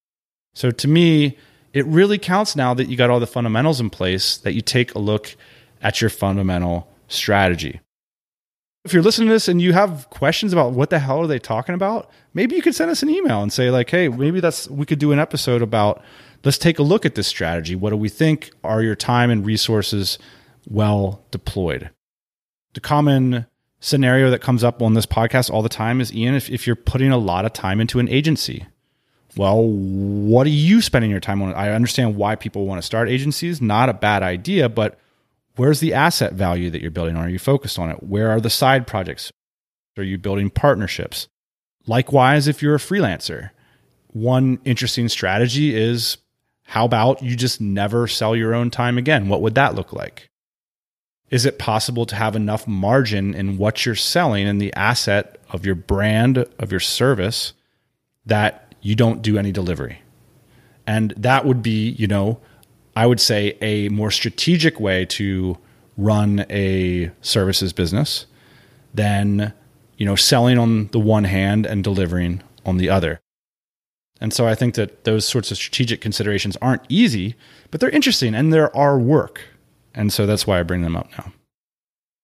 So 0.55 0.71
to 0.71 0.89
me, 0.89 1.37
it 1.73 1.87
really 1.87 2.19
counts 2.19 2.57
now 2.57 2.75
that 2.75 2.89
you 2.89 2.97
got 2.97 3.11
all 3.11 3.21
the 3.21 3.27
fundamentals 3.27 3.81
in 3.81 3.91
place 3.91 4.37
that 4.39 4.55
you 4.55 4.61
take 4.61 4.95
a 4.95 4.99
look 4.99 5.37
at 5.83 6.01
your 6.01 6.11
fundamental 6.11 6.89
strategy. 7.09 7.81
If 8.85 8.93
you're 8.93 9.03
listening 9.03 9.29
to 9.29 9.35
this 9.35 9.49
and 9.49 9.61
you 9.61 9.73
have 9.73 10.09
questions 10.11 10.53
about 10.53 10.73
what 10.73 10.91
the 10.91 10.99
hell 10.99 11.21
are 11.21 11.27
they 11.27 11.39
talking 11.39 11.75
about, 11.75 12.11
maybe 12.33 12.57
you 12.57 12.63
could 12.63 12.75
send 12.75 12.91
us 12.91 13.03
an 13.03 13.11
email 13.11 13.43
and 13.43 13.53
say 13.53 13.71
like, 13.71 13.91
"Hey, 13.91 14.09
maybe 14.09 14.41
that's 14.41 14.69
we 14.71 14.87
could 14.87 14.99
do 14.99 15.13
an 15.13 15.19
episode 15.19 15.63
about 15.63 16.03
let's 16.45 16.59
take 16.59 16.79
a 16.79 16.83
look 16.83 17.05
at 17.05 17.15
this 17.15 17.27
strategy. 17.27 17.75
What 17.75 17.91
do 17.91 17.97
we 17.97 18.09
think 18.09 18.51
are 18.65 18.83
your 18.83 18.95
time 18.95 19.31
and 19.31 19.45
resources 19.45 20.19
well 20.67 21.25
deployed?" 21.31 21.91
The 22.75 22.81
common 22.81 23.47
scenario 23.81 24.31
that 24.31 24.41
comes 24.41 24.65
up 24.65 24.83
on 24.83 24.95
this 24.95 25.07
podcast 25.07 25.51
all 25.51 25.63
the 25.63 25.69
time 25.69 26.01
is 26.01 26.13
Ian, 26.15 26.35
if, 26.35 26.51
if 26.51 26.67
you're 26.67 26.77
putting 26.77 27.11
a 27.11 27.19
lot 27.19 27.45
of 27.45 27.53
time 27.53 27.81
into 27.81 27.99
an 27.99 28.09
agency, 28.09 28.67
well, 29.37 29.63
what 29.63 30.47
are 30.47 30.51
you 30.51 30.81
spending 30.81 31.11
your 31.11 31.21
time 31.21 31.41
on? 31.43 31.55
I 31.55 31.71
understand 31.71 32.17
why 32.17 32.35
people 32.35 32.67
want 32.67 32.81
to 32.81 32.87
start 32.87 33.09
agencies, 33.09 33.61
not 33.61 33.89
a 33.89 33.95
bad 33.95 34.23
idea, 34.23 34.69
but 34.69 34.99
where's 35.57 35.81
the 35.81 35.95
asset 35.95 36.33
value 36.33 36.71
that 36.71 36.83
you're 36.83 36.91
building 36.91 37.17
on? 37.17 37.25
Are 37.25 37.31
you 37.31 37.39
focused 37.39 37.79
on 37.79 37.91
it? 37.91 38.03
Where 38.03 38.31
are 38.31 38.41
the 38.41 38.51
side 38.51 38.87
projects? 38.87 39.33
Are 39.97 40.03
you 40.03 40.19
building 40.19 40.51
partnerships? 40.51 41.29
Likewise, 41.87 42.49
if 42.49 42.63
you're 42.63 42.75
a 42.75 42.79
freelancer, 42.79 43.51
one 44.09 44.59
interesting 44.65 45.09
strategy 45.09 45.75
is 45.75 46.19
how 46.65 46.85
about 46.85 47.23
you 47.23 47.35
just 47.35 47.61
never 47.61 48.07
sell 48.07 48.37
your 48.37 48.55
own 48.55 48.71
time 48.71 48.99
again? 48.99 49.29
What 49.29 49.43
would 49.43 49.55
that 49.55 49.75
look 49.75 49.93
like? 49.93 50.29
Is 51.31 51.45
it 51.45 51.59
possible 51.59 52.07
to 52.07 52.17
have 52.17 52.35
enough 52.35 52.67
margin 52.67 53.35
in 53.35 53.59
what 53.59 53.85
you're 53.85 53.95
selling 53.95 54.47
and 54.47 54.61
the 54.61 54.73
asset 54.75 55.39
of 55.51 55.67
your 55.67 55.75
brand, 55.75 56.39
of 56.59 56.71
your 56.71 56.81
service, 56.81 57.53
that 58.25 58.75
you 58.81 58.95
don't 58.95 59.21
do 59.21 59.37
any 59.37 59.53
delivery? 59.53 60.01
And 60.87 61.13
that 61.19 61.45
would 61.45 61.63
be, 61.63 61.91
you 61.91 62.07
know, 62.07 62.41
I 62.97 63.07
would 63.07 63.21
say 63.21 63.59
a 63.61 63.91
more 63.91 64.11
strategic 64.11 64.81
way 64.81 65.05
to 65.05 65.59
run 65.99 66.47
a 66.49 67.11
services 67.21 67.73
business 67.73 68.27
than, 68.95 69.53
you 69.99 70.07
know, 70.07 70.17
selling 70.17 70.59
on 70.59 70.87
the 70.89 70.99
one 70.99 71.25
hand 71.25 71.67
and 71.67 71.85
delivering 71.85 72.43
on 72.65 72.79
the 72.79 72.89
other. 72.89 73.21
And 74.21 74.33
so 74.33 74.49
I 74.49 74.55
think 74.55 74.75
that 74.75 75.05
those 75.05 75.27
sorts 75.27 75.51
of 75.51 75.59
strategic 75.59 76.01
considerations 76.01 76.57
aren't 76.57 76.83
easy, 76.89 77.37
but 77.71 77.81
they're 77.81 77.91
interesting 77.91 78.35
and 78.35 78.53
there 78.53 78.75
are 78.77 78.99
work. 78.99 79.43
And 79.99 80.13
so 80.13 80.27
that's 80.27 80.47
why 80.47 80.61
I 80.61 80.63
bring 80.63 80.83
them 80.83 80.97
up 80.97 81.11
now. 81.19 81.33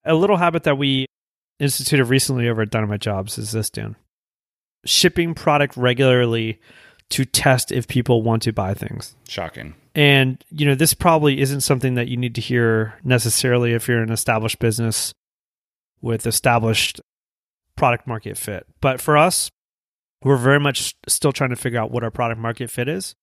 A 0.05 0.15
little 0.15 0.37
habit 0.37 0.63
that 0.63 0.77
we 0.77 1.07
instituted 1.59 2.05
recently 2.05 2.47
over 2.47 2.61
at 2.61 2.69
Dynamite 2.69 3.01
Jobs 3.01 3.37
is 3.37 3.51
this, 3.51 3.69
Dan. 3.69 3.97
Shipping 4.85 5.33
product 5.33 5.75
regularly 5.75 6.61
to 7.09 7.25
test 7.25 7.73
if 7.73 7.87
people 7.87 8.23
want 8.23 8.43
to 8.43 8.53
buy 8.53 8.75
things. 8.75 9.15
Shocking. 9.27 9.75
And, 9.93 10.41
you 10.49 10.65
know, 10.65 10.73
this 10.73 10.93
probably 10.93 11.41
isn't 11.41 11.61
something 11.61 11.95
that 11.95 12.07
you 12.07 12.15
need 12.15 12.35
to 12.35 12.41
hear 12.41 12.95
necessarily 13.03 13.73
if 13.73 13.89
you're 13.89 14.01
an 14.01 14.11
established 14.11 14.59
business 14.59 15.13
with 16.01 16.25
established 16.25 17.01
product 17.75 18.07
market 18.07 18.37
fit. 18.37 18.65
But 18.79 19.01
for 19.01 19.17
us, 19.17 19.49
we're 20.23 20.37
very 20.37 20.61
much 20.61 20.95
still 21.07 21.33
trying 21.33 21.49
to 21.49 21.55
figure 21.57 21.79
out 21.79 21.91
what 21.91 22.03
our 22.05 22.11
product 22.11 22.39
market 22.39 22.71
fit 22.71 22.87
is. 22.87 23.15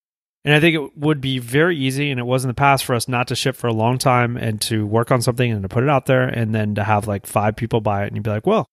And 0.44 0.54
I 0.54 0.60
think 0.60 0.74
it 0.74 0.98
would 0.98 1.20
be 1.20 1.38
very 1.38 1.76
easy, 1.76 2.10
and 2.10 2.18
it 2.18 2.24
was 2.24 2.44
in 2.44 2.48
the 2.48 2.54
past 2.54 2.84
for 2.84 2.94
us 2.94 3.06
not 3.06 3.28
to 3.28 3.36
ship 3.36 3.54
for 3.54 3.68
a 3.68 3.72
long 3.72 3.96
time 3.96 4.36
and 4.36 4.60
to 4.62 4.84
work 4.84 5.12
on 5.12 5.22
something 5.22 5.52
and 5.52 5.62
to 5.62 5.68
put 5.68 5.84
it 5.84 5.88
out 5.88 6.06
there 6.06 6.22
and 6.22 6.52
then 6.52 6.74
to 6.74 6.82
have 6.82 7.06
like 7.06 7.26
five 7.26 7.54
people 7.54 7.80
buy 7.80 8.02
it. 8.02 8.08
And 8.08 8.16
you'd 8.16 8.24
be 8.24 8.30
like, 8.30 8.46
well, 8.46 8.66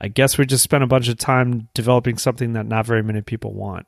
I 0.00 0.08
guess 0.08 0.36
we 0.36 0.46
just 0.46 0.64
spent 0.64 0.84
a 0.84 0.86
bunch 0.86 1.08
of 1.08 1.18
time 1.18 1.68
developing 1.74 2.16
something 2.16 2.54
that 2.54 2.66
not 2.66 2.86
very 2.86 3.02
many 3.02 3.20
people 3.20 3.52
want. 3.52 3.86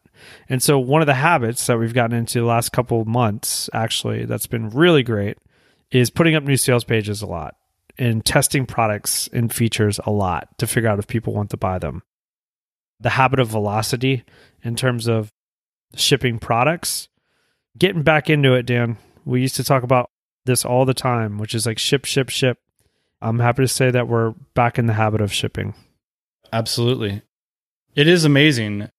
And 0.49 0.63
so, 0.63 0.79
one 0.79 1.03
of 1.03 1.07
the 1.07 1.15
habits 1.15 1.67
that 1.67 1.79
we've 1.79 1.95
gotten 1.95 2.17
into 2.17 2.41
the 2.41 2.47
last 2.47 2.73
couple 2.73 3.05
months, 3.05 3.71
actually, 3.73 4.25
that's 4.25 4.47
been 4.47 4.71
really 4.71 5.03
great 5.03 5.39
is 5.91 6.11
putting 6.11 6.35
up 6.35 6.45
new 6.45 6.57
sales 6.57 6.85
pages 6.85 7.23
a 7.23 7.27
lot 7.27 7.57
and 7.99 8.25
testing 8.25 8.65
products 8.65 9.29
and 9.33 9.53
features 9.53 9.99
a 10.05 10.11
lot 10.11 10.57
to 10.59 10.67
figure 10.67 10.89
out 10.89 10.99
if 10.99 11.07
people 11.07 11.35
want 11.35 11.51
to 11.51 11.57
buy 11.57 11.79
them. 11.79 12.03
The 13.01 13.11
habit 13.11 13.39
of 13.41 13.49
velocity 13.49 14.25
in 14.63 14.77
terms 14.77 15.09
of 15.09 15.31
shipping 15.95 16.39
products. 16.39 17.09
Getting 17.77 18.03
back 18.03 18.29
into 18.29 18.55
it, 18.55 18.67
Dan. 18.67 18.97
We 19.25 19.41
used 19.41 19.57
to 19.57 19.65
talk 19.65 19.83
about 19.83 20.11
this 20.45 20.65
all 20.65 20.85
the 20.85 20.95
time, 20.95 21.39
which 21.39 21.55
is 21.55 21.67
like 21.67 21.79
ship, 21.79 22.05
ship, 22.05 22.29
ship. 22.29 22.59
I'm 23.21 23.39
happy 23.39 23.63
to 23.63 23.69
say 23.69 23.91
that 23.91 24.09
we're 24.09 24.31
back 24.55 24.79
in 24.79 24.87
the 24.87 24.95
habit 24.95 25.21
of 25.21 25.33
shipping. 25.33 25.75
Absolutely. 26.53 27.23
It 27.95 28.07
is 28.07 28.25
amazing 28.25 28.91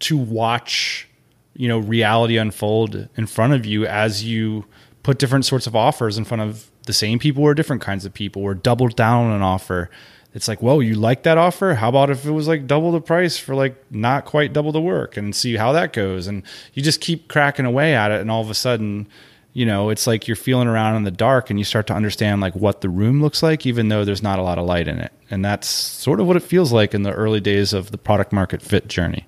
to 0.00 0.16
watch, 0.16 1.08
you 1.54 1.68
know, 1.68 1.78
reality 1.78 2.38
unfold 2.38 3.08
in 3.16 3.26
front 3.26 3.52
of 3.52 3.66
you 3.66 3.86
as 3.86 4.24
you 4.24 4.64
put 5.02 5.18
different 5.18 5.44
sorts 5.44 5.66
of 5.66 5.76
offers 5.76 6.18
in 6.18 6.24
front 6.24 6.42
of 6.42 6.70
the 6.86 6.92
same 6.92 7.18
people 7.18 7.42
or 7.42 7.54
different 7.54 7.82
kinds 7.82 8.04
of 8.04 8.14
people 8.14 8.42
or 8.42 8.54
double 8.54 8.88
down 8.88 9.26
on 9.26 9.32
an 9.32 9.42
offer 9.42 9.90
it's 10.34 10.48
like, 10.48 10.62
well, 10.62 10.82
you 10.82 10.94
like 10.94 11.22
that 11.22 11.38
offer? 11.38 11.74
How 11.74 11.88
about 11.88 12.10
if 12.10 12.26
it 12.26 12.30
was 12.30 12.48
like 12.48 12.66
double 12.66 12.92
the 12.92 13.00
price 13.00 13.38
for 13.38 13.54
like 13.54 13.82
not 13.90 14.24
quite 14.24 14.52
double 14.52 14.72
the 14.72 14.80
work 14.80 15.16
and 15.16 15.34
see 15.34 15.56
how 15.56 15.72
that 15.72 15.92
goes? 15.92 16.26
And 16.26 16.42
you 16.74 16.82
just 16.82 17.00
keep 17.00 17.28
cracking 17.28 17.64
away 17.64 17.94
at 17.94 18.10
it. 18.10 18.20
And 18.20 18.30
all 18.30 18.42
of 18.42 18.50
a 18.50 18.54
sudden, 18.54 19.08
you 19.54 19.64
know, 19.64 19.88
it's 19.88 20.06
like 20.06 20.28
you're 20.28 20.36
feeling 20.36 20.68
around 20.68 20.96
in 20.96 21.04
the 21.04 21.10
dark 21.10 21.48
and 21.48 21.58
you 21.58 21.64
start 21.64 21.86
to 21.86 21.94
understand 21.94 22.40
like 22.40 22.54
what 22.54 22.82
the 22.82 22.90
room 22.90 23.22
looks 23.22 23.42
like, 23.42 23.64
even 23.64 23.88
though 23.88 24.04
there's 24.04 24.22
not 24.22 24.38
a 24.38 24.42
lot 24.42 24.58
of 24.58 24.66
light 24.66 24.86
in 24.86 24.98
it. 24.98 25.12
And 25.30 25.44
that's 25.44 25.66
sort 25.66 26.20
of 26.20 26.26
what 26.26 26.36
it 26.36 26.42
feels 26.42 26.72
like 26.72 26.94
in 26.94 27.02
the 27.02 27.12
early 27.12 27.40
days 27.40 27.72
of 27.72 27.90
the 27.90 27.98
product 27.98 28.32
market 28.32 28.60
fit 28.60 28.86
journey. 28.86 29.26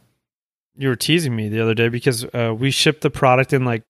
You 0.76 0.88
were 0.88 0.96
teasing 0.96 1.34
me 1.34 1.48
the 1.48 1.60
other 1.60 1.74
day 1.74 1.88
because 1.88 2.24
uh, 2.26 2.54
we 2.56 2.70
shipped 2.70 3.00
the 3.00 3.10
product 3.10 3.52
in 3.52 3.64
like 3.64 3.82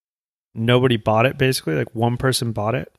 nobody 0.55 0.96
bought 0.96 1.26
it 1.26 1.38
basically 1.38 1.74
like 1.74 1.94
one 1.94 2.16
person 2.16 2.51
bought 2.53 2.74
it 2.74 2.92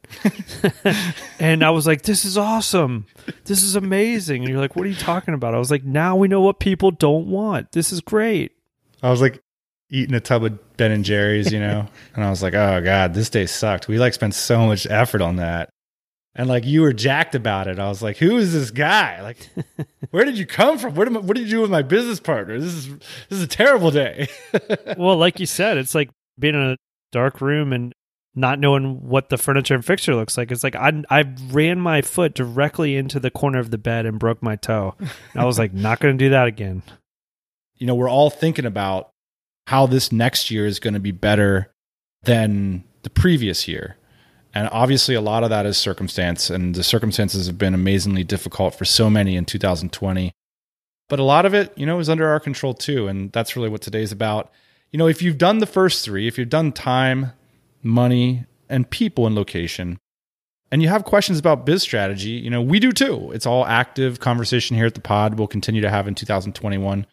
and 1.39 1.63
i 1.63 1.69
was 1.69 1.85
like 1.85 2.03
this 2.03 2.23
is 2.23 2.37
awesome 2.37 3.05
this 3.45 3.61
is 3.61 3.75
amazing 3.75 4.41
and 4.41 4.49
you're 4.49 4.61
like 4.61 4.75
what 4.75 4.85
are 4.85 4.89
you 4.89 4.95
talking 4.95 5.33
about 5.33 5.53
i 5.53 5.59
was 5.59 5.69
like 5.69 5.83
now 5.83 6.15
we 6.15 6.27
know 6.27 6.41
what 6.41 6.59
people 6.59 6.91
don't 6.91 7.27
want 7.27 7.69
this 7.73 7.91
is 7.91 7.99
great 7.99 8.53
i 9.03 9.09
was 9.09 9.19
like 9.19 9.41
eating 9.89 10.15
a 10.15 10.19
tub 10.21 10.45
of 10.45 10.77
ben 10.77 10.91
and 10.91 11.03
jerry's 11.03 11.51
you 11.51 11.59
know 11.59 11.85
and 12.15 12.23
i 12.23 12.29
was 12.29 12.41
like 12.41 12.53
oh 12.53 12.81
god 12.81 13.13
this 13.13 13.29
day 13.29 13.45
sucked 13.45 13.89
we 13.89 13.99
like 13.99 14.13
spent 14.13 14.33
so 14.33 14.65
much 14.65 14.87
effort 14.87 15.21
on 15.21 15.35
that 15.35 15.69
and 16.33 16.47
like 16.47 16.65
you 16.65 16.81
were 16.81 16.93
jacked 16.93 17.35
about 17.35 17.67
it. 17.67 17.77
I 17.77 17.89
was 17.89 18.01
like, 18.01 18.17
"Who 18.17 18.37
is 18.37 18.53
this 18.53 18.71
guy? 18.71 19.21
Like, 19.21 19.49
where 20.11 20.23
did 20.23 20.37
you 20.37 20.45
come 20.45 20.77
from? 20.77 20.95
What, 20.95 21.11
what 21.11 21.35
did 21.35 21.43
you 21.43 21.49
do 21.57 21.61
with 21.61 21.71
my 21.71 21.81
business 21.81 22.21
partner? 22.21 22.57
This 22.57 22.73
is 22.73 22.87
this 22.87 23.39
is 23.39 23.43
a 23.43 23.47
terrible 23.47 23.91
day." 23.91 24.29
well, 24.97 25.17
like 25.17 25.41
you 25.41 25.45
said, 25.45 25.77
it's 25.77 25.93
like 25.93 26.09
being 26.39 26.55
in 26.55 26.61
a 26.61 26.77
dark 27.11 27.41
room 27.41 27.73
and 27.73 27.93
not 28.33 28.59
knowing 28.59 29.07
what 29.07 29.29
the 29.29 29.37
furniture 29.37 29.75
and 29.75 29.83
fixture 29.83 30.15
looks 30.15 30.37
like. 30.37 30.51
It's 30.51 30.63
like 30.63 30.75
I 30.75 31.03
I 31.09 31.25
ran 31.49 31.79
my 31.79 32.01
foot 32.01 32.33
directly 32.33 32.95
into 32.95 33.19
the 33.19 33.31
corner 33.31 33.59
of 33.59 33.71
the 33.71 33.77
bed 33.77 34.05
and 34.05 34.19
broke 34.19 34.41
my 34.41 34.55
toe. 34.55 34.95
I 35.35 35.45
was 35.45 35.59
like, 35.59 35.73
not 35.73 35.99
going 35.99 36.17
to 36.17 36.25
do 36.25 36.29
that 36.29 36.47
again. 36.47 36.83
You 37.75 37.87
know, 37.87 37.95
we're 37.95 38.09
all 38.09 38.29
thinking 38.29 38.65
about 38.65 39.09
how 39.67 39.85
this 39.85 40.11
next 40.11 40.51
year 40.51 40.65
is 40.65 40.79
going 40.79 40.93
to 40.93 40.99
be 40.99 41.11
better 41.11 41.71
than 42.23 42.83
the 43.03 43.09
previous 43.09 43.67
year. 43.67 43.97
And 44.53 44.67
obviously, 44.71 45.15
a 45.15 45.21
lot 45.21 45.43
of 45.43 45.49
that 45.49 45.65
is 45.65 45.77
circumstance, 45.77 46.49
and 46.49 46.75
the 46.75 46.83
circumstances 46.83 47.47
have 47.47 47.57
been 47.57 47.73
amazingly 47.73 48.23
difficult 48.23 48.75
for 48.75 48.85
so 48.85 49.09
many 49.09 49.35
in 49.35 49.45
2020. 49.45 50.31
But 51.07 51.19
a 51.19 51.23
lot 51.23 51.45
of 51.45 51.53
it, 51.53 51.73
you 51.77 51.85
know, 51.85 51.99
is 51.99 52.09
under 52.09 52.27
our 52.27 52.39
control 52.39 52.73
too. 52.73 53.07
And 53.07 53.31
that's 53.31 53.55
really 53.55 53.69
what 53.69 53.81
today's 53.81 54.11
about. 54.11 54.51
You 54.91 54.97
know, 54.97 55.07
if 55.07 55.21
you've 55.21 55.37
done 55.37 55.59
the 55.59 55.65
first 55.65 56.03
three, 56.03 56.27
if 56.27 56.37
you've 56.37 56.49
done 56.49 56.71
time, 56.71 57.31
money, 57.81 58.45
and 58.69 58.89
people 58.89 59.25
and 59.25 59.35
location, 59.35 59.99
and 60.71 60.81
you 60.81 60.89
have 60.89 61.03
questions 61.03 61.39
about 61.39 61.65
biz 61.65 61.81
strategy, 61.81 62.31
you 62.31 62.49
know, 62.49 62.61
we 62.61 62.79
do 62.79 62.91
too. 62.91 63.31
It's 63.33 63.45
all 63.45 63.65
active 63.65 64.19
conversation 64.19 64.75
here 64.75 64.85
at 64.85 64.93
the 64.93 65.01
pod. 65.01 65.37
We'll 65.37 65.47
continue 65.47 65.81
to 65.81 65.89
have 65.89 66.07
in 66.07 66.15
2021. 66.15 66.99
You 66.99 67.05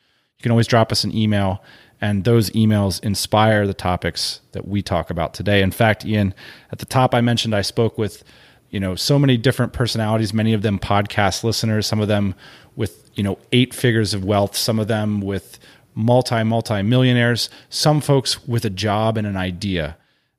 can 0.42 0.52
always 0.52 0.68
drop 0.68 0.92
us 0.92 1.04
an 1.04 1.16
email 1.16 1.62
and 2.00 2.24
those 2.24 2.50
emails 2.50 3.02
inspire 3.02 3.66
the 3.66 3.74
topics 3.74 4.40
that 4.52 4.66
we 4.68 4.82
talk 4.82 5.10
about 5.10 5.34
today. 5.34 5.62
In 5.62 5.72
fact, 5.72 6.04
Ian, 6.04 6.32
at 6.70 6.78
the 6.78 6.86
top 6.86 7.14
I 7.14 7.20
mentioned 7.20 7.54
I 7.54 7.62
spoke 7.62 7.98
with, 7.98 8.22
you 8.70 8.78
know, 8.78 8.94
so 8.94 9.18
many 9.18 9.36
different 9.36 9.72
personalities, 9.72 10.32
many 10.32 10.52
of 10.52 10.62
them 10.62 10.78
podcast 10.78 11.42
listeners, 11.42 11.86
some 11.86 12.00
of 12.00 12.06
them 12.06 12.34
with, 12.76 13.10
you 13.14 13.24
know, 13.24 13.38
eight 13.50 13.74
figures 13.74 14.14
of 14.14 14.24
wealth, 14.24 14.56
some 14.56 14.78
of 14.78 14.86
them 14.86 15.20
with 15.20 15.58
multi 15.98 16.42
multi 16.44 16.82
millionaires, 16.82 17.50
some 17.68 18.00
folks 18.00 18.46
with 18.46 18.64
a 18.64 18.70
job 18.70 19.16
and 19.16 19.26
an 19.26 19.36
idea. 19.36 19.96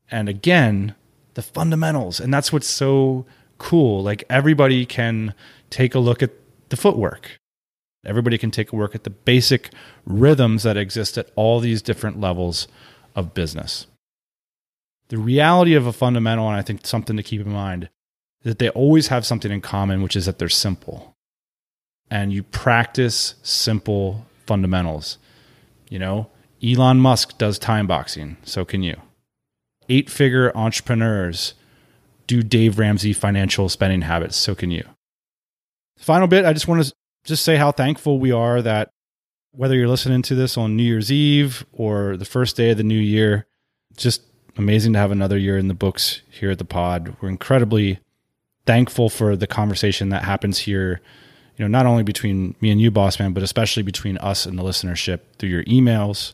And 0.10 0.28
again, 0.28 0.96
the 1.36 1.42
fundamentals. 1.42 2.20
And 2.20 2.34
that's 2.34 2.52
what's 2.52 2.68
so 2.68 3.26
cool. 3.58 4.02
Like 4.02 4.24
everybody 4.30 4.86
can 4.86 5.36
take 5.70 5.94
a 5.94 6.00
look 6.00 6.24
at 6.24 6.32
the 6.70 6.78
footwork 6.78 7.40
Everybody 8.06 8.38
can 8.38 8.52
take 8.52 8.72
a 8.72 8.76
look 8.76 8.96
at 8.96 9.04
the 9.04 9.10
basic 9.10 9.72
rhythms 10.06 10.64
that 10.64 10.78
exist 10.78 11.18
at 11.18 11.30
all 11.36 11.60
these 11.60 11.82
different 11.82 12.20
levels 12.20 12.68
of 13.16 13.34
business. 13.34 13.88
The 15.10 15.18
reality 15.18 15.74
of 15.74 15.86
a 15.86 15.94
fundamental, 15.94 16.48
and 16.48 16.56
I 16.56 16.62
think 16.62 16.86
something 16.86 17.18
to 17.18 17.24
keep 17.24 17.42
in 17.42 17.52
mind, 17.52 17.90
is 18.44 18.52
that 18.52 18.60
they 18.60 18.70
always 18.70 19.08
have 19.08 19.26
something 19.26 19.52
in 19.52 19.60
common, 19.60 20.02
which 20.02 20.16
is 20.16 20.28
that 20.28 20.40
they're 20.40 20.48
simple. 20.48 21.14
And 22.10 22.32
you 22.32 22.44
practice 22.44 23.36
simple 23.44 24.26
fundamentals. 24.46 25.18
You 25.90 26.00
know, 26.00 26.30
Elon 26.64 27.00
Musk 27.00 27.38
does 27.38 27.60
time 27.60 27.88
boxing, 27.88 28.38
so 28.44 28.64
can 28.64 28.84
you. 28.84 28.96
Eight 29.90 30.10
figure 30.10 30.56
entrepreneurs 30.56 31.56
do 32.28 32.44
Dave 32.44 32.78
Ramsey 32.78 33.12
financial 33.12 33.70
spending 33.70 34.04
habits, 34.04 34.38
so 34.38 34.54
can 34.54 34.70
you. 34.70 34.88
Final 35.98 36.28
bit, 36.28 36.46
I 36.46 36.54
just 36.54 36.68
want 36.68 36.86
to 36.86 36.94
just 37.26 37.44
say 37.44 37.58
how 37.58 37.72
thankful 37.72 38.20
we 38.20 38.32
are 38.32 38.62
that 38.62 38.92
whether 39.52 39.76
you're 39.76 39.88
listening 39.88 40.22
to 40.22 40.36
this 40.36 40.58
on 40.58 40.76
New 40.76 40.84
Year's 40.84 41.12
Eve 41.12 41.66
or 41.74 42.16
the 42.18 42.26
first 42.26 42.56
day 42.56 42.70
of 42.70 42.78
the 42.78 42.84
new 42.84 43.00
year, 43.00 43.48
just 43.98 44.22
amazing 44.58 44.94
to 44.94 45.00
have 45.00 45.12
another 45.12 45.38
year 45.38 45.58
in 45.58 45.68
the 45.68 45.74
books 45.74 46.22
here 46.30 46.52
at 46.52 46.60
the 46.60 46.66
pod. 46.66 47.16
We're 47.20 47.30
incredibly 47.30 48.00
thankful 48.66 49.10
for 49.10 49.36
the 49.36 49.48
conversation 49.48 50.10
that 50.10 50.24
happens 50.24 50.60
here, 50.60 51.02
you 51.60 51.68
know, 51.68 51.78
not 51.78 51.86
only 51.86 52.04
between 52.04 52.56
me 52.62 52.72
and 52.72 52.80
you, 52.80 52.90
boss 52.90 53.20
man, 53.20 53.34
but 53.34 53.44
especially 53.44 53.84
between 53.84 54.18
us 54.20 54.46
and 54.46 54.58
the 54.58 54.64
listenership 54.64 55.20
through 55.38 55.50
your 55.50 55.66
emails, 55.66 56.34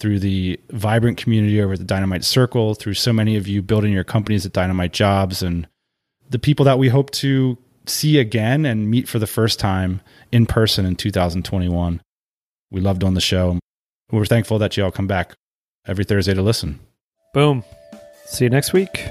through 0.00 0.18
the 0.18 0.58
vibrant 0.70 1.18
community 1.18 1.60
over 1.60 1.74
at 1.74 1.78
the 1.78 1.84
Dynamite 1.84 2.24
Circle, 2.24 2.74
through 2.74 2.94
so 2.94 3.12
many 3.12 3.36
of 3.36 3.46
you 3.46 3.60
building 3.60 3.92
your 3.92 4.04
companies 4.04 4.46
at 4.46 4.54
Dynamite 4.54 4.94
Jobs 4.94 5.42
and 5.42 5.68
the 6.30 6.38
people 6.38 6.64
that 6.64 6.78
we 6.78 6.88
hope 6.88 7.10
to 7.10 7.58
see 7.84 8.18
again 8.18 8.64
and 8.64 8.90
meet 8.90 9.06
for 9.06 9.18
the 9.18 9.26
first 9.26 9.60
time 9.60 10.00
in 10.32 10.46
person 10.46 10.86
in 10.86 10.96
2021. 10.96 12.00
We 12.70 12.80
loved 12.80 13.04
on 13.04 13.12
the 13.12 13.20
show. 13.20 13.58
We're 14.10 14.24
thankful 14.24 14.58
that 14.60 14.78
you 14.78 14.84
all 14.84 14.90
come 14.90 15.06
back 15.06 15.34
every 15.86 16.04
Thursday 16.04 16.32
to 16.32 16.42
listen. 16.42 16.80
Boom. 17.34 17.64
See 18.24 18.44
you 18.44 18.50
next 18.50 18.72
week. 18.72 19.10